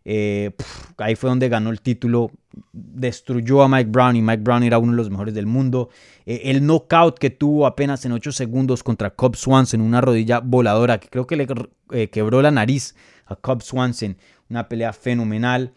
Eh, 0.06 0.50
ahí 0.98 1.14
fue 1.16 1.30
donde 1.30 1.48
ganó 1.48 1.70
el 1.70 1.80
título. 1.80 2.30
Destruyó 2.72 3.62
a 3.62 3.68
Mike 3.68 3.90
Brown 3.90 4.16
y 4.16 4.22
Mike 4.22 4.42
Brown 4.42 4.62
era 4.62 4.78
uno 4.78 4.92
de 4.92 4.96
los 4.98 5.10
mejores 5.10 5.34
del 5.34 5.46
mundo. 5.46 5.88
Eh, 6.26 6.42
el 6.44 6.66
knockout 6.66 7.18
que 7.18 7.30
tuvo 7.30 7.66
apenas 7.66 8.04
en 8.04 8.12
8 8.12 8.32
segundos 8.32 8.82
contra 8.82 9.10
Cobb 9.10 9.36
Swanson, 9.36 9.80
una 9.80 10.00
rodilla 10.00 10.40
voladora 10.40 10.98
que 10.98 11.08
creo 11.08 11.26
que 11.26 11.36
le 11.36 12.10
quebró 12.10 12.42
la 12.42 12.50
nariz 12.50 12.94
a 13.26 13.36
Cobb 13.36 13.62
Swanson. 13.62 14.16
Una 14.50 14.68
pelea 14.68 14.92
fenomenal. 14.92 15.72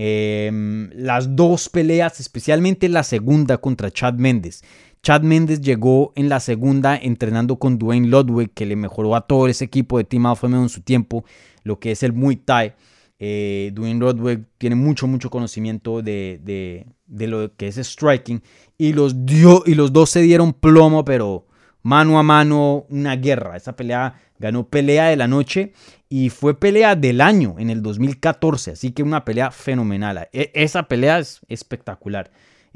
Em, 0.00 0.90
las 0.94 1.34
dos 1.34 1.68
peleas, 1.68 2.20
especialmente 2.20 2.88
la 2.88 3.02
segunda 3.02 3.58
contra 3.58 3.90
Chad 3.90 4.14
Méndez. 4.14 4.62
Chad 5.02 5.22
Méndez 5.22 5.60
llegó 5.60 6.12
en 6.16 6.28
la 6.28 6.40
segunda 6.40 6.96
entrenando 6.96 7.58
con 7.58 7.78
Dwayne 7.78 8.08
Ludwig, 8.08 8.50
que 8.52 8.66
le 8.66 8.76
mejoró 8.76 9.14
a 9.14 9.22
todo 9.22 9.48
ese 9.48 9.64
equipo 9.64 9.98
de 9.98 10.04
Team 10.04 10.26
Alpha 10.26 10.46
en 10.46 10.68
su 10.68 10.80
tiempo, 10.80 11.24
lo 11.62 11.78
que 11.78 11.92
es 11.92 12.02
el 12.02 12.12
Muay 12.12 12.36
Thai. 12.36 12.74
Eh, 13.20 13.70
Dwayne 13.74 13.98
Ludwig 13.98 14.44
tiene 14.58 14.76
mucho, 14.76 15.06
mucho 15.06 15.30
conocimiento 15.30 16.02
de, 16.02 16.86
lo 17.08 17.54
que 17.56 17.68
es 17.68 17.76
striking. 17.76 18.42
Y 18.76 18.92
los, 18.92 19.24
dio, 19.24 19.62
y 19.66 19.74
los 19.74 19.92
dos 19.92 20.10
se 20.10 20.22
dieron 20.22 20.52
plomo, 20.52 21.04
pero 21.04 21.46
mano 21.82 22.18
a 22.18 22.22
mano, 22.22 22.86
una 22.88 23.16
guerra. 23.16 23.56
Esa 23.56 23.74
pelea 23.74 24.20
ganó 24.38 24.68
pelea 24.68 25.06
de 25.06 25.16
la 25.16 25.26
noche 25.26 25.72
y 26.08 26.30
fue 26.30 26.58
pelea 26.58 26.94
del 26.96 27.20
año 27.20 27.56
en 27.58 27.70
el 27.70 27.82
2014, 27.82 28.72
así 28.72 28.92
que 28.92 29.02
una 29.02 29.24
pelea 29.24 29.50
fenomenal. 29.50 30.28
E, 30.32 30.50
esa 30.54 30.84
pelea 30.84 31.18
es 31.18 31.40
espectacular. 31.48 32.30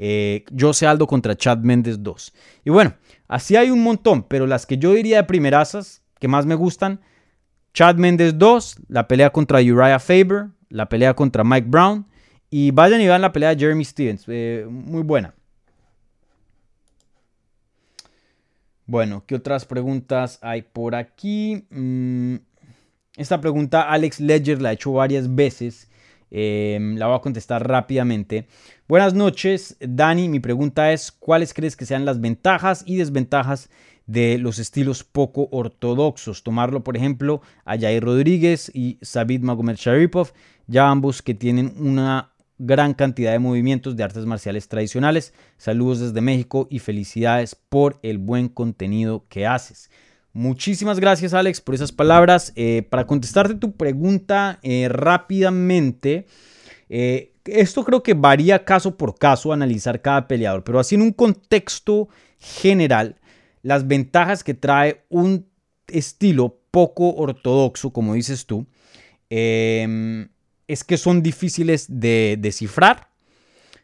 Eh, 0.05 0.43
Jose 0.59 0.85
Aldo 0.85 1.07
contra 1.07 1.33
Chad 1.33 1.59
Méndez 1.59 2.03
2. 2.03 2.33
Y 2.65 2.71
bueno, 2.71 2.93
así 3.29 3.55
hay 3.55 3.71
un 3.71 3.81
montón, 3.81 4.23
pero 4.23 4.45
las 4.45 4.65
que 4.65 4.77
yo 4.77 4.91
diría 4.91 5.15
de 5.15 5.23
primerasas 5.23 6.03
que 6.19 6.27
más 6.27 6.45
me 6.45 6.55
gustan, 6.55 6.99
Chad 7.73 7.95
Méndez 7.95 8.37
2, 8.37 8.79
la 8.89 9.07
pelea 9.07 9.29
contra 9.29 9.59
Uriah 9.59 9.99
Faber, 9.99 10.47
la 10.67 10.89
pelea 10.89 11.13
contra 11.13 11.45
Mike 11.45 11.67
Brown 11.69 12.05
y 12.49 12.71
vayan 12.71 12.99
y 12.99 13.07
vean 13.07 13.21
la 13.21 13.31
pelea 13.31 13.55
de 13.55 13.59
Jeremy 13.61 13.85
Stevens, 13.85 14.25
eh, 14.27 14.67
muy 14.69 15.03
buena. 15.03 15.33
Bueno, 18.85 19.23
¿qué 19.25 19.35
otras 19.35 19.63
preguntas 19.63 20.37
hay 20.41 20.63
por 20.63 20.95
aquí? 20.95 21.65
Mm, 21.69 22.35
esta 23.15 23.39
pregunta 23.39 23.83
Alex 23.89 24.19
Ledger 24.19 24.61
la 24.61 24.67
ha 24.67 24.73
hecho 24.73 24.91
varias 24.91 25.33
veces. 25.33 25.87
Em, 26.35 26.97
la 26.97 27.05
voy 27.05 27.15
a 27.15 27.21
contestar 27.21 27.65
rápidamente. 27.65 28.47
Buenas 28.85 29.13
noches, 29.13 29.77
Dani. 29.79 30.27
Mi 30.27 30.41
pregunta 30.41 30.91
es, 30.91 31.11
¿cuáles 31.11 31.53
crees 31.53 31.77
que 31.77 31.85
sean 31.85 32.03
las 32.03 32.19
ventajas 32.19 32.83
y 32.85 32.97
desventajas 32.97 33.69
de 34.07 34.37
los 34.37 34.59
estilos 34.59 35.05
poco 35.05 35.47
ortodoxos? 35.51 36.43
Tomarlo, 36.43 36.83
por 36.83 36.97
ejemplo, 36.97 37.41
a 37.63 37.77
Jair 37.77 38.03
Rodríguez 38.03 38.69
y 38.73 38.97
Sabid 39.01 39.41
Magomed 39.41 39.77
Sharipov, 39.77 40.33
ya 40.67 40.89
ambos 40.89 41.21
que 41.21 41.33
tienen 41.33 41.73
una 41.79 42.33
gran 42.57 42.93
cantidad 42.93 43.31
de 43.31 43.39
movimientos 43.39 43.95
de 43.95 44.03
artes 44.03 44.25
marciales 44.25 44.67
tradicionales. 44.67 45.33
Saludos 45.57 46.01
desde 46.01 46.19
México 46.19 46.67
y 46.69 46.79
felicidades 46.79 47.55
por 47.55 47.99
el 48.03 48.17
buen 48.17 48.49
contenido 48.49 49.25
que 49.29 49.47
haces. 49.47 49.89
Muchísimas 50.33 50.99
gracias 50.99 51.33
Alex 51.33 51.61
por 51.61 51.75
esas 51.75 51.93
palabras. 51.93 52.51
Eh, 52.57 52.85
para 52.89 53.07
contestarte 53.07 53.55
tu 53.55 53.77
pregunta 53.77 54.59
eh, 54.61 54.89
rápidamente, 54.89 56.25
eh, 56.89 57.32
esto 57.45 57.83
creo 57.83 58.03
que 58.03 58.13
varía 58.13 58.63
caso 58.65 58.97
por 58.97 59.17
caso 59.17 59.51
analizar 59.51 60.01
cada 60.01 60.27
peleador, 60.27 60.63
pero 60.63 60.79
así 60.79 60.95
en 60.95 61.01
un 61.01 61.11
contexto 61.11 62.09
general, 62.39 63.19
las 63.61 63.87
ventajas 63.87 64.43
que 64.43 64.53
trae 64.53 65.03
un 65.09 65.45
estilo 65.87 66.59
poco 66.71 67.13
ortodoxo, 67.15 67.91
como 67.91 68.13
dices 68.13 68.45
tú, 68.45 68.65
em, 69.29 70.29
es 70.67 70.83
que 70.83 70.97
son 70.97 71.21
difíciles 71.21 71.85
de 71.89 72.37
descifrar, 72.39 73.09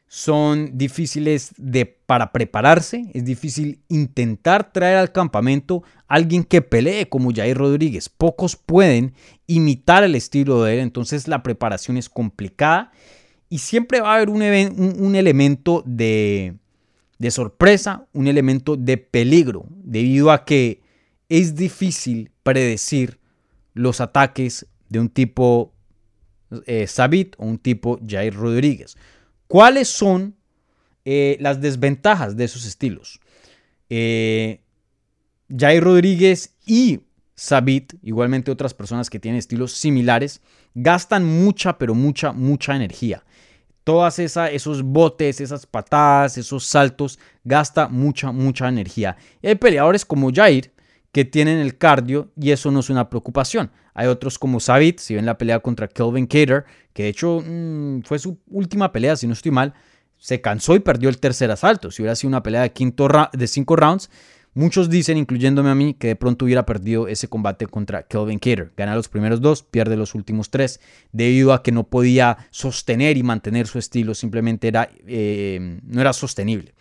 son 0.07 0.75
difíciles 0.75 1.53
de 1.57 1.85
para 1.85 2.31
prepararse, 2.31 3.11
es 3.13 3.25
difícil 3.25 3.83
intentar 3.89 4.73
traer 4.73 4.97
al 4.97 5.11
campamento 5.11 5.83
alguien 6.07 6.43
que 6.43 6.63
pelee 6.63 7.07
como 7.07 7.31
Jair 7.31 7.55
Rodríguez. 7.55 8.09
Pocos 8.09 8.55
pueden 8.55 9.13
imitar 9.45 10.03
el 10.03 10.15
estilo 10.15 10.63
de 10.63 10.75
él, 10.75 10.79
entonces 10.79 11.27
la 11.27 11.43
preparación 11.43 11.97
es 11.97 12.09
complicada 12.09 12.91
y 13.49 13.57
siempre 13.57 13.99
va 13.99 14.11
a 14.11 14.15
haber 14.15 14.29
un, 14.29 14.41
un, 14.41 15.15
elemento 15.15 15.83
de, 15.85 16.55
sorpresa, 17.29 18.07
un 18.13 18.27
elemento 18.27 18.75
de 18.75 18.97
peligro, 18.97 19.65
debido 19.69 20.31
a 20.31 20.45
que 20.45 20.81
es 21.29 21.55
difícil 21.55 22.31
predecir 22.43 23.19
los 23.73 24.01
ataques 24.01 24.67
de 24.87 24.99
un 24.99 25.09
tipo 25.09 25.73
eh, 26.65 26.85
Sabit 26.87 27.35
o 27.37 27.45
un 27.45 27.57
tipo 27.57 27.99
Jair 28.07 28.35
Rodríguez. 28.35 28.97
¿Cuáles 29.47 29.87
son 29.87 30.35
eh, 31.05 31.37
las 31.39 31.59
desventajas 31.59 32.37
de 32.37 32.45
esos 32.45 32.65
estilos? 32.65 33.19
Eh, 33.89 34.61
Jair 35.55 35.83
Rodríguez 35.83 36.55
y 36.67 37.01
Sabit, 37.33 37.93
igualmente 38.03 38.51
otras 38.51 38.73
personas 38.73 39.09
que 39.09 39.19
tienen 39.19 39.39
estilos 39.39 39.71
similares, 39.71 40.41
gastan 40.75 41.25
mucha, 41.25 41.77
pero 41.77 41.95
mucha, 41.95 42.31
mucha 42.31 42.75
energía. 42.75 43.23
Todas 43.89 44.19
esos 44.19 44.83
botes, 44.83 45.41
esas 45.41 45.65
patadas, 45.65 46.37
esos 46.37 46.63
saltos, 46.63 47.17
gasta 47.43 47.87
mucha, 47.87 48.31
mucha 48.31 48.69
energía. 48.69 49.17
hay 49.41 49.55
peleadores 49.55 50.05
como 50.05 50.31
Jair 50.31 50.71
que 51.11 51.25
tienen 51.25 51.57
el 51.57 51.75
cardio 51.75 52.29
y 52.39 52.51
eso 52.51 52.69
no 52.69 52.81
es 52.81 52.91
una 52.91 53.09
preocupación. 53.09 53.71
Hay 53.95 54.05
otros 54.05 54.37
como 54.37 54.59
Sabit, 54.59 54.99
si 54.99 55.15
ven 55.15 55.25
la 55.25 55.39
pelea 55.39 55.59
contra 55.61 55.87
Kelvin 55.87 56.27
Cater, 56.27 56.65
que 56.93 57.01
de 57.01 57.09
hecho 57.09 57.41
mm, 57.43 58.01
fue 58.03 58.19
su 58.19 58.37
última 58.51 58.91
pelea, 58.91 59.15
si 59.15 59.25
no 59.25 59.33
estoy 59.33 59.51
mal, 59.51 59.73
se 60.19 60.39
cansó 60.39 60.75
y 60.75 60.81
perdió 60.81 61.09
el 61.09 61.17
tercer 61.17 61.49
asalto. 61.49 61.89
Si 61.89 62.03
hubiera 62.03 62.15
sido 62.15 62.27
una 62.27 62.43
pelea 62.43 62.61
de, 62.61 62.71
quinto 62.71 63.07
de 63.33 63.47
cinco 63.47 63.75
rounds, 63.75 64.11
muchos 64.59 64.89
dicen, 64.89 65.17
incluyéndome 65.17 65.69
a 65.69 65.75
mí, 65.75 65.93
que 65.93 66.07
de 66.07 66.15
pronto 66.15 66.45
hubiera 66.45 66.65
perdido 66.65 67.07
ese 67.07 67.27
combate 67.27 67.65
contra 67.65 68.03
Kelvin 68.03 68.39
Cater. 68.39 68.71
Gana 68.77 68.95
los 68.95 69.09
primeros 69.09 69.41
dos, 69.41 69.63
pierde 69.63 69.97
los 69.97 70.13
últimos 70.15 70.49
tres, 70.49 70.79
debido 71.11 71.53
a 71.53 71.63
que 71.63 71.71
no 71.71 71.85
podía 71.87 72.37
sostener 72.51 73.17
y 73.17 73.23
mantener 73.23 73.67
su 73.67 73.79
estilo, 73.79 74.13
simplemente 74.13 74.67
era, 74.67 74.89
eh, 75.07 75.79
no 75.83 76.01
era 76.01 76.13
sostenible. 76.13 76.73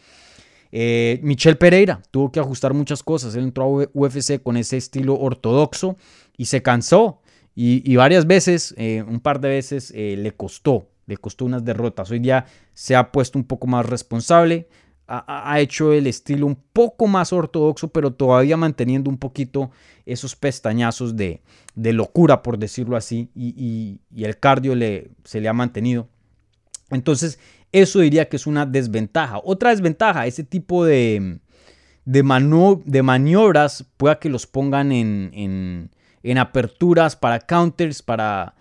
Eh, 0.71 1.21
Michel 1.23 1.57
Pereira 1.57 2.03
tuvo 2.11 2.31
que 2.31 2.41
ajustar 2.41 2.75
muchas 2.75 3.03
cosas. 3.03 3.35
Él 3.35 3.45
entró 3.45 3.65
a 3.65 3.89
UFC 3.93 4.43
con 4.43 4.57
ese 4.57 4.77
estilo 4.77 5.19
ortodoxo 5.19 5.97
y 6.37 6.47
se 6.47 6.63
cansó. 6.63 7.21
Y, 7.61 7.97
varias 7.97 8.29
veces, 8.29 8.73
eh, 8.77 9.03
un 9.03 9.19
par 9.19 9.41
de 9.41 9.49
veces, 9.49 9.93
eh, 9.97 10.15
le 10.17 10.31
costó, 10.31 10.91
le 11.07 11.17
costó 11.17 11.45
unas 11.45 11.65
derrotas. 11.65 12.09
Hoy 12.09 12.21
día 12.21 12.47
se 12.73 12.95
ha 12.95 13.11
puesto 13.11 13.37
un 13.37 13.45
poco 13.45 13.67
más 13.67 13.85
responsable, 13.85 14.69
ha, 15.09 15.59
hecho 15.59 15.93
el 15.93 16.07
estilo 16.07 16.47
un 16.47 16.59
poco 16.73 17.07
más 17.07 17.33
ortodoxo, 17.33 17.89
pero 17.89 18.13
todavía 18.13 18.59
manteniendo 18.59 19.09
un 19.09 19.17
poquito 19.17 19.71
esos 20.05 20.37
pestañazos 20.37 21.17
de, 21.17 21.41
locura, 21.75 22.43
por 22.43 22.59
decirlo 22.59 22.97
así, 22.97 23.31
y, 23.35 24.01
el 24.15 24.39
cardio 24.39 24.75
le, 24.75 25.11
se 25.25 25.41
le 25.41 25.49
ha 25.49 25.55
mantenido. 25.55 26.09
Entonces, 26.91 27.39
eso 27.73 28.01
diría 28.01 28.29
que 28.29 28.37
es 28.37 28.47
una 28.47 28.67
desventaja. 28.67 29.41
Otra 29.43 29.71
desventaja, 29.71 30.27
ese 30.27 30.45
tipo 30.45 30.85
de, 30.85 31.39
de, 32.05 32.79
de 32.85 33.03
maniobras 33.03 33.85
pueda 33.97 34.19
que 34.19 34.29
los 34.29 34.47
pongan 34.47 34.93
en, 34.93 35.91
en, 36.23 36.39
aperturas 36.39 37.17
para 37.17 37.41
counters, 37.41 38.03
para, 38.03 38.55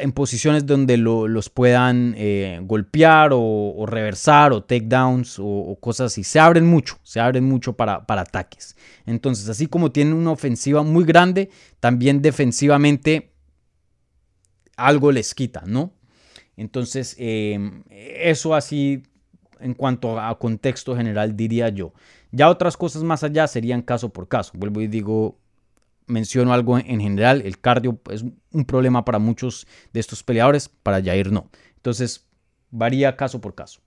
en 0.00 0.12
posiciones 0.12 0.66
donde 0.66 0.96
los 0.96 1.50
puedan 1.50 2.14
eh, 2.16 2.60
golpear 2.62 3.30
o, 3.32 3.84
reversar 3.86 4.52
o 4.52 4.62
takedowns 4.62 5.38
o, 5.38 5.44
o 5.44 5.76
cosas 5.80 6.12
así. 6.12 6.24
Se 6.24 6.38
abren 6.38 6.66
mucho, 6.66 6.98
se 7.02 7.20
abren 7.20 7.44
mucho 7.44 7.74
para, 7.74 8.06
para 8.06 8.22
ataques. 8.22 8.76
Entonces, 9.06 9.48
así 9.48 9.66
como 9.66 9.90
tienen 9.90 10.14
una 10.14 10.30
ofensiva 10.30 10.82
muy 10.82 11.04
grande, 11.04 11.50
también 11.80 12.22
defensivamente 12.22 13.32
algo 14.76 15.12
les 15.12 15.34
quita, 15.34 15.62
¿no? 15.66 15.92
Entonces, 16.56 17.16
em, 17.18 17.82
eso 17.90 18.54
así 18.54 19.02
en 19.60 19.74
cuanto 19.74 20.20
a 20.20 20.38
contexto 20.38 20.96
general 20.96 21.36
diría 21.36 21.68
yo. 21.68 21.92
Ya 22.30 22.48
otras 22.48 22.76
cosas 22.76 23.02
más 23.02 23.22
allá 23.22 23.46
serían 23.46 23.82
caso 23.82 24.10
por 24.10 24.28
caso. 24.28 24.52
Vuelvo 24.54 24.80
y 24.80 24.88
digo, 24.88 25.38
menciono 26.06 26.52
algo 26.52 26.78
en 26.78 27.00
general, 27.00 27.42
el 27.42 27.58
cardio 27.58 28.00
es 28.10 28.24
un 28.50 28.64
problema 28.64 29.04
para 29.04 29.18
muchos 29.18 29.66
de 29.92 30.00
estos 30.00 30.22
peleadores, 30.22 30.68
para 30.68 31.02
Jair 31.02 31.32
no. 31.32 31.50
Entonces, 31.76 32.26
varía 32.70 33.16
caso 33.16 33.40
por 33.40 33.54
caso. 33.54 33.80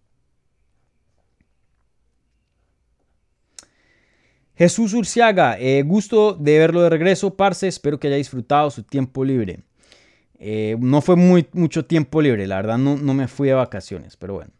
Jesús 4.57 4.93
Urciaga, 4.93 5.59
eh, 5.59 5.83
gusto 5.83 6.33
de 6.33 6.59
verlo 6.59 6.81
de 6.81 6.89
regreso, 6.89 7.35
parce. 7.35 7.67
Espero 7.67 7.99
que 7.99 8.07
haya 8.07 8.15
disfrutado 8.15 8.71
su 8.71 8.83
tiempo 8.83 9.25
libre. 9.25 9.59
Eh, 10.39 10.77
no 10.79 11.01
fue 11.01 11.15
muy, 11.15 11.47
mucho 11.51 11.85
tiempo 11.85 12.21
libre, 12.21 12.47
la 12.47 12.57
verdad 12.57 12.77
no, 12.77 12.97
no 12.97 13.13
me 13.13 13.27
fui 13.27 13.49
de 13.49 13.53
vacaciones, 13.53 14.15
pero 14.15 14.35
bueno. 14.35 14.51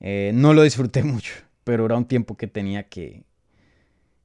Eh, 0.00 0.32
no 0.34 0.52
lo 0.52 0.62
disfruté 0.62 1.02
mucho, 1.04 1.32
pero 1.64 1.86
era 1.86 1.96
un 1.96 2.04
tiempo 2.04 2.36
que 2.36 2.46
tenía 2.46 2.84
que, 2.84 3.24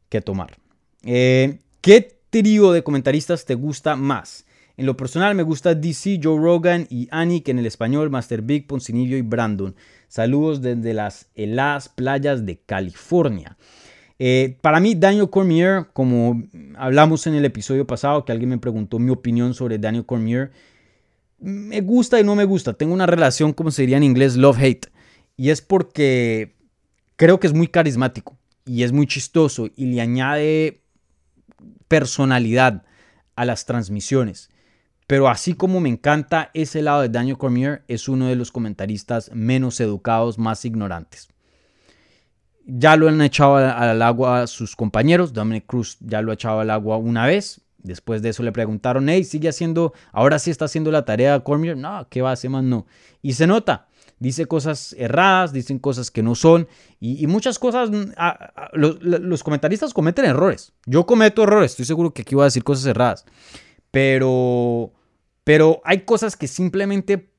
que 0.09 0.21
tomar. 0.21 0.57
¿Qué 1.01 2.18
trío 2.29 2.71
de 2.71 2.83
comentaristas 2.83 3.45
te 3.45 3.55
gusta 3.55 3.95
más? 3.95 4.45
En 4.77 4.85
lo 4.85 4.95
personal 4.95 5.35
me 5.35 5.43
gusta 5.43 5.75
DC, 5.75 6.19
Joe 6.23 6.39
Rogan 6.39 6.87
y 6.89 7.07
Annie, 7.11 7.41
que 7.41 7.51
en 7.51 7.59
el 7.59 7.65
español 7.65 8.09
Master 8.09 8.41
Big, 8.41 8.65
Poncinillo 8.65 9.17
y 9.17 9.21
Brandon. 9.21 9.75
Saludos 10.07 10.61
desde 10.61 10.93
las 10.93 11.89
playas 11.89 12.45
de 12.45 12.59
California. 12.59 13.57
Eh, 14.19 14.57
para 14.61 14.79
mí, 14.79 14.95
Daniel 14.95 15.29
Cormier, 15.29 15.87
como 15.93 16.43
hablamos 16.77 17.27
en 17.27 17.35
el 17.35 17.45
episodio 17.45 17.87
pasado, 17.87 18.25
que 18.25 18.31
alguien 18.31 18.49
me 18.49 18.57
preguntó 18.57 18.99
mi 18.99 19.09
opinión 19.09 19.53
sobre 19.53 19.79
Daniel 19.79 20.05
Cormier, 20.05 20.51
me 21.39 21.81
gusta 21.81 22.19
y 22.19 22.23
no 22.23 22.35
me 22.35 22.45
gusta. 22.45 22.73
Tengo 22.73 22.93
una 22.93 23.05
relación, 23.05 23.53
como 23.53 23.71
se 23.71 23.83
diría 23.83 23.97
en 23.97 24.03
inglés, 24.03 24.35
love-hate. 24.35 24.87
Y 25.37 25.49
es 25.49 25.61
porque 25.61 26.55
creo 27.15 27.39
que 27.39 27.47
es 27.47 27.53
muy 27.53 27.67
carismático 27.67 28.37
y 28.65 28.83
es 28.83 28.91
muy 28.91 29.07
chistoso 29.07 29.69
y 29.75 29.85
le 29.87 30.01
añade 30.01 30.78
personalidad 31.89 32.83
a 33.35 33.43
las 33.43 33.65
transmisiones. 33.65 34.49
Pero 35.09 35.27
así 35.27 35.55
como 35.55 35.79
me 35.79 35.89
encanta 35.89 36.51
ese 36.53 36.81
lado 36.83 37.01
de 37.01 37.09
Daniel 37.09 37.37
Cormier, 37.37 37.83
es 37.87 38.07
uno 38.07 38.27
de 38.27 38.35
los 38.35 38.51
comentaristas 38.51 39.31
menos 39.33 39.79
educados, 39.79 40.37
más 40.37 40.63
ignorantes. 40.65 41.29
Ya 42.63 42.95
lo 42.95 43.09
han 43.09 43.19
echado 43.21 43.55
al 43.55 44.01
agua 44.03 44.43
a 44.43 44.47
sus 44.47 44.75
compañeros. 44.75 45.33
Dominic 45.33 45.65
Cruz 45.65 45.97
ya 45.99 46.21
lo 46.21 46.29
ha 46.29 46.35
echado 46.35 46.59
al 46.59 46.69
agua 46.69 46.97
una 46.97 47.25
vez. 47.25 47.61
Después 47.79 48.21
de 48.21 48.29
eso 48.29 48.43
le 48.43 48.51
preguntaron, 48.51 49.09
hey, 49.09 49.23
sigue 49.23 49.49
haciendo, 49.49 49.93
ahora 50.11 50.37
sí 50.37 50.51
está 50.51 50.65
haciendo 50.65 50.91
la 50.91 51.05
tarea 51.05 51.39
Cormier. 51.39 51.75
No, 51.75 52.07
¿qué 52.09 52.21
va 52.21 52.29
a 52.29 52.33
hacer 52.33 52.51
más? 52.51 52.63
No. 52.63 52.85
Y 53.23 53.33
se 53.33 53.47
nota, 53.47 53.87
dice 54.19 54.45
cosas 54.45 54.95
erradas, 54.97 55.53
dicen 55.53 55.79
cosas 55.79 56.11
que 56.11 56.21
no 56.21 56.35
son 56.35 56.67
y, 56.99 57.25
muchas 57.27 57.57
cosas, 57.57 57.89
mm, 57.89 58.11
los, 58.73 59.43
comentaristas 59.43 59.93
cometen 59.93 60.25
errores. 60.25 60.73
Yo 60.85 61.05
cometo 61.05 61.43
errores, 61.43 61.71
estoy 61.71 61.85
seguro 61.85 62.13
que 62.13 62.21
aquí 62.21 62.35
voy 62.35 62.43
a 62.43 62.45
decir 62.45 62.63
cosas 62.63 62.85
erradas, 62.85 63.25
pero, 63.91 64.91
pero 65.43 65.81
hay 65.83 66.01
cosas 66.01 66.35
que 66.35 66.47
simplemente 66.47 67.29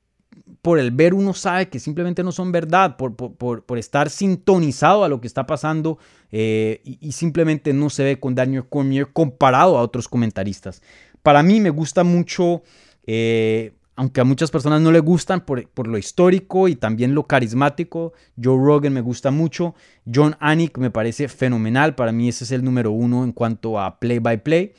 por 0.63 0.79
el 0.79 0.91
ver 0.91 1.15
uno 1.15 1.33
sabe 1.33 1.69
que 1.69 1.79
simplemente 1.79 2.23
no 2.23 2.33
son 2.33 2.53
verdad, 2.53 2.97
por, 2.97 3.15
por, 3.17 3.79
estar 3.79 4.11
sintonizado 4.11 5.05
a 5.05 5.09
lo 5.09 5.21
que 5.21 5.27
está 5.27 5.47
pasando 5.47 5.99
eh, 6.31 6.81
y, 6.85 7.13
simplemente 7.13 7.73
no 7.73 7.91
se 7.91 8.05
ve 8.05 8.21
con 8.21 8.35
Daniel 8.35 8.67
Cormier 8.69 9.09
comparado 9.13 9.79
a 9.79 9.83
otros 9.83 10.09
comentaristas. 10.09 10.83
Para 11.23 11.43
mí 11.43 11.61
me 11.61 11.71
gusta 11.71 12.05
mucho, 12.05 12.63
eh, 13.07 13.73
aunque 14.01 14.23
a 14.23 14.25
muchas 14.25 14.51
personas 14.51 14.81
no 14.81 14.93
le 14.93 15.01
gustan 15.01 15.45
por, 15.45 15.87
lo 15.87 15.99
histórico 15.99 16.69
y 16.69 16.75
también 16.75 17.15
lo 17.15 17.25
carismático, 17.25 18.15
Joe 18.43 18.57
Rogan 18.57 18.95
me 18.95 19.03
gusta 19.03 19.31
mucho, 19.31 19.75
John 20.11 20.37
Anik 20.41 20.79
me 20.79 20.91
parece 20.91 21.29
fenomenal, 21.29 21.95
para 21.97 22.11
mí 22.11 22.31
ese 22.31 22.45
es 22.45 22.53
el 22.53 22.65
número 22.65 22.93
uno 22.93 23.25
en 23.25 23.33
cuanto 23.33 23.79
a 23.79 24.01
play 24.01 24.19
by 24.19 24.43
play. 24.43 24.73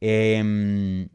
Em, 0.00 1.08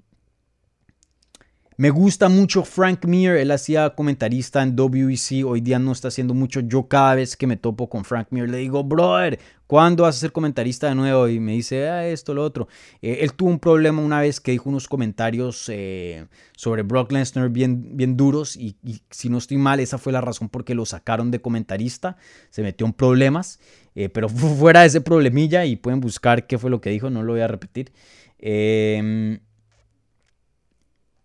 me 1.78 1.92
gusta 1.92 2.28
mucho 2.28 2.64
Frank 2.64 3.06
Mir, 3.06 3.34
él 3.34 3.52
hacía 3.52 3.92
comentarista 3.92 4.64
en 4.64 4.76
WEC, 4.76 5.46
hoy 5.46 5.62
día 5.62 5.78
no 5.78 5.92
está 5.92 6.08
haciendo 6.08 6.34
mucho. 6.34 6.62
Yo 6.62 6.88
cada 6.88 7.14
vez 7.14 7.38
que 7.38 7.46
me 7.46 7.56
topo 7.56 7.88
con 7.88 8.04
Frank 8.04 8.30
Mir 8.32 8.50
le 8.50 8.58
digo, 8.58 8.84
brother, 8.84 9.38
¿cuándo 9.68 10.02
vas 10.02 10.16
a 10.16 10.20
ser 10.20 10.32
comentarista 10.32 10.90
de 10.90 10.96
nuevo? 10.96 11.28
Y 11.28 11.40
me 11.40 11.52
dice, 11.52 11.88
ah, 11.88 12.08
esto, 12.08 12.34
lo 12.34 12.44
otro. 12.44 12.68
Eh, 13.04 13.20
él 13.22 13.34
tuvo 13.34 13.52
un 13.52 13.60
problema 13.60 14.02
una 14.02 14.20
vez 14.22 14.40
que 14.40 14.54
dijo 14.54 14.72
unos 14.72 14.88
comentarios 14.88 15.70
eh, 15.70 16.26
sobre 16.56 16.82
Brock 16.82 17.12
Lesnar 17.12 17.50
bien, 17.50 17.96
bien 17.96 18.18
duros 18.18 18.56
y, 18.56 18.76
si 19.12 19.30
no 19.30 19.38
estoy 19.38 19.58
mal, 19.58 19.80
esa 19.80 20.00
fue 20.00 20.12
la 20.12 20.22
razón 20.22 20.50
por 20.50 20.66
qué 20.66 20.74
lo 20.74 20.84
sacaron 20.84 21.30
de 21.30 21.42
comentarista. 21.42 22.18
Se 22.50 22.64
metió 22.64 22.88
en 22.88 22.94
problemas, 22.94 23.60
eh, 23.94 24.10
pero 24.10 24.30
fuera 24.30 24.82
de 24.82 24.88
ese 24.88 25.02
problemilla 25.02 25.64
y 25.64 25.76
pueden 25.76 26.00
buscar 26.00 26.48
qué 26.48 26.58
fue 26.58 26.72
lo 26.72 26.82
que 26.82 26.90
dijo, 26.90 27.12
no 27.12 27.22
lo 27.22 27.34
voy 27.34 27.42
a 27.42 27.48
repetir. 27.48 27.92
Eh, 28.40 29.40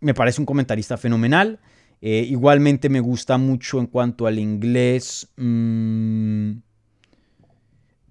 me 0.02 0.14
parece 0.14 0.40
un 0.40 0.46
comentarista 0.46 0.96
fenomenal. 0.96 1.58
Eh, 2.00 2.26
igualmente 2.28 2.88
me 2.88 3.00
gusta 3.00 3.38
mucho 3.38 3.78
en 3.78 3.86
cuanto 3.86 4.26
al 4.26 4.38
inglés. 4.38 5.28
Mm, 5.36 6.52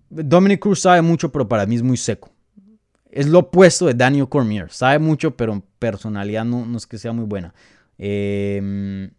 Dominic 0.10 0.60
Cruz 0.62 0.82
sabe 0.82 1.02
mucho, 1.02 1.32
pero 1.32 1.48
para 1.48 1.66
mí 1.66 1.76
es 1.76 1.84
muy 1.84 1.98
seco. 1.98 2.30
Es 3.12 3.28
lo 3.28 3.40
opuesto 3.40 3.86
de 3.86 3.94
Daniel 3.94 4.30
Cormier. 4.30 4.72
Sabe 4.72 5.00
mucho, 5.00 5.36
pero 5.36 5.62
personalidad 5.78 6.46
no, 6.46 6.78
es 6.78 6.88
que 6.88 6.98
sea 6.98 7.12
muy 7.12 7.26
buena. 7.26 7.54
Eh, 7.98 9.10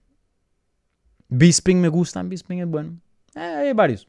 Bisping 1.29 1.81
me 1.81 1.89
gusta. 1.89 2.23
Bisping 2.23 2.61
es 2.61 2.67
bueno. 2.67 2.99
Eh, 3.35 3.41
hay 3.41 3.73
varios. 3.73 4.09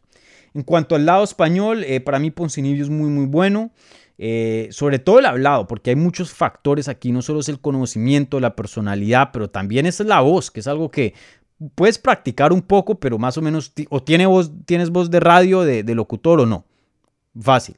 En 0.53 0.63
cuanto 0.63 0.95
al 0.95 1.05
lado 1.05 1.23
español, 1.23 1.83
eh, 1.83 1.99
para 1.99 2.19
mí 2.19 2.31
Poncinibio 2.31 2.83
es 2.83 2.89
muy, 2.89 3.09
muy 3.09 3.25
bueno. 3.25 3.71
Eh, 4.17 4.67
sobre 4.71 4.99
todo 4.99 5.19
el 5.19 5.25
hablado, 5.25 5.67
porque 5.67 5.89
hay 5.89 5.95
muchos 5.95 6.31
factores 6.31 6.87
aquí, 6.87 7.11
no 7.11 7.21
solo 7.21 7.39
es 7.39 7.49
el 7.49 7.59
conocimiento, 7.59 8.39
la 8.39 8.55
personalidad, 8.55 9.31
pero 9.33 9.49
también 9.49 9.85
es 9.85 9.99
la 10.01 10.21
voz, 10.21 10.51
que 10.51 10.59
es 10.59 10.67
algo 10.67 10.91
que 10.91 11.15
puedes 11.75 11.97
practicar 11.97 12.53
un 12.53 12.61
poco, 12.61 12.99
pero 12.99 13.17
más 13.17 13.37
o 13.37 13.41
menos, 13.41 13.73
o 13.89 14.03
tiene 14.03 14.25
voz, 14.25 14.51
tienes 14.65 14.89
voz 14.89 15.09
de 15.09 15.19
radio, 15.19 15.61
de, 15.61 15.95
locutor 15.95 16.41
o 16.41 16.45
no. 16.45 16.65
Fácil. 17.39 17.77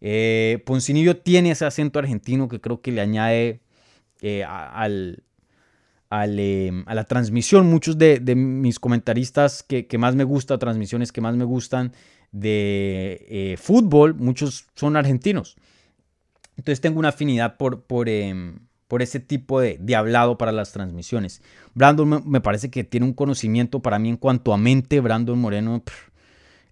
Eh, 0.00 0.62
Poncinillo 0.66 1.18
tiene 1.18 1.52
ese 1.52 1.66
acento 1.66 1.98
argentino 1.98 2.48
que 2.48 2.60
creo 2.60 2.80
que 2.80 2.90
le 2.90 3.00
añade 3.00 3.60
eh, 4.22 4.44
al, 4.44 5.22
em, 6.10 6.84
a 6.86 6.94
la 6.94 7.04
transmisión. 7.04 7.68
Muchos 7.68 7.98
de, 7.98 8.20
mis 8.34 8.80
comentaristas 8.80 9.62
que, 9.62 9.86
que, 9.86 9.98
más 9.98 10.16
me 10.16 10.24
gustan, 10.24 10.58
transmisiones 10.58 11.12
que 11.12 11.20
más 11.20 11.36
me 11.36 11.44
gustan, 11.44 11.92
de 12.32 13.26
eh, 13.28 13.56
fútbol, 13.56 14.14
muchos 14.14 14.66
son 14.74 14.96
argentinos. 14.96 15.56
Entonces 16.56 16.80
tengo 16.80 16.98
una 16.98 17.08
afinidad 17.08 17.56
por, 17.56 17.82
por, 17.84 18.08
em, 18.08 18.58
por 18.86 19.02
ese 19.02 19.20
tipo 19.20 19.60
de, 19.60 19.78
hablado 19.96 20.36
para 20.36 20.52
las 20.52 20.72
transmisiones. 20.72 21.42
Brandon 21.74 22.22
me, 22.26 22.40
parece 22.40 22.70
que 22.70 22.84
tiene 22.84 23.06
un 23.06 23.14
conocimiento 23.14 23.80
para 23.80 23.98
mí 23.98 24.10
en 24.10 24.16
cuanto 24.16 24.52
a 24.52 24.58
mente. 24.58 25.00
Brandon 25.00 25.38
Moreno 25.38 25.82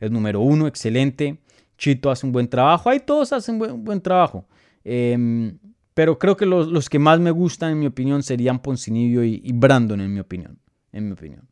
es 0.01 0.11
número 0.11 0.41
uno, 0.41 0.67
excelente. 0.67 1.39
Chito 1.79 2.11
hace 2.11 2.27
un 2.27 2.33
buen 2.33 2.49
trabajo. 2.49 2.91
Ahí 2.91 3.01
todos 3.01 3.33
hacen 3.33 3.59
buen, 3.59 3.85
buen 3.85 4.01
trabajo. 4.01 4.47
Em, 4.85 5.59
pero 5.95 6.19
creo 6.19 6.37
que 6.37 6.47
los, 6.47 6.89
que 6.89 6.99
más 6.99 7.19
me 7.19 7.31
gustan, 7.31 7.73
en 7.73 7.79
mi 7.81 7.87
opinión, 7.87 8.23
serían 8.23 8.61
Poncinibio 8.61 9.25
y, 9.25 9.41
y 9.45 9.53
Brandon, 9.53 10.01
en 10.01 10.13
mi 10.13 10.21
opinión. 10.21 10.59
En 10.93 11.07
mi 11.07 11.13
opinión. 11.13 11.49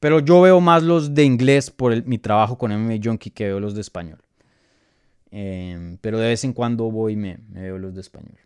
Pero 0.00 0.20
yo 0.20 0.40
veo 0.40 0.60
más 0.60 0.82
los 0.82 1.14
de 1.14 1.24
inglés 1.24 1.70
por 1.70 2.04
mi 2.06 2.18
trabajo 2.18 2.56
con 2.56 2.72
MMA 2.72 3.00
Junkie 3.02 3.30
que 3.30 3.46
veo 3.46 3.60
los 3.60 3.74
de 3.74 3.80
español. 3.80 4.18
Em, 5.30 5.98
pero 6.00 6.18
de 6.18 6.28
vez 6.28 6.44
en 6.44 6.52
cuando 6.52 6.90
voy 6.90 7.14
y 7.14 7.16
me, 7.16 7.38
veo 7.48 7.78
los 7.78 7.94
de 7.94 8.00
español. 8.00 8.38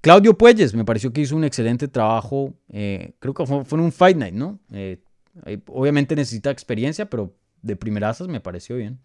Claudio 0.00 0.36
Puelles, 0.36 0.74
me 0.74 0.84
pareció 0.84 1.12
que 1.12 1.20
hizo 1.20 1.36
un 1.36 1.44
excelente 1.44 1.86
trabajo. 1.88 2.54
Eh, 2.70 3.12
creo 3.18 3.34
que 3.34 3.46
fue, 3.46 3.78
un 3.78 3.92
Fight 3.92 4.16
Night, 4.16 4.34
¿no? 4.34 4.58
Eh, 4.72 4.98
obviamente 5.66 6.16
necesita 6.16 6.50
experiencia, 6.50 7.08
pero 7.08 7.34
de 7.62 7.76
primerasas 7.76 8.26
me 8.26 8.40
pareció 8.40 8.76
bien. 8.76 8.98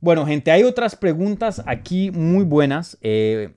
Bueno, 0.00 0.26
gente, 0.26 0.50
hay 0.50 0.62
otras 0.62 0.96
preguntas 0.96 1.62
aquí 1.66 2.10
muy 2.10 2.44
buenas. 2.44 2.98
Eh, 3.00 3.54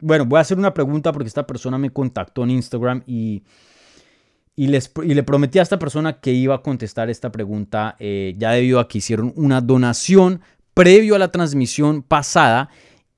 bueno, 0.00 0.26
voy 0.26 0.38
a 0.38 0.40
hacer 0.40 0.58
una 0.58 0.74
pregunta 0.74 1.12
porque 1.12 1.28
esta 1.28 1.46
persona 1.46 1.78
me 1.78 1.90
contactó 1.90 2.44
en 2.44 2.50
Instagram 2.50 3.02
y, 3.06 3.42
y, 4.56 4.66
les, 4.68 4.92
y 5.02 5.14
le 5.14 5.22
prometí 5.22 5.58
a 5.58 5.62
esta 5.62 5.78
persona 5.78 6.20
que 6.20 6.32
iba 6.32 6.54
a 6.54 6.62
contestar 6.62 7.10
esta 7.10 7.32
pregunta 7.32 7.96
eh, 7.98 8.34
ya 8.36 8.52
debido 8.52 8.80
a 8.80 8.88
que 8.88 8.98
hicieron 8.98 9.32
una 9.36 9.60
donación 9.60 10.40
previo 10.74 11.14
a 11.14 11.18
la 11.18 11.30
transmisión 11.30 12.02
pasada 12.02 12.68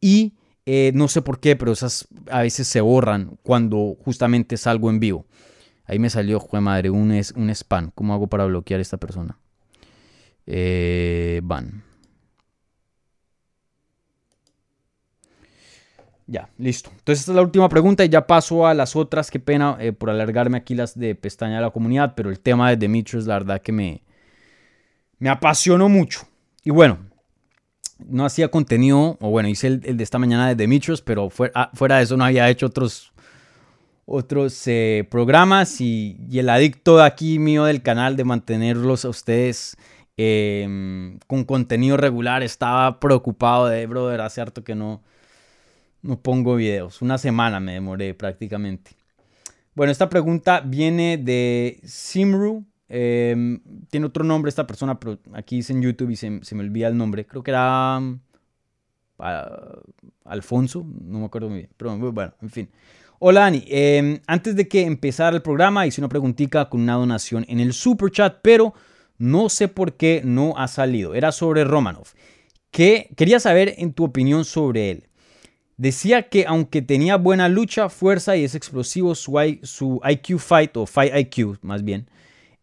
y 0.00 0.34
eh, 0.66 0.90
no 0.94 1.08
sé 1.08 1.22
por 1.22 1.38
qué, 1.40 1.56
pero 1.56 1.72
esas 1.72 2.08
a 2.30 2.42
veces 2.42 2.66
se 2.66 2.80
borran 2.80 3.38
cuando 3.42 3.96
justamente 4.04 4.56
salgo 4.56 4.90
en 4.90 5.00
vivo. 5.00 5.26
Ahí 5.86 6.00
me 6.00 6.10
salió, 6.10 6.40
jue 6.40 6.60
madre, 6.60 6.90
un, 6.90 7.12
un 7.12 7.50
spam. 7.50 7.92
¿Cómo 7.94 8.12
hago 8.12 8.26
para 8.26 8.44
bloquear 8.46 8.80
a 8.80 8.82
esta 8.82 8.96
persona? 8.96 9.38
Eh, 10.46 11.40
van. 11.44 11.85
Ya, 16.28 16.48
listo. 16.58 16.90
Entonces 16.90 17.20
esta 17.20 17.32
es 17.32 17.36
la 17.36 17.42
última 17.42 17.68
pregunta 17.68 18.04
y 18.04 18.08
ya 18.08 18.26
paso 18.26 18.66
a 18.66 18.74
las 18.74 18.96
otras. 18.96 19.30
Qué 19.30 19.38
pena 19.38 19.76
eh, 19.78 19.92
por 19.92 20.10
alargarme 20.10 20.58
aquí 20.58 20.74
las 20.74 20.98
de 20.98 21.14
pestaña 21.14 21.56
de 21.56 21.62
la 21.62 21.70
comunidad, 21.70 22.14
pero 22.16 22.30
el 22.30 22.40
tema 22.40 22.70
de 22.70 22.76
Demetrius, 22.76 23.26
la 23.26 23.34
verdad 23.34 23.62
que 23.62 23.72
me, 23.72 24.02
me 25.18 25.28
apasionó 25.28 25.88
mucho. 25.88 26.26
Y 26.64 26.70
bueno, 26.70 26.98
no 27.98 28.24
hacía 28.26 28.48
contenido, 28.48 29.16
o 29.20 29.30
bueno, 29.30 29.48
hice 29.48 29.68
el, 29.68 29.80
de 29.96 30.02
esta 30.02 30.18
mañana 30.18 30.48
de 30.48 30.56
Demetrius, 30.56 31.00
pero 31.00 31.28
ah, 31.54 31.70
fuera, 31.74 31.98
de 31.98 32.02
eso 32.02 32.16
no 32.16 32.24
había 32.24 32.48
hecho 32.50 32.66
otros, 32.66 33.12
otros 34.04 34.66
eh, 34.66 35.06
programas 35.08 35.80
y, 35.80 36.18
el 36.32 36.48
adicto 36.48 37.02
aquí 37.02 37.38
mío 37.38 37.64
del 37.64 37.82
canal 37.82 38.16
de 38.16 38.24
mantenerlos 38.24 39.04
a 39.04 39.10
ustedes 39.10 39.76
em, 40.16 41.18
con 41.28 41.44
contenido 41.44 41.96
regular 41.96 42.42
estaba 42.42 42.98
preocupado 42.98 43.68
de, 43.68 43.86
brother, 43.86 44.20
hace 44.22 44.44
que 44.64 44.74
no 44.74 45.02
no 46.02 46.20
pongo 46.20 46.56
videos. 46.56 47.02
Una 47.02 47.18
semana 47.18 47.60
me 47.60 47.72
demoré 47.72 48.14
prácticamente. 48.14 48.92
Bueno, 49.74 49.92
esta 49.92 50.08
pregunta 50.08 50.60
viene 50.60 51.18
de 51.18 51.80
Simru. 51.84 52.64
Em, 52.88 53.60
tiene 53.90 54.06
otro 54.06 54.24
nombre 54.24 54.48
esta 54.48 54.66
persona, 54.66 54.98
pero 54.98 55.18
aquí 55.34 55.56
dice 55.56 55.72
en 55.72 55.82
YouTube 55.82 56.10
y 56.10 56.16
se, 56.16 56.30
me 56.30 56.60
olvida 56.60 56.88
el 56.88 56.96
nombre. 56.96 57.26
Creo 57.26 57.42
que 57.42 57.50
era 57.50 57.96
ah, 59.18 59.82
Alfonso, 60.24 60.86
no 61.02 61.18
me 61.20 61.26
acuerdo 61.26 61.48
muy 61.48 61.58
bien. 61.58 61.70
Pero 61.76 61.96
bueno, 62.12 62.32
en 62.40 62.50
fin. 62.50 62.68
Hola 63.18 63.40
Dani, 63.40 63.64
em, 63.68 64.20
antes 64.26 64.56
de 64.56 64.68
que 64.68 64.82
empezara 64.82 65.36
el 65.36 65.42
programa 65.42 65.86
hice 65.86 66.02
una 66.02 66.08
preguntita 66.08 66.68
con 66.68 66.82
una 66.82 66.94
donación 66.94 67.46
en 67.48 67.60
el 67.60 67.72
super 67.72 68.10
chat, 68.10 68.38
pero 68.42 68.74
no 69.18 69.48
sé 69.48 69.68
por 69.68 69.94
qué 69.94 70.20
no 70.24 70.54
ha 70.56 70.68
salido. 70.68 71.14
Era 71.14 71.32
sobre 71.32 71.64
Romanov. 71.64 72.08
Que 72.70 73.08
quería 73.16 73.40
saber 73.40 73.74
en 73.78 73.94
tu 73.94 74.04
opinión 74.04 74.44
sobre 74.44 74.90
él. 74.90 75.05
Decía 75.76 76.28
que 76.28 76.46
aunque 76.46 76.80
tenía 76.80 77.16
buena 77.16 77.48
lucha, 77.48 77.88
fuerza 77.88 78.36
y 78.36 78.44
es 78.44 78.54
explosivo, 78.54 79.14
su, 79.14 80.00
IQ 80.02 80.38
fight, 80.38 80.76
o 80.76 80.86
fight 80.86 81.14
IQ 81.14 81.58
más 81.62 81.84
bien, 81.84 82.08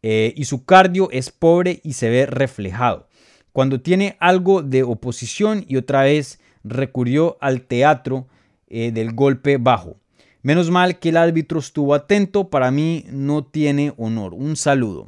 eh, 0.01 0.33
y 0.35 0.45
su 0.45 0.65
cardio 0.65 1.09
es 1.11 1.29
pobre 1.29 1.79
y 1.83 1.93
se 1.93 2.09
ve 2.09 2.25
reflejado. 2.25 3.07
Cuando 3.51 3.81
tiene 3.81 4.17
algo 4.19 4.63
de 4.63 4.81
oposición 4.81 5.63
y 5.67 5.77
otra 5.77 6.03
vez 6.03 6.39
recurrió 6.63 7.37
al 7.39 7.61
teatro 7.61 8.27
eh, 8.67 8.91
del 8.91 9.13
golpe 9.13 9.57
bajo. 9.57 9.97
Menos 10.41 10.71
mal 10.71 10.99
que 10.99 11.09
el 11.09 11.17
árbitro 11.17 11.59
estuvo 11.59 11.93
atento, 11.93 12.49
para 12.49 12.71
mí 12.71 13.05
no 13.11 13.45
tiene 13.45 13.93
honor. 13.97 14.33
Un 14.33 14.55
saludo. 14.55 15.07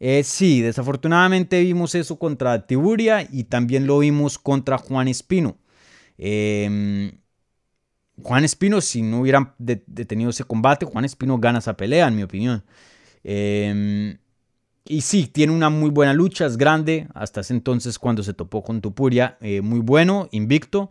Eh, 0.00 0.24
sí, 0.24 0.62
desafortunadamente 0.62 1.60
vimos 1.60 1.94
eso 1.94 2.18
contra 2.18 2.66
Tiburia 2.66 3.28
y 3.30 3.44
también 3.44 3.86
lo 3.86 3.98
vimos 3.98 4.38
contra 4.38 4.78
Juan 4.78 5.06
Espino. 5.06 5.58
Eh, 6.18 7.12
Juan 8.20 8.44
Espino, 8.44 8.80
si 8.80 9.02
no 9.02 9.20
hubieran 9.20 9.54
detenido 9.58 10.30
ese 10.30 10.44
combate, 10.44 10.86
Juan 10.86 11.04
Espino 11.04 11.38
gana 11.38 11.60
esa 11.60 11.76
pelea, 11.76 12.08
en 12.08 12.16
mi 12.16 12.22
opinión. 12.22 12.64
Em, 13.24 14.18
y 14.84 15.00
sí, 15.00 15.26
tiene 15.26 15.52
una 15.52 15.70
muy 15.70 15.90
buena 15.90 16.12
lucha, 16.12 16.46
es 16.46 16.56
grande. 16.56 17.08
Hasta 17.14 17.40
ese 17.40 17.54
entonces, 17.54 17.98
cuando 17.98 18.22
se 18.22 18.34
topó 18.34 18.62
con 18.62 18.80
Tupuria, 18.80 19.38
eh, 19.40 19.60
muy 19.60 19.80
bueno, 19.80 20.28
invicto. 20.32 20.90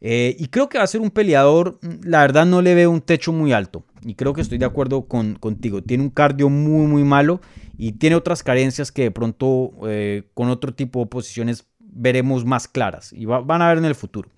Eh, 0.00 0.36
y 0.38 0.48
creo 0.48 0.68
que 0.68 0.78
va 0.78 0.84
a 0.84 0.88
ser 0.88 1.00
un 1.00 1.10
peleador, 1.10 1.78
la 2.02 2.20
verdad 2.20 2.44
no 2.44 2.60
le 2.60 2.74
veo 2.74 2.90
un 2.90 3.00
techo 3.00 3.32
muy 3.32 3.52
alto. 3.52 3.84
Y 4.02 4.14
creo 4.14 4.34
que 4.34 4.42
estoy 4.42 4.58
de 4.58 4.66
acuerdo 4.66 5.06
con, 5.06 5.36
contigo. 5.36 5.82
Tiene 5.82 6.02
un 6.02 6.10
cardio 6.10 6.50
muy, 6.50 6.86
muy 6.86 7.04
malo 7.04 7.40
y 7.78 7.92
tiene 7.92 8.16
otras 8.16 8.42
carencias 8.42 8.92
que 8.92 9.02
de 9.04 9.10
pronto 9.10 9.72
eh, 9.88 10.24
con 10.34 10.48
otro 10.48 10.74
tipo 10.74 11.00
de 11.00 11.06
posiciones 11.06 11.66
veremos 11.78 12.44
más 12.44 12.68
claras 12.68 13.12
y 13.12 13.24
van 13.24 13.62
a 13.62 13.68
ver 13.68 13.78
en 13.78 13.84
el 13.86 13.94
futuro. 13.94 14.28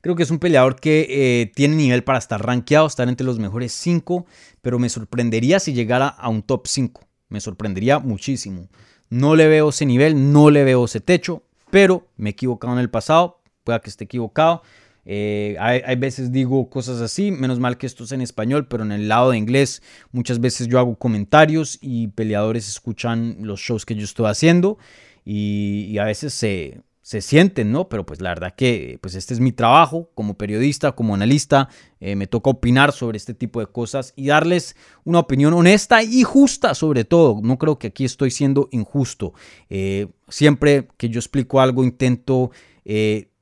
Creo 0.00 0.16
que 0.16 0.22
es 0.22 0.30
un 0.30 0.38
peleador 0.38 0.76
que 0.76 1.06
eh, 1.10 1.52
tiene 1.54 1.76
nivel 1.76 2.04
para 2.04 2.18
estar 2.18 2.44
rankeado, 2.44 2.86
estar 2.86 3.08
entre 3.08 3.26
los 3.26 3.38
mejores 3.38 3.72
5, 3.72 4.24
pero 4.62 4.78
me 4.78 4.88
sorprendería 4.88 5.60
si 5.60 5.74
llegara 5.74 6.08
a 6.08 6.30
un 6.30 6.42
top 6.42 6.66
5. 6.66 7.02
Me 7.28 7.40
sorprendería 7.40 7.98
muchísimo. 7.98 8.68
No 9.10 9.36
le 9.36 9.46
veo 9.46 9.68
ese 9.68 9.84
nivel, 9.84 10.32
no 10.32 10.50
le 10.50 10.64
veo 10.64 10.86
ese 10.86 11.00
techo, 11.00 11.42
pero 11.70 12.06
me 12.16 12.30
he 12.30 12.32
equivocado 12.32 12.72
en 12.72 12.78
el 12.78 12.88
pasado, 12.88 13.42
pueda 13.62 13.80
que 13.80 13.90
esté 13.90 14.04
equivocado. 14.04 14.62
Eh, 15.04 15.56
hay, 15.58 15.96
veces 15.96 16.32
digo 16.32 16.70
cosas 16.70 17.00
así, 17.00 17.30
menos 17.30 17.58
mal 17.58 17.76
que 17.76 17.86
esto 17.86 18.04
es 18.04 18.12
en 18.12 18.22
español, 18.22 18.68
pero 18.68 18.84
en 18.84 18.92
el 18.92 19.08
lado 19.08 19.32
de 19.32 19.38
inglés 19.38 19.82
muchas 20.12 20.40
veces 20.40 20.66
yo 20.68 20.78
hago 20.78 20.96
comentarios 20.96 21.78
y 21.80 22.08
peleadores 22.08 22.68
escuchan 22.68 23.38
los 23.40 23.60
shows 23.60 23.84
que 23.84 23.94
yo 23.94 24.04
estoy 24.04 24.26
haciendo 24.26 24.78
y 25.24 25.96
a 25.98 26.04
veces 26.04 26.32
se, 26.34 26.80
se 27.10 27.22
sienten, 27.22 27.72
¿no? 27.72 27.88
Pero 27.88 28.06
pues 28.06 28.20
la 28.20 28.28
verdad 28.28 28.54
que 28.54 29.00
pues 29.00 29.16
este 29.16 29.34
es 29.34 29.40
mi 29.40 29.50
trabajo 29.50 30.08
como 30.14 30.34
periodista, 30.34 30.92
como 30.92 31.12
analista, 31.12 31.68
eh, 31.98 32.14
me 32.14 32.28
toca 32.28 32.50
opinar 32.50 32.92
sobre 32.92 33.16
este 33.16 33.34
tipo 33.34 33.58
de 33.58 33.66
cosas 33.66 34.12
y 34.14 34.28
darles 34.28 34.76
una 35.02 35.18
opinión 35.18 35.52
honesta 35.54 36.04
y 36.04 36.22
justa 36.22 36.72
sobre 36.72 37.02
todo. 37.02 37.40
No 37.42 37.58
creo 37.58 37.80
que 37.80 37.88
aquí 37.88 38.04
estoy 38.04 38.30
siendo 38.30 38.68
injusto. 38.70 39.34
Eh, 39.70 40.06
siempre 40.28 40.86
que 40.96 41.08
yo 41.08 41.18
explico 41.18 41.60
algo 41.60 41.82
intento 41.82 42.52
eh, 42.84 43.32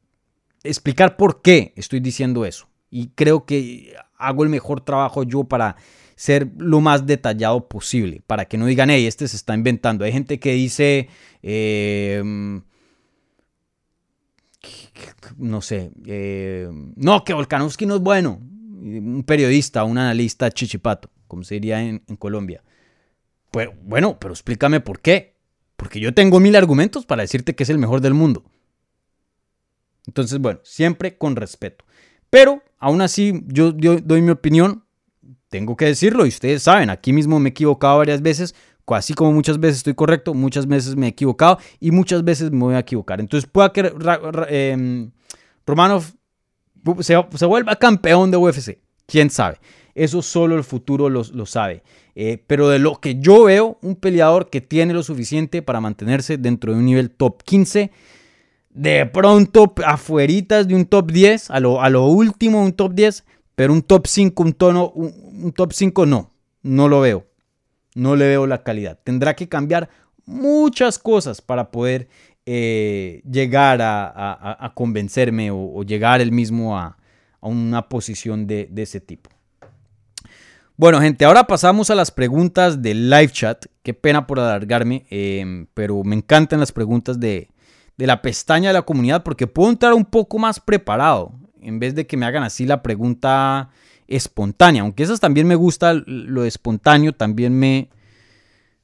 explicar 0.64 1.18
por 1.18 1.42
qué 1.42 1.74
estoy 1.76 2.00
diciendo 2.00 2.46
eso. 2.46 2.68
Y 2.90 3.08
creo 3.08 3.44
que 3.44 3.94
hago 4.16 4.44
el 4.44 4.48
mejor 4.48 4.80
trabajo 4.80 5.24
yo 5.24 5.44
para 5.44 5.76
ser 6.16 6.48
lo 6.56 6.80
más 6.80 7.04
detallado 7.04 7.68
posible, 7.68 8.22
para 8.26 8.46
que 8.46 8.56
no 8.56 8.64
digan, 8.64 8.88
hey, 8.88 9.06
este 9.06 9.28
se 9.28 9.36
está 9.36 9.54
inventando. 9.54 10.06
Hay 10.06 10.12
gente 10.12 10.40
que 10.40 10.54
dice 10.54 11.10
no 15.36 15.60
sé, 15.60 15.90
eh, 16.06 16.68
no, 16.96 17.24
que 17.24 17.32
Volkanovski 17.32 17.86
no 17.86 17.96
es 17.96 18.00
bueno. 18.00 18.40
Un 18.40 19.24
periodista, 19.26 19.84
un 19.84 19.98
analista 19.98 20.50
chichipato, 20.50 21.10
como 21.26 21.42
se 21.42 21.54
diría 21.54 21.82
en, 21.82 21.98
Colombia. 22.18 22.62
Pues, 23.50 23.68
bueno, 23.82 24.18
pero 24.18 24.32
explícame 24.32 24.80
por 24.80 25.00
qué. 25.00 25.36
Porque 25.76 26.00
yo 26.00 26.12
tengo 26.12 26.40
mil 26.40 26.56
argumentos 26.56 27.06
para 27.06 27.22
decirte 27.22 27.54
que 27.54 27.62
es 27.62 27.70
el 27.70 27.78
mejor 27.78 28.00
del 28.00 28.14
mundo. 28.14 28.44
Entonces, 30.06 30.38
bueno, 30.38 30.60
siempre 30.64 31.16
con 31.16 31.36
respeto. 31.36 31.84
Pero, 32.30 32.62
aún 32.78 33.00
así, 33.00 33.42
yo, 33.46 33.76
yo 33.76 33.98
doy 33.98 34.22
mi 34.22 34.30
opinión. 34.30 34.84
Tengo 35.48 35.76
que 35.76 35.86
decirlo 35.86 36.26
y 36.26 36.30
ustedes 36.30 36.62
saben, 36.62 36.90
aquí 36.90 37.12
mismo 37.12 37.38
me 37.40 37.48
he 37.48 37.52
equivocado 37.52 37.98
varias 37.98 38.20
veces 38.22 38.54
Así 38.94 39.14
como 39.14 39.32
muchas 39.32 39.58
veces 39.58 39.78
estoy 39.78 39.94
correcto, 39.94 40.34
muchas 40.34 40.66
veces 40.66 40.96
me 40.96 41.06
he 41.06 41.10
equivocado 41.10 41.58
y 41.80 41.90
muchas 41.90 42.24
veces 42.24 42.50
me 42.50 42.60
voy 42.60 42.74
a 42.74 42.80
equivocar. 42.80 43.20
Entonces 43.20 43.48
pueda 43.50 43.72
que 43.72 43.92
eh, 44.48 45.08
Romanov 45.66 46.04
se, 47.00 47.46
vuelva 47.46 47.76
campeón 47.76 48.30
de 48.30 48.36
UFC. 48.36 48.78
¿Quién 49.06 49.30
sabe? 49.30 49.58
Eso 49.94 50.22
solo 50.22 50.56
el 50.56 50.64
futuro 50.64 51.08
lo, 51.08 51.22
lo 51.32 51.46
sabe. 51.46 51.82
Eh, 52.14 52.42
pero 52.46 52.68
de 52.68 52.78
lo 52.78 52.96
que 52.96 53.18
yo 53.20 53.44
veo, 53.44 53.78
un 53.82 53.96
peleador 53.96 54.50
que 54.50 54.60
tiene 54.60 54.92
lo 54.92 55.02
suficiente 55.02 55.62
para 55.62 55.80
mantenerse 55.80 56.36
dentro 56.36 56.72
de 56.72 56.78
un 56.78 56.86
nivel 56.86 57.10
top 57.10 57.42
15 57.42 57.90
de 58.70 59.06
pronto 59.06 59.72
afueritas 59.84 60.68
de 60.68 60.74
un 60.74 60.84
top 60.84 61.10
10, 61.10 61.50
a 61.50 61.58
lo, 61.58 61.80
a 61.80 61.90
lo 61.90 62.06
último 62.06 62.62
un 62.62 62.72
top 62.72 62.92
10, 62.94 63.24
pero 63.54 63.72
un 63.72 63.82
top 63.82 64.06
5, 64.06 64.42
un 64.42 64.52
tono, 64.52 64.90
un 64.90 65.52
top 65.52 65.72
5 65.72 66.06
no, 66.06 66.32
no 66.62 66.88
lo 66.88 67.00
veo 67.00 67.27
no 67.94 68.16
le 68.16 68.28
veo 68.28 68.46
la 68.46 68.62
calidad. 68.62 68.98
Tendrá 69.02 69.34
que 69.34 69.48
cambiar 69.48 69.88
muchas 70.24 70.98
cosas 70.98 71.40
para 71.40 71.70
poder 71.70 72.08
eh, 72.46 73.22
llegar 73.30 73.80
a, 73.82 74.72
convencerme 74.74 75.50
o, 75.50 75.82
llegar 75.82 76.20
él 76.20 76.32
mismo 76.32 76.78
a, 76.78 76.96
una 77.40 77.88
posición 77.88 78.46
de, 78.46 78.70
ese 78.76 79.00
tipo. 79.00 79.30
Bueno, 80.76 81.00
gente, 81.00 81.24
ahora 81.24 81.44
pasamos 81.44 81.90
a 81.90 81.94
las 81.94 82.10
preguntas 82.10 82.82
del 82.82 83.10
live 83.10 83.30
chat. 83.32 83.66
Qué 83.82 83.94
pena 83.94 84.26
por 84.26 84.38
alargarme, 84.38 85.06
em, 85.10 85.66
pero 85.74 86.04
me 86.04 86.14
encantan 86.14 86.60
las 86.60 86.70
preguntas 86.70 87.18
de, 87.18 87.48
de 87.96 88.06
la 88.06 88.22
pestaña 88.22 88.70
de 88.70 88.74
la 88.74 88.82
comunidad 88.82 89.24
porque 89.24 89.46
puedo 89.46 89.70
entrar 89.70 89.92
un 89.92 90.04
poco 90.04 90.38
más 90.38 90.60
preparado 90.60 91.32
en 91.60 91.78
vez 91.78 91.94
de 91.94 92.06
que 92.06 92.16
me 92.16 92.26
hagan 92.26 92.44
así 92.44 92.64
la 92.64 92.82
pregunta 92.82 93.70
espontánea. 94.08 94.82
Aunque 94.82 95.02
esas 95.02 95.20
también 95.20 95.46
me 95.46 95.54
gusta, 95.54 95.94
lo 95.94 96.44
espontáneo 96.44 97.12
también 97.12 97.56
me 97.56 97.90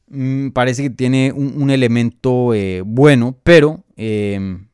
mm, 0.09 0.51
parece 0.51 0.85
que 0.85 0.91
tiene 0.91 1.33
un, 1.33 1.71
elemento 1.71 2.55
eh, 2.55 2.83
bueno, 2.85 3.37
pero 3.43 3.83
em, 3.97 4.69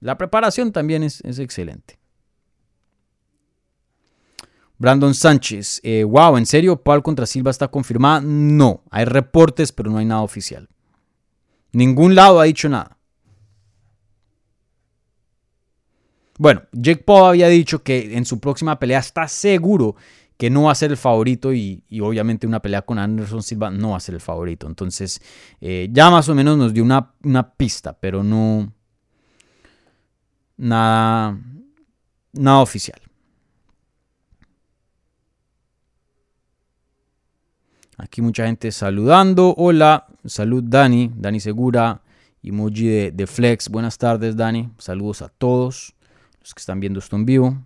la 0.00 0.18
preparación 0.18 0.72
también 0.72 1.04
es, 1.04 1.22
excelente. 1.38 1.98
Brandon 4.78 5.14
Sánchez, 5.14 5.80
eh, 5.84 6.02
wow, 6.02 6.36
¿en 6.36 6.46
serio 6.46 6.82
Paul 6.82 7.04
contra 7.04 7.26
Silva 7.26 7.52
está 7.52 7.68
confirmada? 7.68 8.20
No, 8.20 8.82
hay 8.90 9.04
reportes, 9.04 9.70
pero 9.70 9.92
no 9.92 9.98
hay 9.98 10.06
nada 10.06 10.22
oficial. 10.22 10.68
Ningún 11.72 12.16
lado 12.16 12.40
ha 12.40 12.44
dicho 12.44 12.68
nada. 12.68 12.98
Bueno, 16.42 16.62
Jake 16.72 17.04
Paul 17.04 17.28
había 17.28 17.46
dicho 17.46 17.84
que 17.84 18.16
en 18.16 18.24
su 18.24 18.40
próxima 18.40 18.76
pelea 18.80 18.98
está 18.98 19.28
seguro 19.28 19.94
que 20.36 20.50
no 20.50 20.64
va 20.64 20.72
a 20.72 20.74
ser 20.74 20.90
el 20.90 20.96
favorito 20.96 21.54
y, 21.54 21.84
obviamente 22.00 22.48
una 22.48 22.60
pelea 22.60 22.82
con 22.82 22.98
Anderson 22.98 23.44
Silva 23.44 23.70
no 23.70 23.90
va 23.90 23.98
a 23.98 24.00
ser 24.00 24.16
el 24.16 24.20
favorito. 24.20 24.66
Entonces 24.66 25.22
eh, 25.60 25.88
ya 25.92 26.10
más 26.10 26.28
o 26.28 26.34
menos 26.34 26.58
nos 26.58 26.74
dio 26.74 26.82
una, 26.82 27.52
pista, 27.56 27.92
pero 27.92 28.24
no 28.24 28.72
nada, 30.56 31.38
nada 32.32 32.58
oficial. 32.58 33.00
Aquí 37.98 38.20
mucha 38.20 38.46
gente 38.46 38.72
saludando. 38.72 39.54
Hola, 39.56 40.08
salud 40.24 40.64
Dani, 40.64 41.08
Dani 41.14 41.38
Segura, 41.38 42.02
emoji 42.42 42.88
de, 42.88 43.12
de 43.12 43.26
Flex. 43.28 43.68
Buenas 43.68 43.96
tardes 43.96 44.36
Dani, 44.36 44.70
saludos 44.78 45.22
a 45.22 45.28
todos 45.28 45.94
los 46.42 46.54
que 46.54 46.60
están 46.60 46.80
viendo 46.80 46.98
esto 46.98 47.16
en 47.16 47.24
vivo. 47.24 47.56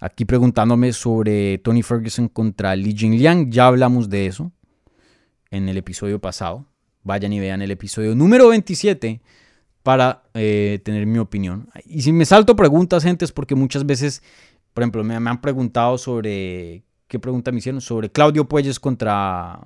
Aquí 0.00 0.24
preguntándome 0.24 0.92
sobre 0.92 1.58
Tony 1.58 1.82
Ferguson 1.82 2.28
contra 2.28 2.76
Li 2.76 2.94
Jingliang. 2.96 3.50
Ya 3.50 3.66
hablamos 3.66 4.08
de 4.08 4.26
eso 4.26 4.52
en 5.50 5.68
el 5.68 5.76
episodio 5.76 6.20
pasado. 6.20 6.66
Vayan 7.02 7.32
y 7.32 7.40
vean 7.40 7.62
el 7.62 7.70
episodio 7.70 8.14
número 8.14 8.48
27 8.48 9.20
para 9.82 10.24
eh, 10.34 10.80
tener 10.84 11.06
mi 11.06 11.18
opinión. 11.18 11.68
Y 11.84 12.02
si 12.02 12.12
me 12.12 12.26
salto 12.26 12.54
preguntas, 12.54 13.02
gente, 13.02 13.24
es 13.24 13.32
porque 13.32 13.54
muchas 13.54 13.86
veces 13.86 14.22
por 14.78 14.82
ejemplo, 14.82 15.02
me, 15.02 15.18
me 15.18 15.28
han 15.28 15.40
preguntado 15.40 15.98
sobre, 15.98 16.84
¿qué 17.08 17.18
pregunta 17.18 17.50
me 17.50 17.58
hicieron? 17.58 17.80
Sobre 17.80 18.12
Claudio 18.12 18.48
Puelles 18.48 18.78
contra, 18.78 19.58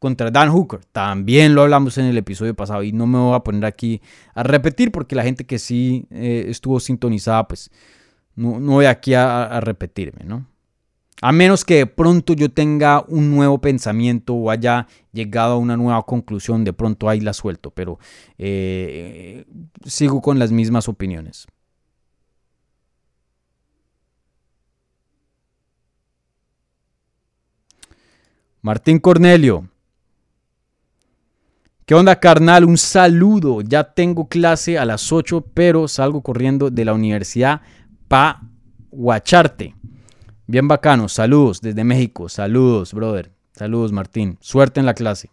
contra 0.00 0.30
Dan 0.32 0.50
Hooker. 0.50 0.80
También 0.86 1.54
lo 1.54 1.62
hablamos 1.62 1.96
en 1.98 2.06
el 2.06 2.18
episodio 2.18 2.54
pasado 2.54 2.82
y 2.82 2.90
no 2.90 3.06
me 3.06 3.18
voy 3.18 3.36
a 3.36 3.40
poner 3.40 3.64
aquí 3.66 4.00
a 4.34 4.42
repetir 4.42 4.90
porque 4.90 5.14
la 5.14 5.22
gente 5.22 5.44
que 5.44 5.60
sí 5.60 6.06
eh, 6.10 6.46
estuvo 6.48 6.80
sintonizada, 6.80 7.46
pues 7.46 7.70
no, 8.34 8.58
no 8.58 8.72
voy 8.72 8.86
aquí 8.86 9.14
a, 9.14 9.60
repetirme, 9.60 10.24
¿no? 10.24 10.46
A 11.22 11.32
menos 11.32 11.66
que 11.66 11.74
de 11.76 11.86
pronto 11.86 12.32
yo 12.32 12.50
tenga 12.50 13.04
un 13.06 13.30
nuevo 13.30 13.60
pensamiento 13.60 14.32
o 14.32 14.50
haya 14.50 14.86
llegado 15.12 15.52
a 15.52 15.58
una 15.58 15.76
nueva 15.76 16.02
conclusión, 16.06 16.64
de 16.64 16.72
pronto 16.72 17.10
ahí 17.10 17.20
la 17.20 17.34
suelto, 17.34 17.70
pero 17.70 17.98
eh, 18.38 19.44
sigo 19.84 20.22
con 20.22 20.38
las 20.38 20.50
mismas 20.50 20.88
opiniones. 20.88 21.46
Martín 28.62 28.98
Cornelio. 28.98 29.68
¿Qué 31.90 31.96
onda, 31.96 32.20
carnal? 32.20 32.66
Un 32.66 32.78
saludo. 32.78 33.62
Ya 33.62 33.82
tengo 33.82 34.28
clase 34.28 34.78
a 34.78 34.84
las 34.84 35.10
8, 35.10 35.44
pero 35.52 35.88
salgo 35.88 36.22
corriendo 36.22 36.70
de 36.70 36.84
la 36.84 36.94
universidad 36.94 37.62
para 38.06 38.42
guacharte. 38.92 39.74
Bien 40.46 40.68
bacano. 40.68 41.08
Saludos 41.08 41.60
desde 41.60 41.82
México. 41.82 42.28
Saludos, 42.28 42.94
brother. 42.94 43.32
Saludos, 43.54 43.90
Martín. 43.90 44.38
Suerte 44.40 44.78
en 44.78 44.86
la 44.86 44.94
clase. 44.94 45.32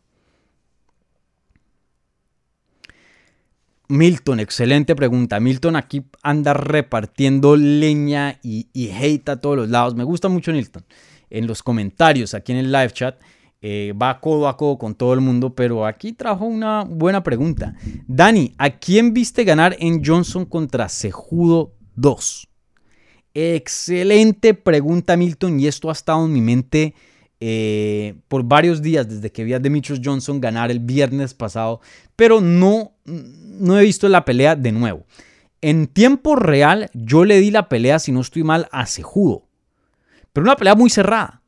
Milton, 3.88 4.40
excelente 4.40 4.96
pregunta. 4.96 5.40
Milton 5.40 5.76
aquí 5.76 6.08
anda 6.24 6.56
repartiendo 6.56 7.56
leña 7.56 8.40
y, 8.42 8.68
y 8.74 8.90
hate 8.90 9.30
a 9.30 9.40
todos 9.40 9.58
los 9.58 9.70
lados. 9.70 9.94
Me 9.94 10.04
gusta 10.04 10.28
mucho 10.28 10.52
Milton. 10.52 10.84
En 11.30 11.46
los 11.46 11.62
comentarios, 11.62 12.34
aquí 12.34 12.52
en 12.52 12.58
el 12.58 12.72
live 12.72 12.90
chat, 12.94 13.20
eh, 13.62 13.94
va 14.00 14.20
codo 14.20 14.48
a 14.48 14.56
codo 14.56 14.78
con 14.78 14.94
todo 14.94 15.14
el 15.14 15.22
mundo, 15.22 15.56
pero 15.56 15.86
aquí 15.86 16.14
trajo 16.14 16.46
una 16.46 16.84
buena 16.84 17.24
pregunta. 17.24 17.76
Dani, 18.08 18.54
¿a 18.58 18.70
quién 18.72 19.14
viste 19.14 19.44
ganar 19.44 19.76
en 19.80 20.04
Johnson 20.06 20.46
contra 20.46 20.90
Sejudo 20.90 21.74
2? 21.96 22.48
Excelente 23.34 24.54
pregunta, 24.54 25.18
Milton, 25.18 25.60
y 25.60 25.68
esto 25.68 25.90
ha 25.90 25.94
estado 25.94 26.26
en 26.26 26.34
mi 26.34 26.42
mente 26.42 26.94
eh, 27.40 28.16
por 28.28 28.44
varios 28.44 28.82
días 28.82 29.08
desde 29.08 29.32
que 29.32 29.44
vi 29.44 29.54
a 29.54 29.60
Demetrius 29.60 30.02
Johnson 30.04 30.42
ganar 30.42 30.72
el 30.72 30.80
viernes 30.80 31.34
pasado, 31.34 31.82
pero 32.16 32.42
no, 32.42 32.94
no 33.06 33.80
he 33.80 33.84
visto 33.84 34.08
la 34.10 34.26
pelea 34.26 34.56
de 34.56 34.72
nuevo. 34.72 35.06
En 35.62 35.88
tiempo 35.88 36.36
real, 36.36 36.90
yo 36.94 37.26
le 37.26 37.40
di 37.40 37.52
la 37.52 37.70
pelea, 37.70 38.00
si 38.00 38.12
no 38.12 38.22
estoy 38.22 38.44
mal, 38.44 38.68
a 38.72 38.86
Sejudo, 38.86 39.48
pero 40.32 40.46
una 40.46 40.56
pelea 40.56 40.76
muy 40.76 40.90
cerrada. 40.92 41.42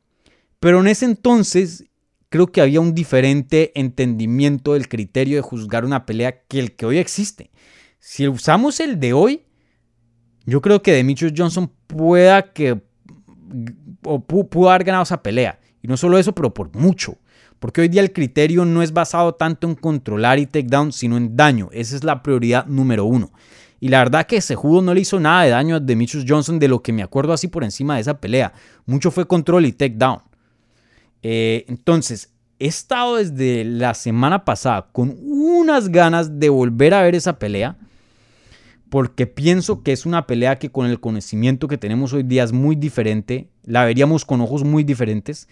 Pero 0.60 0.80
en 0.80 0.88
ese 0.88 1.06
entonces 1.06 1.86
creo 2.30 2.46
que 2.46 2.62
había 2.62 2.80
un 2.80 2.94
diferente 2.94 3.72
entendimiento 3.78 4.72
del 4.72 4.88
criterio 4.88 5.36
de 5.36 5.42
juzgar 5.42 5.84
una 5.84 6.06
pelea 6.06 6.42
que 6.48 6.60
el 6.60 6.74
que 6.74 6.86
hoy 6.86 6.98
existe. 6.98 7.50
Si 7.98 8.26
usamos 8.26 8.80
el 8.80 8.98
de 8.98 9.12
hoy, 9.12 9.42
yo 10.46 10.62
creo 10.62 10.80
que 10.80 10.92
Demetrius 10.92 11.34
Johnson 11.36 11.70
pueda 11.86 12.52
que 12.52 12.80
pudo 14.00 14.70
haber 14.70 14.84
ganado 14.84 15.02
esa 15.02 15.22
pelea. 15.22 15.60
Y 15.82 15.88
no 15.88 15.96
solo 15.96 16.18
eso, 16.18 16.34
pero 16.34 16.54
por 16.54 16.74
mucho. 16.74 17.18
Porque 17.58 17.82
hoy 17.82 17.88
día 17.88 18.00
el 18.00 18.12
criterio 18.12 18.64
no 18.64 18.82
es 18.82 18.92
basado 18.92 19.34
tanto 19.34 19.68
en 19.68 19.74
controlar 19.74 20.38
y 20.38 20.46
takedown, 20.46 20.92
sino 20.92 21.16
en 21.16 21.36
daño. 21.36 21.68
Esa 21.72 21.96
es 21.96 22.04
la 22.04 22.22
prioridad 22.22 22.64
número 22.66 23.04
uno. 23.04 23.32
Y 23.80 23.88
la 23.88 23.98
verdad 23.98 24.26
que 24.26 24.36
ese 24.36 24.54
judo 24.54 24.82
no 24.82 24.94
le 24.94 25.00
hizo 25.00 25.18
nada 25.18 25.42
de 25.42 25.50
daño 25.50 25.76
a 25.76 25.80
Demetrius 25.80 26.24
Johnson 26.26 26.58
de 26.58 26.68
lo 26.68 26.82
que 26.82 26.92
me 26.92 27.02
acuerdo 27.02 27.32
así 27.32 27.48
por 27.48 27.64
encima 27.64 27.96
de 27.96 28.02
esa 28.02 28.20
pelea. 28.20 28.52
Mucho 28.86 29.10
fue 29.10 29.26
control 29.26 29.66
y 29.66 29.72
takedown. 29.72 30.20
Eh, 31.22 31.64
entonces, 31.68 32.32
he 32.58 32.66
estado 32.66 33.16
desde 33.16 33.64
la 33.64 33.94
semana 33.94 34.44
pasada 34.44 34.88
con 34.92 35.16
unas 35.20 35.88
ganas 35.88 36.38
de 36.38 36.48
volver 36.48 36.94
a 36.94 37.02
ver 37.02 37.14
esa 37.14 37.38
pelea 37.38 37.76
porque 38.90 39.26
pienso 39.26 39.82
que 39.82 39.92
es 39.92 40.04
una 40.04 40.26
pelea 40.26 40.58
que 40.58 40.70
con 40.70 40.86
el 40.86 41.00
conocimiento 41.00 41.68
que 41.68 41.78
tenemos 41.78 42.12
hoy 42.12 42.24
día 42.24 42.42
es 42.42 42.52
muy 42.52 42.74
diferente, 42.74 43.48
la 43.64 43.84
veríamos 43.84 44.24
con 44.24 44.40
ojos 44.40 44.64
muy 44.64 44.82
diferentes 44.82 45.48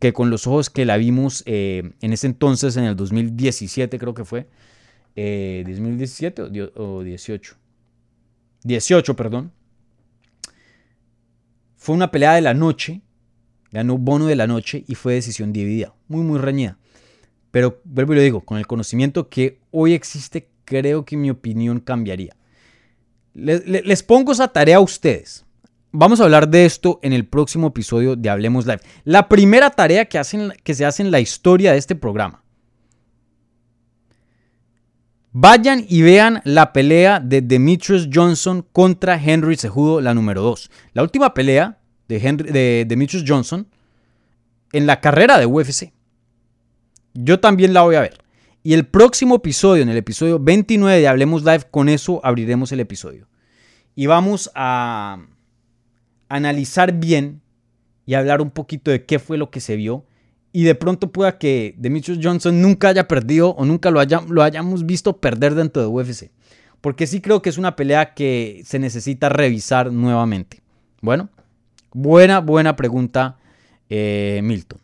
que 0.00 0.12
con 0.12 0.30
los 0.30 0.46
ojos 0.46 0.68
que 0.68 0.84
la 0.84 0.96
vimos 0.96 1.42
eh, 1.46 1.92
en 2.00 2.12
ese 2.12 2.26
entonces, 2.26 2.76
en 2.76 2.84
el 2.84 2.96
2017 2.96 3.98
creo 3.98 4.14
que 4.14 4.24
fue, 4.24 4.48
eh, 5.16 5.64
2017 5.66 6.42
o 6.76 7.02
18, 7.02 7.56
18, 8.64 9.16
perdón. 9.16 9.52
Fue 11.76 11.94
una 11.94 12.10
pelea 12.10 12.34
de 12.34 12.40
la 12.40 12.54
noche, 12.54 13.02
ganó 13.72 13.98
bono 13.98 14.26
de 14.26 14.36
la 14.36 14.46
noche 14.46 14.84
y 14.86 14.94
fue 14.94 15.14
decisión 15.14 15.52
dividida, 15.52 15.94
muy 16.08 16.22
muy 16.22 16.38
reñida. 16.38 16.78
Pero 17.50 17.80
vuelvo 17.84 18.12
y 18.12 18.16
lo 18.16 18.22
digo, 18.22 18.40
con 18.42 18.58
el 18.58 18.66
conocimiento 18.66 19.28
que 19.28 19.58
hoy 19.70 19.94
existe, 19.94 20.48
creo 20.64 21.04
que 21.04 21.16
mi 21.16 21.30
opinión 21.30 21.80
cambiaría. 21.80 22.36
Les, 23.34 24.02
pongo 24.02 24.32
esa 24.32 24.48
tarea 24.48 24.76
a 24.76 24.80
ustedes. 24.80 25.44
Vamos 25.90 26.20
a 26.20 26.24
hablar 26.24 26.48
de 26.48 26.66
esto 26.66 26.98
en 27.02 27.12
el 27.12 27.26
próximo 27.26 27.68
episodio 27.68 28.16
de 28.16 28.28
Hablemos 28.28 28.66
Live. 28.66 28.80
La 29.04 29.28
primera 29.28 29.70
tarea 29.70 30.04
que, 30.04 30.18
hacen, 30.18 30.52
que 30.62 30.74
se 30.74 30.84
hace 30.84 31.02
en 31.02 31.10
la 31.10 31.20
historia 31.20 31.72
de 31.72 31.78
este 31.78 31.94
programa. 31.94 32.42
Vayan 35.32 35.84
y 35.88 36.02
vean 36.02 36.40
la 36.44 36.72
pelea 36.72 37.20
de 37.20 37.40
Demetrius 37.40 38.08
Johnson 38.12 38.66
contra 38.72 39.22
Henry 39.22 39.56
Cejudo, 39.56 40.00
la 40.00 40.14
número 40.14 40.42
2. 40.42 40.70
La 40.94 41.02
última 41.02 41.32
pelea 41.32 41.78
de, 42.08 42.16
Henry, 42.16 42.50
de 42.50 43.24
Johnson 43.26 43.66
en 44.72 44.86
la 44.86 45.00
carrera 45.00 45.38
de 45.38 45.46
UFC. 45.46 45.92
Yo 47.14 47.40
también 47.40 47.72
la 47.72 47.82
voy 47.82 47.96
a 47.96 48.00
ver. 48.00 48.18
Y 48.62 48.74
el 48.74 48.86
próximo 48.86 49.36
episodio, 49.36 49.82
en 49.82 49.88
el 49.88 49.96
episodio 49.96 50.38
29 50.38 51.00
de 51.00 51.08
Hablemos 51.08 51.42
Live, 51.44 51.64
con 51.70 51.88
eso 51.88 52.20
abriremos 52.24 52.72
el 52.72 52.80
episodio. 52.80 53.28
Y 53.94 54.06
vamos 54.06 54.50
a 54.54 55.18
analizar 56.28 56.92
bien 56.92 57.40
y 58.04 58.14
hablar 58.14 58.40
un 58.40 58.50
poquito 58.50 58.90
de 58.90 59.04
qué 59.04 59.18
fue 59.18 59.38
lo 59.38 59.50
que 59.50 59.60
se 59.60 59.76
vio. 59.76 60.04
Y 60.52 60.64
de 60.64 60.74
pronto 60.74 61.12
pueda 61.12 61.38
que 61.38 61.74
Demetrius 61.78 62.18
Johnson 62.22 62.60
nunca 62.60 62.88
haya 62.88 63.06
perdido 63.06 63.50
o 63.50 63.64
nunca 63.64 63.90
lo, 63.90 64.00
haya, 64.00 64.22
lo 64.28 64.42
hayamos 64.42 64.86
visto 64.86 65.18
perder 65.18 65.54
dentro 65.54 65.82
de 65.82 65.88
UFC. 65.88 66.30
Porque 66.80 67.06
sí 67.06 67.20
creo 67.20 67.42
que 67.42 67.50
es 67.50 67.58
una 67.58 67.76
pelea 67.76 68.14
que 68.14 68.62
se 68.64 68.78
necesita 68.78 69.28
revisar 69.28 69.92
nuevamente. 69.92 70.62
Bueno, 71.00 71.28
buena, 71.92 72.40
buena 72.40 72.76
pregunta, 72.76 73.38
eh, 73.88 74.40
Milton. 74.42 74.80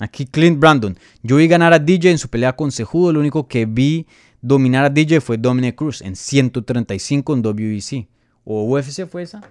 Aquí 0.00 0.26
Clint 0.26 0.58
Brandon. 0.58 0.98
Yo 1.22 1.36
vi 1.36 1.46
ganar 1.46 1.74
a 1.74 1.78
DJ 1.78 2.12
en 2.12 2.18
su 2.18 2.28
pelea 2.28 2.56
con 2.56 2.72
Cejudo. 2.72 3.12
Lo 3.12 3.20
único 3.20 3.46
que 3.46 3.66
vi 3.66 4.06
dominar 4.40 4.86
a 4.86 4.90
DJ 4.90 5.20
fue 5.20 5.36
Dominic 5.36 5.74
Cruz 5.74 6.00
en 6.00 6.16
135 6.16 7.34
en 7.34 7.46
WEC. 7.46 8.08
¿O 8.44 8.64
UFC 8.64 9.06
fue 9.06 9.22
esa? 9.22 9.42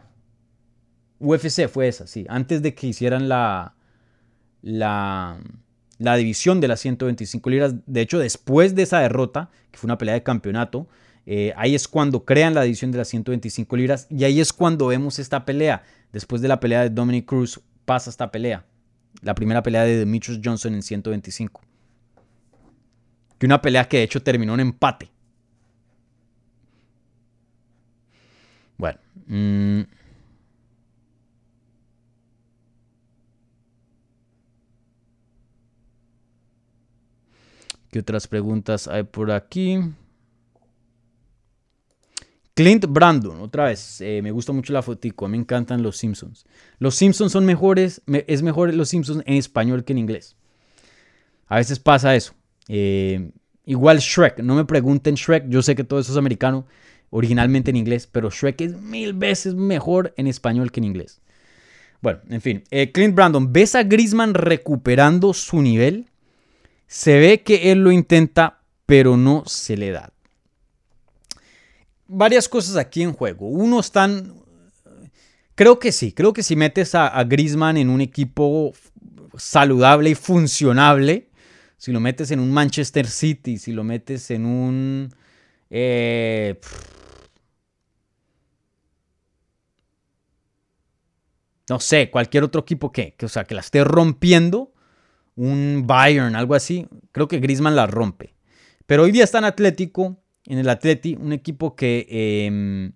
UFC 1.20 1.68
fue 1.68 1.88
esa, 1.88 2.08
sí. 2.08 2.26
Antes 2.30 2.64
de 2.64 2.74
que 2.74 2.88
hicieran 2.88 3.30
la, 3.30 3.76
la, 4.64 5.40
la 6.00 6.16
división 6.16 6.60
de 6.62 6.68
las 6.68 6.80
125 6.80 7.50
libras. 7.50 7.76
De 7.86 8.02
hecho, 8.02 8.18
después 8.18 8.74
de 8.74 8.84
esa 8.84 9.00
derrota, 9.00 9.52
que 9.70 9.78
fue 9.78 9.88
una 9.88 10.00
pelea 10.00 10.16
de 10.16 10.24
campeonato, 10.24 10.88
eh, 11.26 11.54
ahí 11.58 11.76
es 11.76 11.88
cuando 11.88 12.26
crean 12.26 12.54
la 12.54 12.64
división 12.64 12.92
de 12.92 12.98
las 12.98 13.08
125 13.10 13.76
libras. 13.78 14.08
Y 14.10 14.24
ahí 14.24 14.40
es 14.40 14.54
cuando 14.54 14.88
vemos 14.88 15.20
esta 15.20 15.46
pelea. 15.46 15.84
Después 16.12 16.42
de 16.42 16.48
la 16.48 16.60
pelea 16.60 16.82
de 16.82 16.90
Dominic 16.90 17.26
Cruz, 17.26 17.62
pasa 17.86 18.10
esta 18.10 18.32
pelea. 18.32 18.66
La 19.22 19.36
primera 19.36 19.62
pelea 19.62 19.84
de 19.84 19.98
Demetrius 19.98 20.40
Johnson 20.44 20.74
en 20.74 20.84
125. 20.84 21.62
Que 23.38 23.46
una 23.46 23.62
pelea 23.62 23.88
que 23.88 23.98
de 23.98 24.04
hecho 24.04 24.22
terminó 24.22 24.54
en 24.54 24.60
empate. 24.62 25.10
Bueno. 28.78 29.00
Mmm. 29.28 29.82
¿Qué 37.92 38.00
otras 38.00 38.28
preguntas 38.28 38.88
hay 38.88 39.04
por 39.04 39.32
aquí? 39.32 39.80
Clint 42.60 42.88
Brandon, 42.88 43.40
otra 43.40 43.68
vez, 43.68 44.02
eh, 44.02 44.20
me 44.22 44.32
gusta 44.32 44.52
mucho 44.52 44.74
la 44.74 44.82
fotico, 44.82 45.30
me 45.30 45.38
encantan 45.38 45.82
los 45.82 45.96
Simpsons. 45.96 46.46
Los 46.78 46.96
Simpsons 46.96 47.32
son 47.32 47.46
mejores, 47.46 48.02
es 48.28 48.42
mejor 48.42 48.74
los 48.74 48.90
Simpsons 48.90 49.24
en 49.26 49.36
español 49.36 49.86
que 49.86 49.94
en 49.94 50.00
inglés. 50.00 50.36
A 51.48 51.56
veces 51.56 51.80
pasa 51.80 52.18
eso. 52.18 52.34
Eh, 52.68 53.32
igual 53.64 54.00
Shrek, 54.00 54.40
no 54.40 54.56
me 54.56 54.66
pregunten 54.66 55.16
Shrek, 55.16 55.48
yo 55.48 55.62
sé 55.62 55.74
que 55.74 55.86
todo 55.86 56.02
eso 56.02 56.12
es 56.12 56.18
americano, 56.18 56.68
originalmente 57.12 57.70
en 57.70 57.78
inglés, 57.78 58.08
pero 58.12 58.30
Shrek 58.30 58.60
es 58.60 58.76
mil 58.76 59.14
veces 59.14 59.56
mejor 59.56 60.14
en 60.18 60.28
español 60.28 60.74
que 60.74 60.82
en 60.82 60.84
inglés. 60.84 61.22
Bueno, 62.02 62.20
en 62.30 62.42
fin, 62.42 62.66
eh, 62.72 62.92
Clint 62.92 63.16
Brandon, 63.16 63.54
¿ves 63.54 63.74
a 63.76 63.84
Grisman 63.84 64.34
recuperando 64.34 65.34
su 65.34 65.62
nivel? 65.62 66.10
Se 66.88 67.20
ve 67.20 67.42
que 67.42 67.72
él 67.72 67.86
lo 67.86 67.94
intenta, 67.94 68.64
pero 68.86 69.16
no 69.16 69.44
se 69.46 69.78
le 69.78 69.92
da. 69.92 70.12
Varias 72.10 72.50
cosas 72.50 72.76
aquí 72.76 73.02
en 73.02 73.14
juego. 73.14 73.48
Uno 73.48 73.80
están. 73.80 74.34
Creo 75.56 75.80
que 75.80 75.92
sí, 75.92 76.12
creo 76.12 76.34
que 76.34 76.44
si 76.44 76.56
metes 76.56 76.96
a, 76.96 77.24
Grisman 77.24 77.78
en 77.78 77.90
un 77.90 78.02
equipo 78.02 78.74
saludable 79.38 80.10
y 80.10 80.16
funcionable, 80.16 81.30
si 81.78 81.92
lo 81.92 82.00
metes 82.00 82.32
en 82.32 82.40
un 82.40 82.52
Manchester 82.52 83.08
City, 83.08 83.58
si 83.58 83.72
lo 83.72 83.84
metes 83.84 84.32
en 84.32 84.46
un. 84.46 85.14
Eh, 85.70 86.60
no 91.70 91.80
sé, 91.80 92.10
cualquier 92.10 92.44
otro 92.44 92.62
equipo 92.62 92.92
que, 92.92 93.16
o 93.22 93.28
sea, 93.28 93.44
que 93.44 93.54
la 93.54 93.62
esté 93.62 93.84
rompiendo, 93.84 94.74
un 95.36 95.84
Bayern, 95.86 96.36
algo 96.36 96.56
así, 96.56 96.88
creo 97.12 97.28
que 97.28 97.40
Griezmann 97.40 97.76
la 97.76 97.86
rompe. 97.86 98.34
Pero 98.88 99.04
hoy 99.04 99.12
día 99.12 99.24
está 99.24 99.38
en 99.38 99.44
Atlético, 99.44 100.18
en 100.50 100.58
el 100.58 100.68
Atleti, 100.68 101.16
un 101.16 101.32
equipo 101.32 101.76
que 101.76 102.08
em, 102.10 102.92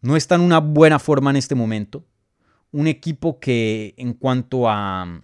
no 0.00 0.16
está 0.16 0.34
en 0.34 0.40
una 0.40 0.58
buena 0.58 0.98
forma 0.98 1.30
en 1.30 1.36
este 1.36 1.54
momento. 1.54 2.04
Un 2.72 2.88
equipo 2.88 3.38
que 3.38 3.94
en 3.98 4.14
cuanto 4.14 4.68
a, 4.68 5.22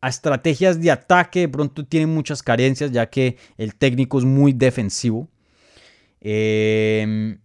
a 0.00 0.08
estrategias 0.08 0.80
de 0.80 0.90
ataque 0.90 1.40
de 1.40 1.48
pronto 1.48 1.84
tiene 1.86 2.06
muchas 2.06 2.42
carencias 2.42 2.92
ya 2.92 3.08
que 3.08 3.38
el 3.56 3.74
técnico 3.74 4.18
es 4.18 4.24
muy 4.24 4.52
defensivo. 4.52 5.28
Eh, 6.20 7.38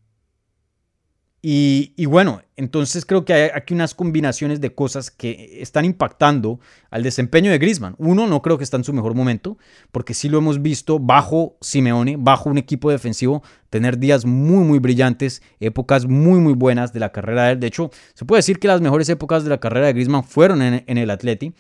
y, 1.42 2.06
bueno, 2.06 2.42
entonces 2.58 3.06
creo 3.06 3.24
que 3.24 3.32
hay 3.32 3.50
aquí 3.54 3.74
unas 3.74 3.96
combinaciones 3.96 4.60
de 4.60 4.76
cosas 4.76 5.10
que 5.10 5.60
están 5.62 5.86
impactando 5.86 6.60
al 6.90 7.02
desempeño 7.02 7.50
de 7.50 7.58
Griezmann. 7.58 7.96
Uno, 7.98 8.28
no 8.28 8.42
creo 8.42 8.58
que 8.58 8.66
está 8.66 8.76
en 8.76 8.84
su 8.84 8.92
mejor 8.92 9.16
momento, 9.16 9.58
porque 9.94 10.14
sí 10.14 10.28
lo 10.28 10.40
hemos 10.40 10.62
visto 10.62 11.00
bajo 11.00 11.56
Simeone, 11.62 12.18
bajo 12.20 12.50
un 12.50 12.58
equipo 12.58 12.92
defensivo, 12.92 13.42
tener 13.70 14.00
días 14.00 14.26
muy, 14.26 14.66
muy 14.66 14.80
brillantes, 14.80 15.42
épocas 15.62 16.08
muy, 16.08 16.40
muy 16.40 16.54
buenas 16.54 16.92
de 16.92 17.00
la 17.00 17.14
carrera 17.14 17.46
de 17.46 17.52
él. 17.54 17.60
De 17.62 17.68
hecho, 17.68 17.90
se 18.14 18.26
puede 18.26 18.40
decir 18.40 18.60
que 18.60 18.68
las 18.68 18.82
mejores 18.82 19.08
épocas 19.08 19.46
de 19.46 19.50
la 19.50 19.62
carrera 19.62 19.88
de 19.88 19.94
Griezmann 19.94 20.26
fueron 20.26 20.62
en, 20.62 20.98
el 20.98 21.10
Atleti. 21.10 21.54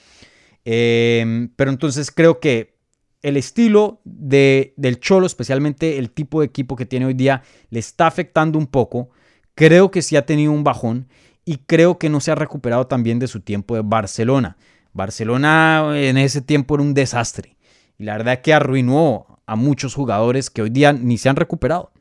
Em, 0.65 1.49
pero 1.55 1.71
entonces 1.71 2.11
creo 2.11 2.41
que 2.41 2.77
el 3.21 3.37
estilo 3.37 4.01
de, 4.03 4.73
del 4.75 4.99
Cholo, 4.99 5.25
especialmente 5.25 5.97
el 5.97 6.11
tipo 6.11 6.41
de 6.41 6.47
equipo 6.47 6.75
que 6.75 6.85
tiene 6.85 7.05
hoy 7.05 7.13
día, 7.13 7.43
le 7.69 7.79
está 7.79 8.07
afectando 8.07 8.59
un 8.59 8.67
poco 8.67 9.11
Creo 9.59 9.91
que 9.91 10.01
sí 10.01 10.15
ha 10.15 10.25
tenido 10.25 10.53
un 10.53 10.63
bajón 10.63 11.09
y 11.43 11.57
creo 11.57 11.97
que 11.97 12.07
no 12.07 12.21
se 12.21 12.31
ha 12.31 12.35
recuperado 12.35 12.87
también 12.87 13.19
de 13.19 13.27
su 13.27 13.41
tiempo 13.41 13.75
de 13.75 13.81
Barcelona. 13.83 14.55
Barcelona 14.93 15.91
en 15.95 16.17
ese 16.17 16.39
tiempo 16.39 16.75
era 16.75 16.83
un 16.83 16.93
desastre 16.93 17.57
y 17.97 18.05
la 18.05 18.15
verdad 18.15 18.39
que 18.39 18.53
arruinó 18.53 19.41
a 19.45 19.57
muchos 19.57 19.95
jugadores 19.95 20.49
que 20.49 20.61
hoy 20.61 20.69
día 20.69 20.93
ni 20.93 21.17
se 21.17 21.27
han 21.27 21.35
recuperado. 21.35 21.91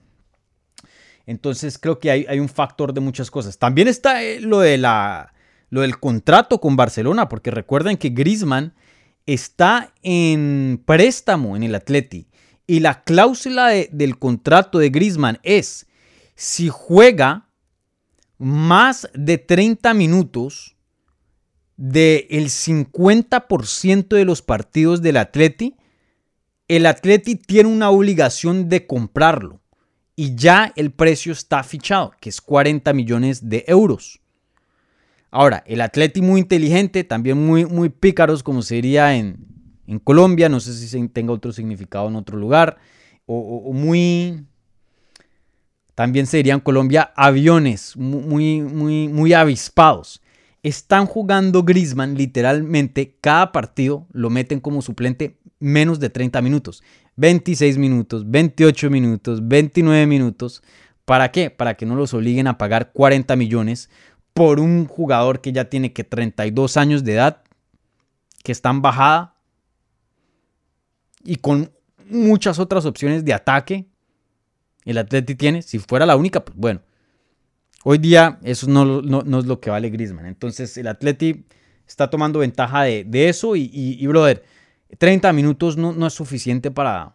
Entonces 1.27 1.81
creo 1.81 1.99
que 1.99 2.13
hay, 2.13 2.39
un 2.39 2.49
factor 2.49 2.95
de 2.95 3.01
muchas 3.01 3.29
cosas. 3.29 3.59
También 3.59 3.89
está 3.89 4.23
eh, 4.23 4.39
lo, 4.41 4.61
de 4.61 4.79
la, 4.79 5.33
lo 5.69 5.81
del 5.81 5.99
contrato 5.99 6.61
con 6.61 6.77
Barcelona, 6.77 7.29
porque 7.29 7.51
recuerden 7.51 7.97
que 7.97 8.11
Griezmann 8.11 8.73
está 9.27 9.93
en 10.05 10.81
préstamo 10.87 11.57
en 11.57 11.65
el 11.65 11.75
Atleti 11.75 12.29
y 12.69 12.79
la 12.79 13.03
cláusula 13.03 13.71
del 13.71 14.17
contrato 14.21 14.79
de 14.79 14.91
Griezmann 14.91 15.41
es 15.43 15.89
si 16.37 16.69
juega 16.69 17.48
más 18.39 19.09
de 19.15 19.39
30 19.39 19.93
minutos 19.95 20.77
del 21.77 22.49
50% 22.49 24.09
de 24.09 24.25
los 24.25 24.43
partidos 24.43 25.03
del 25.03 25.17
Atleti, 25.17 25.77
el 26.69 26.87
Atleti 26.87 27.37
tiene 27.37 27.69
una 27.69 27.91
obligación 27.91 28.69
de 28.69 28.87
comprarlo 28.87 29.61
y 30.17 30.35
ya 30.35 30.73
el 30.77 30.91
precio 30.91 31.33
está 31.33 31.63
fichado, 31.63 32.13
que 32.21 32.29
es 32.31 32.41
40 32.41 32.93
millones 32.93 33.49
de 33.49 33.65
euros. 33.69 34.21
Ahora, 35.31 35.63
el 35.67 35.81
Atleti 35.81 36.23
muy 36.23 36.41
inteligente, 36.41 37.05
también 37.05 37.45
muy, 37.45 37.67
muy 37.67 37.91
pícaros, 37.91 38.43
como 38.43 38.63
sería 38.63 39.15
en, 39.15 39.47
en 39.87 39.99
Colombia, 39.99 40.49
no 40.49 40.59
sé 40.59 40.75
si 40.75 41.09
tenga 41.09 41.33
otro 41.33 41.53
significado 41.53 42.09
en 42.09 42.17
otro 42.17 42.37
lugar, 42.37 42.79
o 43.27 43.73
muy 43.75 44.48
también 45.99 46.29
serían 46.29 46.61
Colombia 46.61 47.13
aviones 47.17 47.97
muy, 47.97 48.61
muy, 48.61 49.09
muy 49.09 49.33
avispados. 49.33 50.23
Están 50.63 51.07
jugando 51.07 51.65
Grisman 51.65 52.15
literalmente 52.15 53.17
cada 53.21 53.51
partido 53.51 54.07
lo 54.13 54.31
meten 54.31 54.61
como 54.61 54.81
suplente 54.81 55.41
menos 55.59 55.99
de 55.99 56.09
30 56.09 56.41
minutos. 56.41 56.85
26 57.17 57.79
minutos, 57.79 58.31
28 58.31 58.91
minutos, 58.91 59.41
29 59.49 60.07
minutos. 60.07 60.63
¿Para 61.05 61.33
qué? 61.33 61.51
Para 61.51 61.75
que 61.75 61.85
no 61.85 61.97
los 61.97 62.15
obliguen 62.15 62.47
a 62.47 62.59
pagar 62.59 62.93
40 62.93 63.35
millones 63.35 63.91
por 64.35 64.61
un 64.61 64.87
jugador 64.87 65.41
que 65.41 65.51
ya 65.51 65.65
tiene 65.65 65.93
que 65.93 66.05
32 66.05 66.77
años 66.77 67.03
de 67.03 67.15
edad, 67.15 67.43
que 68.45 68.53
está 68.53 68.71
en 68.71 68.83
bajada 68.83 69.35
y 71.25 71.39
con 71.39 71.73
muchas 72.09 72.61
otras 72.61 72.85
opciones 72.85 73.25
de 73.25 73.35
ataque 73.35 73.89
el 74.89 74.99
Atleti 74.99 75.35
tiene. 75.35 75.63
Si 75.63 75.79
fuera 75.79 76.07
la 76.07 76.17
única, 76.17 76.45
pues 76.45 76.57
bueno. 76.57 76.81
Hoy 77.85 77.99
día 77.99 78.39
eso 78.43 78.67
no, 78.69 79.01
es 79.39 79.47
lo 79.47 79.61
que 79.61 79.71
vale 79.71 79.91
Griezmann. 79.91 80.27
Entonces 80.27 80.77
el 80.79 80.89
Atleti 80.89 81.45
está 81.87 82.11
tomando 82.11 82.41
ventaja 82.41 82.83
de, 82.85 83.29
eso 83.29 83.55
y, 83.55 84.07
brother, 84.07 84.43
30 84.99 85.33
minutos 85.33 85.77
no, 85.77 86.07
es 86.07 86.13
suficiente 86.13 86.71
para 86.71 87.15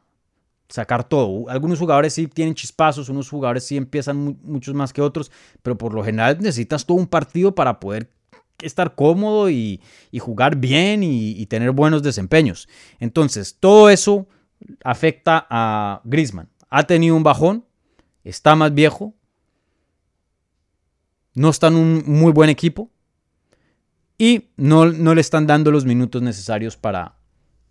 sacar 0.70 1.04
todo. 1.08 1.50
Algunos 1.50 1.80
jugadores 1.80 2.14
sí 2.14 2.28
tienen 2.28 2.56
chispazos, 2.56 3.10
unos 3.10 3.30
jugadores 3.30 3.66
sí 3.66 3.76
empiezan 3.76 4.38
muchos 4.44 4.74
más 4.74 4.94
que 4.94 5.02
otros, 5.02 5.32
pero 5.62 5.78
por 5.78 5.94
lo 5.94 6.04
general 6.04 6.38
necesitas 6.40 6.86
todo 6.86 6.98
un 6.98 7.08
partido 7.08 7.54
para 7.54 7.80
poder 7.80 8.10
estar 8.62 8.96
cómodo 8.96 9.50
y, 9.50 9.82
jugar 10.20 10.56
bien 10.56 11.04
y, 11.04 11.32
y, 11.32 11.46
tener 11.48 11.72
buenos 11.72 12.02
desempeños. 12.04 12.70
Entonces, 13.00 13.58
todo 13.60 13.90
eso 13.90 14.28
afecta 14.84 15.46
a 15.50 16.02
Griezmann 16.06 16.53
ha 16.76 16.88
tenido 16.88 17.16
un 17.16 17.22
bajón, 17.22 17.66
está 18.24 18.56
más 18.56 18.74
viejo, 18.74 19.14
no 21.36 21.50
está 21.52 21.68
en 21.68 21.76
un 21.76 22.04
muy 22.08 22.32
buen 22.32 22.50
equipo 22.50 22.90
y 24.18 24.50
no, 24.58 24.88
no 24.88 25.14
le 25.14 25.22
están 25.22 25.46
dando 25.46 25.70
los 25.70 25.86
minutos 25.86 26.24
necesarios 26.24 26.76
para, 26.76 27.14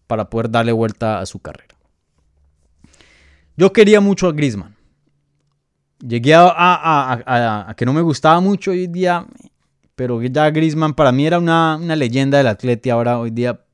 para 0.07 0.31
poder 0.31 0.53
darle 0.53 0.71
vuelta 0.71 1.19
a 1.19 1.27
su 1.27 1.41
carrera. 1.41 1.75
Yo 3.57 3.73
quería 3.73 4.01
mucho 4.01 4.29
a 4.29 4.33
Griezmann. 4.33 4.77
Llegué 5.99 6.35
a, 6.37 7.75
que 7.77 7.85
no 7.85 7.93
me 7.93 8.03
gustaba 8.03 8.39
mucho 8.39 8.71
hoy 8.71 8.87
día, 8.87 9.27
pero 9.97 10.23
ya 10.23 10.49
Griezmann 10.51 10.95
para 10.95 11.11
mí 11.11 11.27
era 11.27 11.41
una, 11.41 11.77
leyenda 11.97 12.39
del 12.39 12.47
Atleti. 12.47 12.91
Ahora, 12.91 13.19
hoy 13.19 13.33
día, 13.33 13.65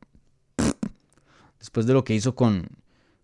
después 1.59 1.85
de 1.85 1.93
lo 1.93 2.03
que 2.03 2.15
hizo 2.15 2.35
con, 2.35 2.67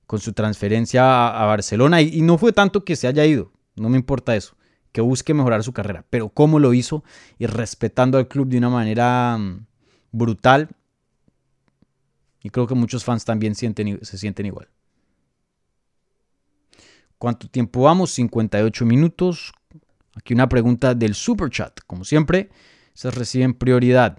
con 0.07 0.20
su 0.20 0.32
transferencia 0.32 1.28
a, 1.28 1.46
Barcelona 1.46 2.02
y, 2.02 2.20
no 2.22 2.38
fue 2.38 2.52
tanto 2.52 2.84
que 2.84 2.96
se 2.96 3.07
haya 3.07 3.24
ido, 3.24 3.52
no 3.76 3.88
me 3.88 3.96
importa 3.96 4.36
eso, 4.36 4.57
que 4.92 5.00
busque 5.00 5.34
mejorar 5.34 5.62
su 5.62 5.72
carrera, 5.72 6.05
pero 6.11 6.28
cómo 6.28 6.59
lo 6.59 6.74
hizo 6.74 7.05
y 7.38 7.46
respetando 7.46 8.18
al 8.18 8.28
club 8.28 8.48
de 8.48 8.59
una 8.59 8.70
manera 8.70 9.36
mm, 9.38 9.66
brutal 10.12 10.68
y 12.42 12.50
creo 12.50 12.66
que 12.66 12.74
muchos 12.74 13.05
fans 13.05 13.24
también 13.24 13.55
sienten, 13.55 13.98
se 14.02 14.18
sienten 14.18 14.46
igual. 14.46 14.68
¿Cuánto 17.16 17.48
tiempo 17.48 17.80
vamos? 17.82 18.11
58 18.11 18.84
minutos. 18.84 19.52
Aquí 20.14 20.34
una 20.34 20.46
pregunta 20.46 20.94
del 20.94 21.14
super 21.14 21.48
chat. 21.48 21.80
Como 21.86 22.05
siempre, 22.05 22.50
se 22.92 23.11
reciben 23.11 23.55
prioridad. 23.55 24.18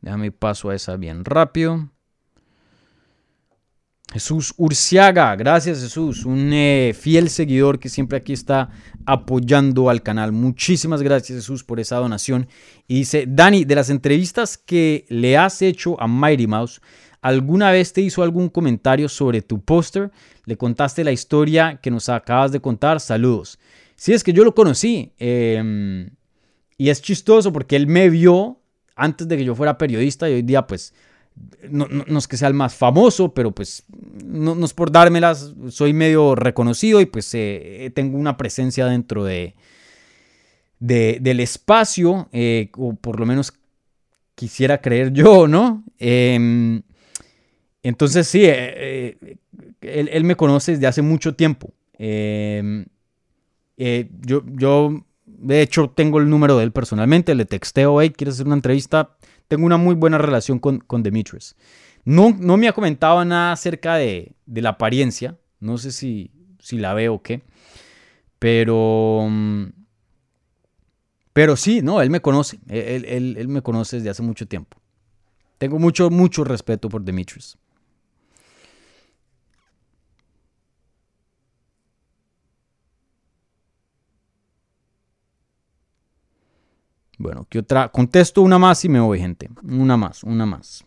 Déjame 0.00 0.30
paso 0.30 0.70
a 0.70 0.76
esa 0.76 0.96
bien 0.96 1.24
rápido. 1.24 1.90
Jesús 4.14 4.54
Urciaga, 4.58 5.34
gracias 5.34 5.82
Jesús, 5.82 6.24
un 6.24 6.52
eh, 6.52 6.94
fiel 6.96 7.28
seguidor 7.28 7.80
que 7.80 7.88
siempre 7.88 8.16
aquí 8.16 8.32
está 8.32 8.70
apoyando 9.06 9.90
al 9.90 10.04
canal. 10.04 10.30
Muchísimas 10.30 11.02
gracias 11.02 11.38
Jesús 11.38 11.64
por 11.64 11.80
esa 11.80 11.96
donación. 11.96 12.46
Y 12.86 12.98
dice, 12.98 13.24
Dani, 13.26 13.64
de 13.64 13.74
las 13.74 13.90
entrevistas 13.90 14.56
que 14.56 15.04
le 15.08 15.36
has 15.36 15.62
hecho 15.62 16.00
a 16.00 16.06
Mighty 16.06 16.46
Mouse, 16.46 16.80
¿alguna 17.22 17.72
vez 17.72 17.92
te 17.92 18.02
hizo 18.02 18.22
algún 18.22 18.50
comentario 18.50 19.08
sobre 19.08 19.42
tu 19.42 19.60
póster? 19.60 20.12
¿Le 20.44 20.56
contaste 20.56 21.02
la 21.02 21.10
historia 21.10 21.80
que 21.82 21.90
nos 21.90 22.08
acabas 22.08 22.52
de 22.52 22.60
contar? 22.60 23.00
Saludos. 23.00 23.58
Sí, 23.96 24.12
es 24.12 24.22
que 24.22 24.32
yo 24.32 24.44
lo 24.44 24.54
conocí. 24.54 25.12
Em, 25.18 26.08
y 26.78 26.88
es 26.88 27.02
chistoso 27.02 27.52
porque 27.52 27.74
él 27.74 27.88
me 27.88 28.08
vio 28.10 28.60
antes 28.94 29.26
de 29.26 29.36
que 29.36 29.44
yo 29.44 29.56
fuera 29.56 29.76
periodista 29.76 30.30
y 30.30 30.34
hoy 30.34 30.42
día 30.42 30.68
pues 30.68 30.94
no, 31.68 31.86
es 32.18 32.28
que 32.28 32.36
sea 32.36 32.48
el 32.48 32.54
más 32.54 32.74
famoso, 32.74 33.34
pero 33.34 33.52
pues 33.52 33.84
no, 34.24 34.64
es 34.64 34.74
por 34.74 34.92
dármelas, 34.92 35.54
soy 35.68 35.92
medio 35.92 36.34
reconocido 36.34 37.00
y 37.00 37.06
pues 37.06 37.30
eh, 37.34 37.90
tengo 37.94 38.18
una 38.18 38.36
presencia 38.36 38.86
dentro 38.86 39.24
de, 39.24 39.54
del 40.78 41.40
espacio, 41.40 42.28
eh, 42.32 42.70
o 42.76 42.94
por 42.94 43.18
lo 43.18 43.26
menos 43.26 43.52
quisiera 44.34 44.80
creer 44.80 45.12
yo, 45.12 45.46
¿no? 45.48 45.84
Em, 45.98 46.82
entonces 47.82 48.26
sí, 48.26 48.42
eh, 48.44 49.38
él, 49.80 50.24
me 50.24 50.36
conoce 50.36 50.72
desde 50.72 50.86
hace 50.86 51.02
mucho 51.02 51.34
tiempo. 51.34 51.72
Em, 51.98 52.86
eh, 53.76 54.08
yo, 54.20 54.42
yo, 54.46 55.04
de 55.26 55.62
hecho, 55.62 55.90
tengo 55.90 56.18
el 56.18 56.28
número 56.28 56.56
de 56.56 56.64
él 56.64 56.72
personalmente, 56.72 57.34
le 57.34 57.44
texteo, 57.44 58.00
hey, 58.00 58.10
¿quieres 58.10 58.34
hacer 58.34 58.46
una 58.46 58.56
entrevista? 58.56 59.16
Tengo 59.48 59.66
una 59.66 59.76
muy 59.76 59.94
buena 59.94 60.18
relación 60.18 60.58
con, 60.58 60.78
con 60.80 61.02
Demetrius. 61.02 61.56
No, 62.04 62.36
no 62.38 62.56
me 62.56 62.68
ha 62.68 62.72
comentado 62.72 63.24
nada 63.24 63.52
acerca 63.52 63.96
de, 63.96 64.32
de 64.46 64.62
la 64.62 64.70
apariencia, 64.70 65.38
no 65.60 65.78
sé 65.78 65.92
si, 65.92 66.30
si 66.58 66.78
la 66.78 66.94
veo 66.94 67.14
o 67.14 67.22
qué, 67.22 67.42
pero... 68.38 69.26
Mm, 69.30 69.66
pero 71.32 71.56
sí, 71.56 71.82
no, 71.82 72.00
él 72.00 72.10
me 72.10 72.20
conoce, 72.20 72.60
él, 72.68 73.04
él, 73.06 73.36
él 73.36 73.48
me 73.48 73.60
conoce 73.60 73.96
desde 73.96 74.10
hace 74.10 74.22
mucho 74.22 74.46
tiempo. 74.46 74.78
Tengo 75.58 75.80
mucho, 75.80 76.08
mucho 76.08 76.44
respeto 76.44 76.88
por 76.88 77.02
Demetrius. 77.02 77.58
Bueno, 87.18 87.46
¿qué 87.48 87.60
otra? 87.60 87.88
Contesto 87.90 88.42
una 88.42 88.58
más 88.58 88.84
y 88.84 88.88
me 88.88 89.00
voy, 89.00 89.18
gente. 89.18 89.48
Una 89.62 89.96
más, 89.96 90.24
una 90.24 90.46
más. 90.46 90.84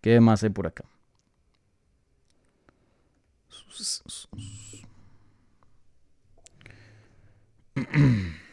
¿Qué 0.00 0.20
más 0.20 0.42
hay 0.42 0.50
por 0.50 0.66
acá? 0.66 0.84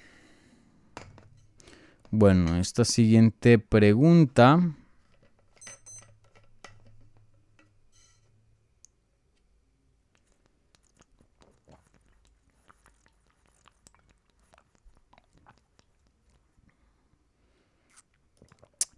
Bueno, 2.15 2.57
esta 2.57 2.85
siguiente 2.85 3.57
pregunta 3.57 4.59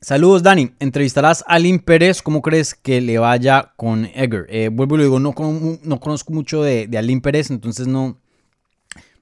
Saludos, 0.06 0.44
Dani. 0.44 0.70
Entrevistarás 0.80 1.44
a 1.48 1.56
Alin 1.56 1.80
Pérez. 1.80 2.22
¿Cómo 2.22 2.44
crees 2.44 2.76
que 2.76 3.02
le 3.02 3.18
vaya 3.18 3.74
con 3.76 4.06
Edgar? 4.14 4.46
Eh, 4.50 4.70
vuelvo 4.72 4.94
y 4.94 4.98
le 5.00 5.04
digo, 5.06 5.20
no, 5.20 5.34
no 5.82 6.00
conozco 6.00 6.32
mucho 6.32 6.62
de, 6.62 6.86
de 6.86 7.00
Alin 7.00 7.22
Pérez, 7.22 7.50
entonces 7.50 7.88
no, 7.88 8.16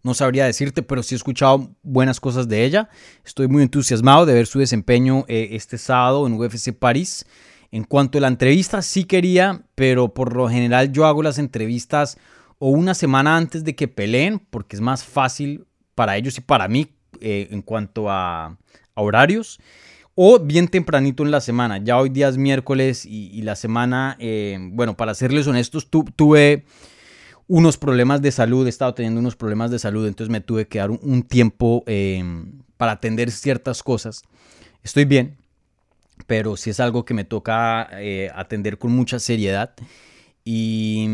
no 0.03 0.13
sabría 0.13 0.45
decirte, 0.45 0.83
pero 0.83 1.01
sí 1.01 1.15
he 1.15 1.17
escuchado 1.17 1.69
buenas 1.83 2.19
cosas 2.19 2.49
de 2.49 2.65
ella. 2.65 2.89
Estoy 3.23 3.47
muy 3.47 3.63
entusiasmado 3.63 4.25
de 4.25 4.33
ver 4.33 4.45
su 4.45 4.59
desempeño 4.59 5.23
eh, 5.29 5.51
este 5.51 5.77
sábado 5.77 6.27
en 6.27 6.33
UFC 6.33 6.73
París. 6.73 7.25
En 7.71 7.85
cuanto 7.85 8.17
a 8.17 8.21
la 8.21 8.27
entrevista, 8.27 8.81
sí 8.81 9.05
quería, 9.05 9.61
pero 9.75 10.13
por 10.13 10.35
lo 10.35 10.49
general 10.49 10.91
yo 10.91 11.05
hago 11.05 11.23
las 11.23 11.37
entrevistas 11.37 12.17
o 12.59 12.71
una 12.71 12.93
semana 12.93 13.37
antes 13.37 13.63
de 13.63 13.73
que 13.73 13.87
peleen, 13.87 14.39
porque 14.49 14.75
es 14.75 14.81
más 14.81 15.05
fácil 15.05 15.65
para 15.95 16.17
ellos 16.17 16.37
y 16.37 16.41
para 16.41 16.67
mí 16.67 16.89
eh, 17.21 17.47
en 17.51 17.61
cuanto 17.61 18.11
a 18.11 18.57
horarios 18.95 19.61
o 20.15 20.39
bien 20.39 20.67
tempranito 20.67 21.23
en 21.23 21.31
la 21.31 21.41
semana. 21.41 21.77
Ya 21.79 21.97
hoy 21.97 22.09
día 22.09 22.27
es 22.27 22.37
miércoles 22.37 23.05
y, 23.05 23.41
la 23.41 23.55
semana, 23.55 24.15
eh, 24.19 24.57
bueno, 24.71 24.95
para 24.95 25.15
serles 25.15 25.47
honestos, 25.47 25.89
tuve 25.89 26.65
unos 27.47 27.77
problemas 27.77 28.21
de 28.21 28.31
salud, 28.31 28.65
he 28.65 28.69
estado 28.69 28.93
teniendo 28.93 29.19
unos 29.19 29.35
problemas 29.35 29.71
de 29.71 29.79
salud, 29.79 30.07
entonces 30.07 30.31
me 30.31 30.41
tuve 30.41 30.67
que 30.67 30.79
dar 30.79 30.91
un, 30.91 31.23
tiempo 31.23 31.83
em, 31.87 32.61
para 32.77 32.93
atender 32.93 33.31
ciertas 33.31 33.83
cosas. 33.83 34.23
Estoy 34.83 35.05
bien, 35.05 35.37
pero 36.27 36.57
sí 36.57 36.69
es 36.69 36.79
algo 36.79 37.05
que 37.05 37.13
me 37.13 37.23
toca 37.25 37.89
eh, 37.93 38.29
atender 38.35 38.77
con 38.77 38.91
mucha 38.91 39.19
seriedad. 39.19 39.73
Y, 40.45 41.07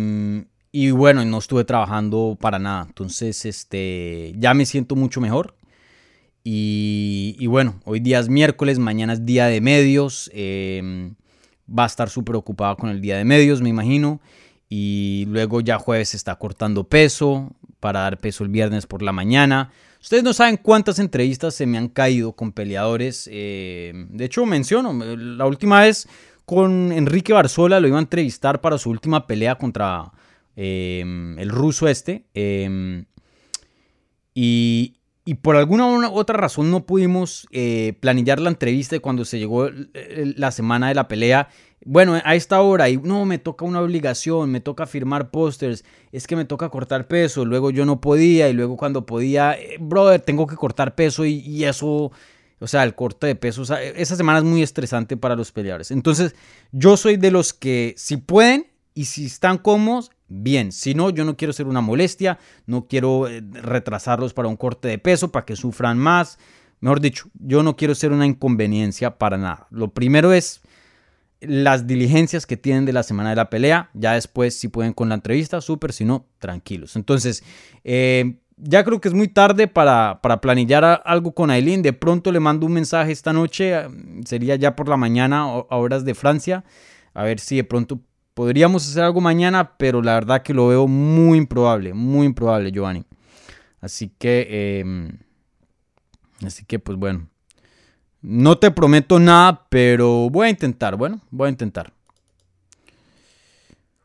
y, 0.71 0.91
bueno, 0.91 1.23
no 1.23 1.37
estuve 1.37 1.63
trabajando 1.63 2.37
para 2.39 2.57
nada. 2.59 2.85
Entonces, 2.87 3.45
este, 3.45 4.33
ya 4.37 4.53
me 4.53 4.65
siento 4.65 4.95
mucho 4.95 5.21
mejor. 5.21 5.55
Y, 6.43 7.45
bueno, 7.47 7.79
hoy 7.85 7.99
día 7.99 8.19
es 8.19 8.29
miércoles, 8.29 8.79
mañana 8.79 9.13
es 9.13 9.25
día 9.25 9.45
de 9.47 9.61
medios. 9.61 10.31
Em, 10.33 11.15
va 11.67 11.83
a 11.83 11.87
estar 11.87 12.09
súper 12.09 12.35
ocupado 12.35 12.77
con 12.77 12.89
el 12.89 13.01
día 13.01 13.17
de 13.17 13.25
medios, 13.25 13.61
me 13.61 13.69
imagino. 13.69 14.21
Y 14.69 15.25
luego 15.27 15.61
ya 15.61 15.79
jueves 15.79 16.13
está 16.13 16.35
cortando 16.35 16.85
peso 16.85 17.55
para 17.79 18.01
dar 18.01 18.19
peso 18.19 18.43
el 18.43 18.49
viernes 18.49 18.87
por 18.87 19.01
la 19.01 19.11
mañana. 19.11 19.71
Ustedes 20.01 20.23
no 20.23 20.33
saben 20.33 20.57
cuántas 20.57 20.99
entrevistas 20.99 21.55
se 21.55 21.65
me 21.65 21.77
han 21.77 21.89
caído 21.89 22.33
con 22.33 22.51
peleadores. 22.51 23.29
Em, 23.31 24.07
de 24.09 24.25
hecho, 24.25 24.45
menciono, 24.45 24.93
la 24.93 25.45
última 25.45 25.81
vez 25.81 26.07
con 26.45 26.91
Enrique 26.91 27.33
Barzola 27.33 27.79
lo 27.79 27.87
iba 27.87 27.97
a 27.97 28.01
entrevistar 28.01 28.61
para 28.61 28.77
su 28.77 28.89
última 28.89 29.27
pelea 29.27 29.55
contra 29.55 30.11
em, 30.55 31.37
el 31.37 31.49
ruso 31.49 31.87
este. 31.87 32.25
y, 34.33 34.98
y 35.25 35.35
por 35.35 35.55
alguna 35.55 36.09
otra 36.09 36.37
razón 36.37 36.71
no 36.71 36.85
pudimos 36.85 37.47
eh, 37.51 37.93
planillar 37.99 38.39
la 38.39 38.49
entrevista 38.49 38.99
cuando 38.99 39.25
se 39.25 39.37
llegó 39.37 39.69
la 40.13 40.51
semana 40.51 40.87
de 40.87 40.95
la 40.95 41.07
pelea. 41.07 41.49
Bueno, 41.85 42.19
a 42.23 42.35
esta 42.35 42.61
hora, 42.61 42.89
y 42.89 42.97
no, 42.97 43.25
me 43.25 43.37
toca 43.37 43.63
una 43.63 43.81
obligación, 43.81 44.51
me 44.51 44.59
toca 44.59 44.85
firmar 44.85 45.31
pósters, 45.31 45.85
es 46.11 46.27
que 46.27 46.35
me 46.35 46.45
toca 46.45 46.69
cortar 46.69 47.07
peso, 47.07 47.45
luego 47.45 47.71
yo 47.71 47.85
no 47.85 48.01
podía, 48.01 48.49
y 48.49 48.53
luego 48.53 48.75
cuando 48.75 49.05
podía, 49.05 49.53
eh, 49.53 49.77
brother, 49.79 50.19
tengo 50.19 50.45
que 50.45 50.55
cortar 50.55 50.95
peso, 50.95 51.25
y, 51.25 51.63
eso, 51.63 52.11
o 52.59 52.67
sea, 52.67 52.83
el 52.83 52.95
corte 52.95 53.27
de 53.27 53.35
peso, 53.35 53.63
esa 53.63 54.15
semana 54.15 54.39
es 54.39 54.45
muy 54.45 54.61
estresante 54.61 55.15
para 55.15 55.35
los 55.35 55.51
peleadores. 55.53 55.91
Entonces, 55.91 56.35
yo 56.71 56.97
soy 56.97 57.15
de 57.15 57.31
los 57.31 57.53
que, 57.53 57.93
si 57.97 58.17
pueden, 58.17 58.67
y 58.93 59.05
si 59.05 59.27
están 59.27 59.57
cómodos, 59.57 60.11
bien. 60.29 60.71
Si 60.71 60.93
no, 60.93 61.09
yo 61.09 61.25
no 61.25 61.35
quiero 61.35 61.53
ser 61.53 61.67
una 61.67 61.81
molestia, 61.81 62.39
no 62.65 62.87
quiero 62.87 63.27
eh, 63.27 63.43
retrasarlos 63.51 64.33
para 64.33 64.47
un 64.47 64.55
corte 64.55 64.87
de 64.87 64.97
peso, 64.97 65.31
para 65.31 65.45
que 65.45 65.55
sufran 65.55 65.97
más. 65.97 66.39
Mejor 66.79 67.01
dicho, 67.01 67.29
yo 67.33 67.63
no 67.63 67.75
quiero 67.75 67.95
ser 67.95 68.11
una 68.11 68.25
inconveniencia 68.25 69.17
para 69.17 69.37
nada. 69.37 69.67
Lo 69.69 69.89
primero 69.89 70.31
es 70.31 70.61
las 71.41 71.87
diligencias 71.87 72.45
que 72.45 72.57
tienen 72.57 72.85
de 72.85 72.93
la 72.93 73.03
semana 73.03 73.31
de 73.31 73.35
la 73.35 73.49
pelea. 73.49 73.89
Ya 73.93 74.13
después, 74.13 74.57
si 74.57 74.67
pueden 74.67 74.93
con 74.93 75.09
la 75.09 75.15
entrevista, 75.15 75.61
súper. 75.61 75.93
Si 75.93 76.05
no, 76.05 76.25
tranquilos. 76.37 76.95
Entonces, 76.95 77.43
eh, 77.83 78.37
ya 78.57 78.83
creo 78.83 78.99
que 78.99 79.07
es 79.07 79.13
muy 79.13 79.27
tarde 79.27 79.67
para, 79.67 80.19
para 80.21 80.41
planillar 80.41 81.01
algo 81.05 81.33
con 81.33 81.49
Aileen. 81.49 81.81
De 81.81 81.93
pronto 81.93 82.31
le 82.31 82.39
mando 82.39 82.65
un 82.65 82.73
mensaje 82.73 83.11
esta 83.11 83.33
noche. 83.33 83.73
Eh, 83.73 83.87
sería 84.25 84.55
ya 84.55 84.75
por 84.75 84.87
la 84.87 84.97
mañana 84.97 85.41
a 85.41 85.75
horas 85.75 86.05
de 86.05 86.15
Francia. 86.15 86.63
A 87.13 87.23
ver 87.23 87.39
si 87.39 87.57
de 87.57 87.63
pronto 87.63 87.99
Podríamos 88.39 88.87
hacer 88.87 89.03
algo 89.03 89.19
mañana, 89.19 89.75
pero 89.75 90.01
la 90.01 90.13
verdad 90.13 90.41
que 90.41 90.53
lo 90.53 90.69
veo 90.69 90.87
muy 90.87 91.37
improbable, 91.37 91.93
muy 91.93 92.25
improbable, 92.25 92.71
Giovanni. 92.71 93.03
Así 93.81 94.13
que, 94.17 94.79
em, 94.79 95.11
así 96.45 96.63
que, 96.63 96.79
pues 96.79 96.97
bueno. 96.97 97.27
No 98.21 98.57
te 98.57 98.71
prometo 98.71 99.19
nada, 99.19 99.67
pero 99.67 100.29
voy 100.29 100.47
a 100.47 100.51
intentar. 100.51 100.95
Bueno, 100.95 101.19
voy 101.31 101.47
a 101.47 101.49
intentar. 101.49 101.91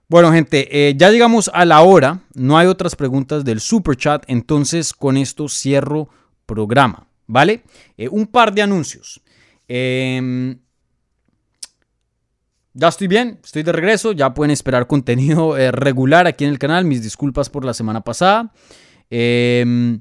Bueno, 0.08 0.32
gente, 0.32 0.88
eh, 0.88 0.94
ya 0.96 1.12
llegamos 1.12 1.48
a 1.54 1.64
la 1.64 1.82
hora. 1.82 2.18
No 2.34 2.58
hay 2.58 2.66
otras 2.66 2.96
preguntas 2.96 3.44
del 3.44 3.60
super 3.60 3.94
chat. 3.96 4.24
Entonces, 4.26 4.92
con 4.92 5.16
esto 5.16 5.48
cierro 5.48 6.08
programa. 6.44 7.06
¿Vale? 7.28 7.62
Eh, 7.96 8.08
un 8.08 8.26
par 8.26 8.52
de 8.52 8.62
anuncios. 8.62 9.20
Eh, 9.68 10.56
ya 12.74 12.88
estoy 12.88 13.06
bien, 13.06 13.38
estoy 13.42 13.62
de 13.62 13.72
regreso, 13.72 14.12
ya 14.12 14.34
pueden 14.34 14.50
esperar 14.50 14.86
contenido 14.88 15.56
eh, 15.56 15.70
regular 15.70 16.26
aquí 16.26 16.44
en 16.44 16.50
el 16.50 16.58
canal. 16.58 16.84
Mis 16.84 17.02
disculpas 17.02 17.48
por 17.48 17.64
la 17.64 17.72
semana 17.72 18.02
pasada. 18.02 18.52
Em, 19.10 20.00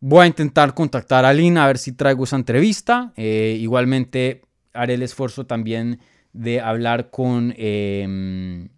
voy 0.00 0.24
a 0.24 0.26
intentar 0.26 0.74
contactar 0.74 1.24
a 1.24 1.32
Lynn 1.32 1.56
a 1.56 1.66
ver 1.66 1.78
si 1.78 1.92
traigo 1.92 2.24
esa 2.24 2.36
entrevista. 2.36 3.12
Eh, 3.16 3.56
igualmente 3.60 4.42
haré 4.74 4.94
el 4.94 5.02
esfuerzo 5.02 5.46
también 5.46 6.00
de 6.34 6.60
hablar 6.60 7.10
con, 7.10 7.54
em, 7.56 8.68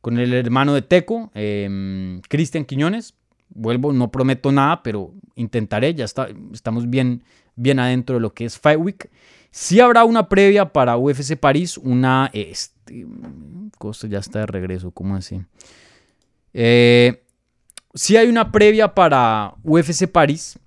con 0.00 0.18
el 0.18 0.32
hermano 0.34 0.74
de 0.74 0.82
Teco, 0.82 1.32
em, 1.34 2.20
Cristian 2.28 2.64
Quiñones. 2.64 3.14
Vuelvo, 3.50 3.92
no 3.92 4.12
prometo 4.12 4.52
nada, 4.52 4.82
pero 4.84 5.14
intentaré. 5.34 5.94
Ya 5.94 6.04
está, 6.04 6.28
estamos 6.52 6.88
bien, 6.88 7.24
bien 7.56 7.80
adentro 7.80 8.16
de 8.16 8.20
lo 8.20 8.34
que 8.34 8.44
es 8.44 8.56
Fight 8.58 8.78
Week. 8.78 9.10
Sí 9.50 9.80
habrá 9.80 10.04
una 10.04 10.28
previa 10.28 10.72
para 10.72 10.96
UFC 10.96 11.36
París, 11.36 11.78
una... 11.78 12.30
Este, 12.32 13.06
Costo 13.78 14.06
ya 14.06 14.18
está 14.18 14.40
de 14.40 14.46
regreso, 14.46 14.90
¿cómo 14.90 15.16
así? 15.16 15.40
Eh, 16.52 17.22
sí 17.94 18.16
hay 18.16 18.28
una 18.28 18.50
previa 18.52 18.94
para 18.94 19.54
UFC 19.62 20.06
París. 20.06 20.58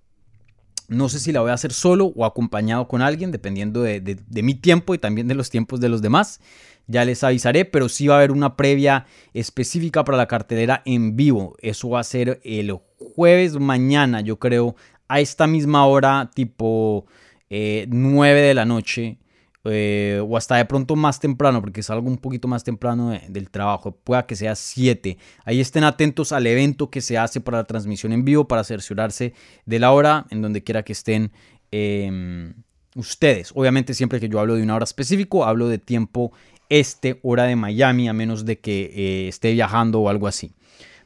No 0.88 1.10
sé 1.10 1.20
si 1.20 1.32
la 1.32 1.42
voy 1.42 1.52
a 1.52 1.54
hacer 1.54 1.72
solo 1.72 2.08
o 2.16 2.26
acompañado 2.26 2.88
con 2.88 3.02
alguien, 3.02 3.32
dependiendo 3.32 3.82
de, 3.82 4.18
mi 4.30 4.56
tiempo 4.56 4.94
y 4.94 4.98
también 4.98 5.28
de 5.28 5.36
los 5.36 5.50
tiempos 5.50 5.80
de 5.80 5.90
los 5.90 6.02
demás. 6.02 6.42
Ya 6.88 7.06
les 7.06 7.24
avisaré, 7.24 7.64
pero 7.64 7.88
sí 7.88 8.08
va 8.08 8.16
a 8.16 8.18
haber 8.18 8.32
una 8.32 8.58
previa 8.58 9.06
específica 9.34 10.04
para 10.04 10.18
la 10.18 10.28
cartelera 10.28 10.82
en 10.86 11.16
vivo. 11.16 11.56
Eso 11.62 11.90
va 11.90 12.02
a 12.02 12.04
ser 12.04 12.42
el 12.44 12.78
jueves 12.98 13.58
mañana, 13.58 14.20
yo 14.20 14.38
creo, 14.40 14.76
a 15.08 15.22
esta 15.22 15.48
misma 15.48 15.86
hora, 15.86 16.30
tipo 16.34 17.06
9 17.52 18.40
eh, 18.40 18.44
de 18.44 18.54
la 18.54 18.66
noche, 18.66 19.18
eh, 19.64 20.20
o 20.28 20.38
hasta 20.38 20.56
de 20.56 20.66
pronto 20.66 20.96
más 20.96 21.20
temprano, 21.20 21.62
porque 21.62 21.84
salgo 21.84 22.08
un 22.08 22.18
poquito 22.18 22.48
más 22.48 22.64
temprano 22.64 23.18
del 23.28 23.50
trabajo, 23.50 23.92
pueda 23.92 24.26
que 24.26 24.36
sea 24.36 24.56
7. 24.56 25.18
Ahí 25.46 25.60
estén 25.60 25.84
atentos 25.84 26.32
al 26.32 26.48
evento 26.48 26.90
que 26.90 27.02
se 27.02 27.18
hace 27.18 27.42
para 27.42 27.60
la 27.60 27.64
transmisión 27.66 28.12
en 28.12 28.26
vivo, 28.26 28.48
para 28.48 28.64
cerciorarse 28.64 29.34
de 29.66 29.80
la 29.80 29.92
hora, 29.92 30.26
en 30.32 30.42
donde 30.42 30.64
quiera 30.64 30.84
que 30.84 30.94
estén 30.94 31.32
em, 31.72 32.54
ustedes. 32.96 33.52
Obviamente 33.54 33.94
siempre 33.94 34.20
que 34.20 34.30
yo 34.30 34.40
hablo 34.40 34.56
de 34.56 34.64
una 34.64 34.76
hora 34.76 34.86
específico, 34.86 35.46
hablo 35.46 35.68
de 35.68 35.78
tiempo 35.78 36.32
este, 36.70 37.20
hora 37.22 37.44
de 37.44 37.56
Miami, 37.56 38.08
a 38.08 38.14
menos 38.14 38.46
de 38.46 38.60
que 38.60 38.92
eh, 38.96 39.28
esté 39.28 39.52
viajando 39.52 40.00
o 40.00 40.10
algo 40.10 40.28
así. 40.28 40.54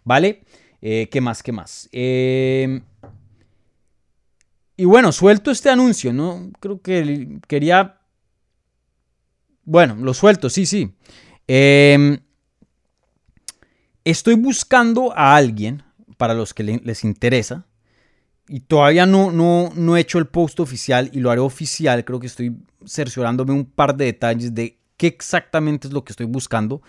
¿Vale? 0.04 0.44
Eh, 0.82 1.10
¿Qué 1.12 1.20
más? 1.20 1.42
¿Qué 1.42 1.52
más? 1.52 1.90
Em, 1.92 2.84
y 4.78 4.86
bueno, 4.86 5.12
suelto 5.12 5.52
este 5.52 5.70
anuncio, 5.70 6.14
¿no? 6.14 6.52
Creo 6.60 6.82
que 6.82 7.40
quería 7.48 8.00
bueno, 9.66 9.96
lo 9.96 10.14
suelto, 10.14 10.50
sí, 10.50 10.66
sí. 10.68 10.92
Em, 11.48 12.20
estoy 14.04 14.36
buscando 14.36 15.12
a 15.18 15.36
alguien 15.36 15.84
para 16.18 16.36
los 16.36 16.54
que 16.54 16.64
les 16.64 17.04
interesa. 17.04 17.66
Y 18.48 18.60
todavía 18.60 19.08
no, 19.08 19.32
no, 19.32 19.72
no 19.76 19.98
he 19.98 20.02
hecho 20.02 20.20
el 20.20 20.28
post 20.28 20.60
oficial 20.60 21.10
y 21.12 21.20
lo 21.20 21.32
haré 21.32 21.42
oficial. 21.42 22.06
Creo 22.06 22.20
que 22.20 22.28
estoy 22.28 22.56
cerciorándome 22.86 23.54
un 23.54 23.66
par 23.66 23.98
de 23.98 24.06
detalles 24.06 24.54
de 24.54 24.78
qué 24.98 25.08
exactamente 25.08 25.88
es 25.88 25.94
lo 25.94 26.04
que 26.04 26.14
estoy 26.14 26.28
buscando. 26.28 26.84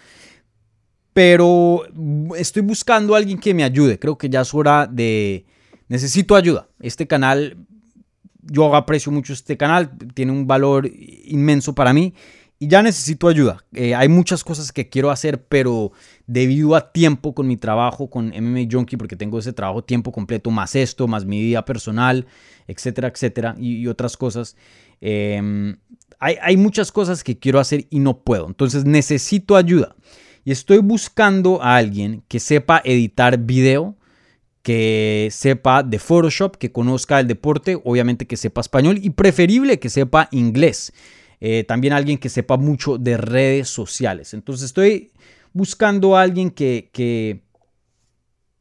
Pero 1.14 1.84
estoy 2.36 2.60
buscando 2.60 3.14
a 3.14 3.18
alguien 3.18 3.38
que 3.38 3.54
me 3.54 3.64
ayude. 3.64 3.98
Creo 3.98 4.18
que 4.18 4.28
ya 4.28 4.42
es 4.42 4.52
hora 4.52 4.86
de... 4.86 5.46
Necesito 5.88 6.36
ayuda. 6.36 6.68
Este 6.78 7.06
canal, 7.06 7.56
yo 8.50 8.74
aprecio 8.74 9.12
mucho 9.12 9.32
este 9.32 9.56
canal. 9.56 9.90
Tiene 10.14 10.32
un 10.32 10.46
valor 10.46 10.90
inmenso 11.24 11.74
para 11.74 11.92
mí 11.92 12.14
y 12.58 12.68
ya 12.68 12.82
necesito 12.82 13.28
ayuda. 13.28 13.64
Eh, 13.74 13.94
hay 13.94 14.08
muchas 14.08 14.42
cosas 14.42 14.72
que 14.72 14.88
quiero 14.88 15.10
hacer, 15.10 15.44
pero 15.44 15.92
debido 16.26 16.74
a 16.74 16.92
tiempo 16.92 17.34
con 17.34 17.46
mi 17.46 17.56
trabajo 17.56 18.08
con 18.08 18.28
MMA 18.28 18.68
Junkie, 18.70 18.96
porque 18.96 19.16
tengo 19.16 19.38
ese 19.38 19.52
trabajo 19.52 19.84
tiempo 19.84 20.10
completo, 20.10 20.50
más 20.50 20.74
esto, 20.74 21.06
más 21.06 21.26
mi 21.26 21.40
vida 21.42 21.64
personal, 21.64 22.26
etcétera, 22.66 23.08
etcétera, 23.08 23.54
y, 23.58 23.86
otras 23.88 24.16
cosas. 24.16 24.56
Em, 25.02 25.76
hay, 26.18 26.36
hay 26.40 26.56
muchas 26.56 26.90
cosas 26.90 27.22
que 27.22 27.38
quiero 27.38 27.60
hacer 27.60 27.86
y 27.90 27.98
no 27.98 28.20
puedo. 28.20 28.46
Entonces 28.46 28.86
necesito 28.86 29.56
ayuda. 29.56 29.94
Y 30.44 30.52
estoy 30.52 30.78
buscando 30.78 31.62
a 31.62 31.76
alguien 31.76 32.22
que 32.28 32.40
sepa 32.40 32.80
editar 32.84 33.36
video, 33.36 33.95
que 34.66 35.28
sepa 35.30 35.84
de 35.84 36.00
Photoshop, 36.00 36.56
que 36.56 36.72
conozca 36.72 37.20
el 37.20 37.28
deporte, 37.28 37.80
obviamente 37.84 38.26
que 38.26 38.36
sepa 38.36 38.62
español 38.62 38.98
y 39.00 39.10
preferible 39.10 39.78
que 39.78 39.88
sepa 39.88 40.26
inglés. 40.32 40.92
Eh, 41.40 41.62
también 41.62 41.92
alguien 41.92 42.18
que 42.18 42.28
sepa 42.28 42.56
mucho 42.56 42.98
de 42.98 43.16
redes 43.16 43.68
sociales. 43.68 44.34
Entonces 44.34 44.64
estoy 44.64 45.12
buscando 45.52 46.16
a 46.16 46.22
alguien 46.22 46.50
que, 46.50 46.90
que, 46.92 47.44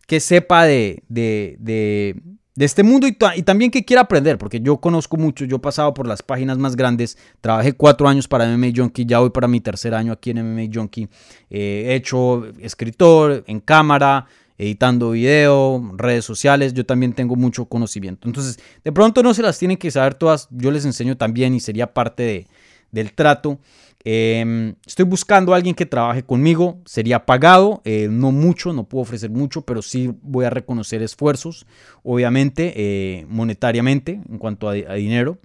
que 0.06 0.20
sepa 0.20 0.66
de, 0.66 1.02
de, 1.10 1.58
de, 1.58 2.22
este 2.64 2.84
mundo 2.84 3.08
y, 3.08 3.14
también 3.42 3.72
que 3.72 3.84
quiera 3.84 4.04
aprender, 4.04 4.38
porque 4.38 4.60
yo 4.60 4.78
conozco 4.78 5.18
mucho, 5.18 5.44
yo 5.46 5.56
he 5.56 5.60
pasado 5.60 5.96
por 5.96 6.06
las 6.06 6.22
páginas 6.22 6.60
más 6.60 6.76
grandes, 6.76 7.18
trabajé 7.42 7.74
cuatro 7.74 8.08
años 8.08 8.28
para 8.28 8.46
MMA 8.46 8.68
Junkie, 8.76 9.08
ya 9.08 9.18
voy 9.18 9.32
para 9.32 9.48
mi 9.48 9.60
tercer 9.60 9.96
año 9.96 10.14
aquí 10.14 10.30
en 10.30 10.54
MMA 10.54 10.70
Junkie, 10.72 11.10
eh, 11.50 11.86
he 11.88 11.96
hecho 11.96 12.46
escritor, 12.60 13.44
en 13.48 13.60
cámara, 13.60 14.28
editando 14.58 15.12
video, 15.12 15.92
redes 15.98 16.26
sociales, 16.26 16.74
yo 16.74 16.86
también 16.86 17.14
tengo 17.14 17.36
mucho 17.36 17.66
conocimiento. 17.66 18.28
Entonces, 18.28 18.60
de 18.84 18.92
pronto 18.92 19.22
no 19.24 19.34
se 19.34 19.42
las 19.42 19.60
tienen 19.60 19.78
que 19.78 19.92
saber 19.92 20.16
todas, 20.16 20.48
yo 20.52 20.72
les 20.72 20.86
enseño 20.86 21.18
también 21.18 21.54
y 21.54 21.60
sería 21.60 21.94
parte 21.94 22.24
de, 22.24 22.48
del 22.92 23.14
trato. 23.14 23.60
Em, 24.08 24.76
estoy 24.86 25.06
buscando 25.06 25.52
a 25.52 25.58
alguien 25.58 25.74
que 25.74 25.88
trabaje 25.88 26.22
conmigo, 26.22 26.80
sería 26.86 27.26
pagado, 27.26 27.82
eh, 27.86 28.08
no 28.10 28.32
mucho, 28.32 28.72
no 28.72 28.84
puedo 28.84 29.02
ofrecer 29.02 29.32
mucho, 29.32 29.64
pero 29.64 29.82
sí 29.82 30.14
voy 30.22 30.46
a 30.46 30.52
reconocer 30.52 31.02
esfuerzos, 31.02 31.66
obviamente, 32.04 32.74
eh, 32.76 33.26
monetariamente, 33.28 34.22
en 34.30 34.38
cuanto 34.38 34.70
a, 34.70 34.74
dinero. 34.74 35.40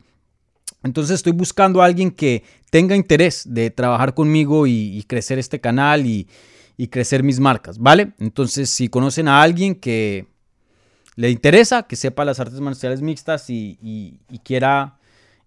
Entonces 0.82 1.14
estoy 1.14 1.32
buscando 1.32 1.80
a 1.80 1.86
alguien 1.86 2.10
que 2.10 2.42
tenga 2.70 2.94
interés 2.96 3.44
de 3.48 3.70
trabajar 3.70 4.12
conmigo 4.12 4.66
y, 4.66 5.04
crecer 5.08 5.38
este 5.38 5.58
canal 5.60 6.04
y, 6.04 6.28
crecer 6.88 7.22
mis 7.22 7.40
marcas, 7.40 7.78
¿vale? 7.78 8.12
Entonces 8.18 8.70
si 8.70 8.88
conocen 8.88 9.28
a 9.28 9.42
alguien 9.42 9.74
que 9.74 10.26
le 11.16 11.30
interesa, 11.30 11.84
que 11.84 11.96
sepa 11.96 12.24
las 12.24 12.40
artes 12.40 12.60
marciales 12.60 13.02
mixtas 13.02 13.50
y 13.50 14.18
quiera 14.44 15.00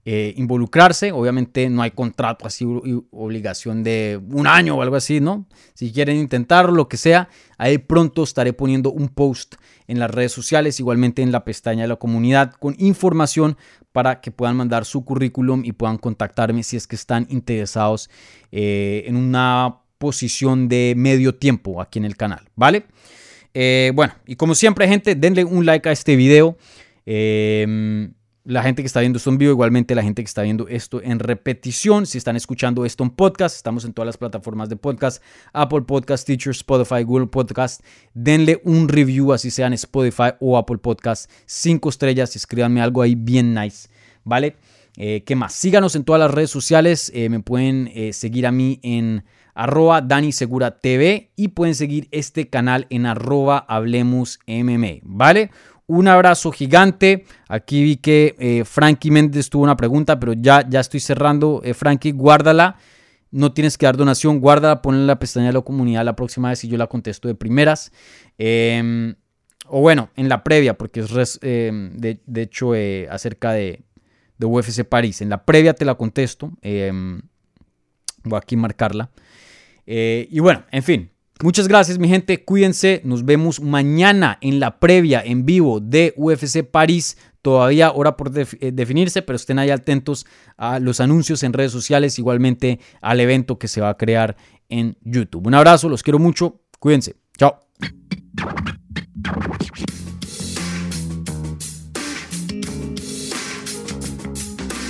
eh, 0.05 0.34
involucrarse. 0.36 1.13
Obviamente 1.13 1.69
no 1.69 1.81
hay 1.81 1.91
contrato 1.91 2.45
así, 2.45 2.65
obligación 3.11 3.84
de 3.84 4.19
un 4.31 4.47
año 4.47 4.75
o 4.75 4.81
algo 4.81 4.97
así, 4.97 5.21
¿no? 5.21 5.45
Si 5.75 5.93
quieren 5.93 6.17
intentarlo, 6.17 6.73
lo 6.73 6.89
que 6.89 6.97
sea, 6.97 7.29
ahí 7.57 7.77
pronto 7.77 8.23
estaré 8.23 8.51
poniendo 8.51 8.91
un 8.91 9.07
post 9.07 9.55
en 9.88 9.99
las 9.99 10.11
redes 10.11 10.34
sociales, 10.34 10.77
igualmente 10.81 11.21
en 11.21 11.31
la 11.31 11.45
pestaña 11.45 11.84
de 11.84 11.88
la 11.88 11.95
comunidad, 11.95 12.51
con 12.51 12.75
información 12.79 13.55
para 13.93 14.19
que 14.19 14.31
puedan 14.31 14.57
mandar 14.57 14.84
su 14.84 15.05
currículum 15.05 15.63
y 15.63 15.71
puedan 15.71 15.97
contactarme 15.97 16.63
si 16.63 16.75
es 16.75 16.86
que 16.86 16.97
están 16.97 17.25
interesados 17.29 18.09
eh, 18.51 19.05
en 19.07 19.15
una 19.15 19.82
posición 20.04 20.68
de 20.68 20.95
medio 20.97 21.34
tiempo 21.34 21.82
aquí 21.82 21.97
en 21.97 22.04
el 22.04 22.18
canal, 22.18 22.49
¿vale? 22.58 22.84
Eh, 23.54 23.93
bueno, 23.95 24.14
y 24.26 24.36
como 24.36 24.54
siempre, 24.54 24.86
gente, 24.86 25.16
denle 25.16 25.45
un 25.45 25.66
like 25.66 25.88
a 25.88 25.93
este 25.93 26.18
video. 26.18 26.58
Eh, 27.06 28.10
la 28.43 28.64
gente 28.64 28.82
que 28.82 28.88
está 28.88 28.99
viendo 28.99 29.16
esto 29.16 29.30
en 29.30 29.38
vivo, 29.38 29.54
igualmente 29.54 29.95
la 29.95 30.04
gente 30.04 30.22
que 30.22 30.28
está 30.28 30.41
viendo 30.41 30.68
esto 30.68 31.01
en 31.01 31.20
repetición. 31.20 32.06
Si 32.06 32.18
están 32.18 32.36
escuchando 32.36 32.84
esto 32.84 33.06
en 33.06 33.12
podcast, 33.12 33.56
estamos 33.56 33.86
en 33.86 33.93
todas 33.93 34.08
las 34.08 34.18
plataformas 34.18 34.68
de 34.68 34.76
podcast, 34.76 35.24
Apple 35.54 35.84
Podcast, 35.84 36.28
Teacher, 36.28 36.51
Spotify, 36.51 37.04
Google 37.04 37.28
Podcast. 37.28 37.82
Denle 38.14 38.60
un 38.66 38.89
review, 38.89 39.32
así 39.32 39.51
sea 39.51 39.68
en 39.68 39.74
Spotify 39.74 40.34
o 40.41 40.58
Apple 40.58 40.80
Podcast, 40.80 41.32
cinco 41.45 41.88
estrellas 41.88 42.36
escríbanme 42.36 42.82
algo 42.82 43.01
ahí 43.01 43.16
bien 43.16 43.54
nice, 43.54 43.88
¿vale? 44.26 44.58
Eh, 44.97 45.24
¿Qué 45.26 45.38
más? 45.38 45.54
Síganos 45.54 45.95
en 45.95 46.04
todas 46.04 46.20
las 46.20 46.30
redes 46.30 46.49
sociales. 46.49 47.10
Me 47.16 47.39
pueden 47.39 47.89
seguir 48.12 48.45
a 48.45 48.51
mí 48.51 48.82
en 48.84 49.24
arroba 49.54 50.01
Dani 50.01 50.32
Segura 50.32 50.80
TV 50.80 51.32
y 51.36 51.49
pueden 51.49 51.76
seguir 51.76 52.08
este 52.12 52.49
canal 52.49 52.88
en 52.89 53.06
arroba 53.06 53.58
Hablemos 53.68 54.39
¿vale? 55.04 55.51
Un 55.86 56.08
abrazo 56.08 56.51
gigante. 56.51 57.26
Aquí 57.47 57.84
vi 57.84 57.97
que 57.97 58.36
eh, 58.39 58.64
Frankie 58.66 59.12
Méndez 59.12 59.49
tuvo 59.49 59.64
una 59.64 59.76
pregunta, 59.76 60.20
pero 60.20 60.34
ya, 60.34 60.68
ya 60.68 60.80
estoy 60.80 60.99
cerrando. 60.99 61.62
Eh, 61.64 61.74
Frankie, 61.74 62.12
guárdala. 62.12 62.78
No 63.32 63.51
tienes 63.54 63.78
que 63.78 63.86
dar 63.86 63.97
donación, 63.97 64.39
guárdala, 64.39 64.82
ponla 64.82 65.01
en 65.01 65.08
la 65.08 65.20
pestaña 65.20 65.47
de 65.47 65.54
la 65.54 65.62
comunidad 65.62 66.06
la 66.06 66.16
próxima 66.16 66.49
vez 66.49 66.64
y 66.64 66.68
yo 66.68 66.78
la 66.78 66.88
contesto 66.88 67.28
de 67.28 67.36
primeras. 67.36 67.91
Em, 68.38 69.16
o 69.68 69.82
bueno, 69.82 70.10
en 70.16 70.30
la 70.30 70.43
previa, 70.43 70.78
porque 70.78 70.99
es 70.99 71.39
em, 71.41 71.97
de, 71.97 72.20
hecho 72.36 72.76
eh, 72.76 73.08
acerca 73.10 73.51
de, 73.51 73.84
de, 74.38 74.45
UFC 74.45 74.84
París. 74.84 75.22
En 75.22 75.30
la 75.30 75.45
previa 75.45 75.74
te 75.74 75.84
la 75.84 75.95
contesto. 75.95 76.51
Em, 76.62 77.22
voy 78.24 78.38
aquí 78.38 78.56
a 78.56 78.60
marcarla. 78.60 79.10
Y 79.86 80.39
bueno, 80.39 80.63
en 80.71 80.84
fin, 80.84 81.13
Muchas 81.43 81.67
gracias 81.67 81.99
mi 81.99 82.07
gente, 82.07 82.45
cuídense, 82.45 83.01
nos 83.03 83.25
vemos 83.25 83.59
mañana 83.59 84.38
en 84.39 84.61
la 84.61 84.79
previa 84.79 85.21
en 85.21 85.45
vivo 85.45 85.81
de 85.81 86.13
UFC 86.15 86.63
París. 86.63 87.17
Todavía 87.41 87.91
hora 87.91 88.15
por 88.15 88.31
eh, 88.38 88.71
definirse, 88.71 89.21
pero 89.21 89.36
estén 89.36 89.59
ahí 89.59 89.69
atentos 89.69 90.25
a 90.55 90.79
los 90.79 91.01
anuncios 91.01 91.43
en 91.43 91.51
redes 91.51 91.73
sociales, 91.73 92.17
igualmente 92.17 92.79
al 93.01 93.19
evento 93.19 93.59
que 93.59 93.67
se 93.67 93.81
va 93.81 93.89
a 93.89 93.97
crear 93.97 94.38
en 94.69 94.95
YouTube. 95.01 95.45
Un 95.45 95.55
abrazo, 95.55 95.89
los 95.89 96.01
quiero 96.01 96.18
mucho, 96.18 96.61
cuídense, 96.80 97.18
chao. 97.38 97.60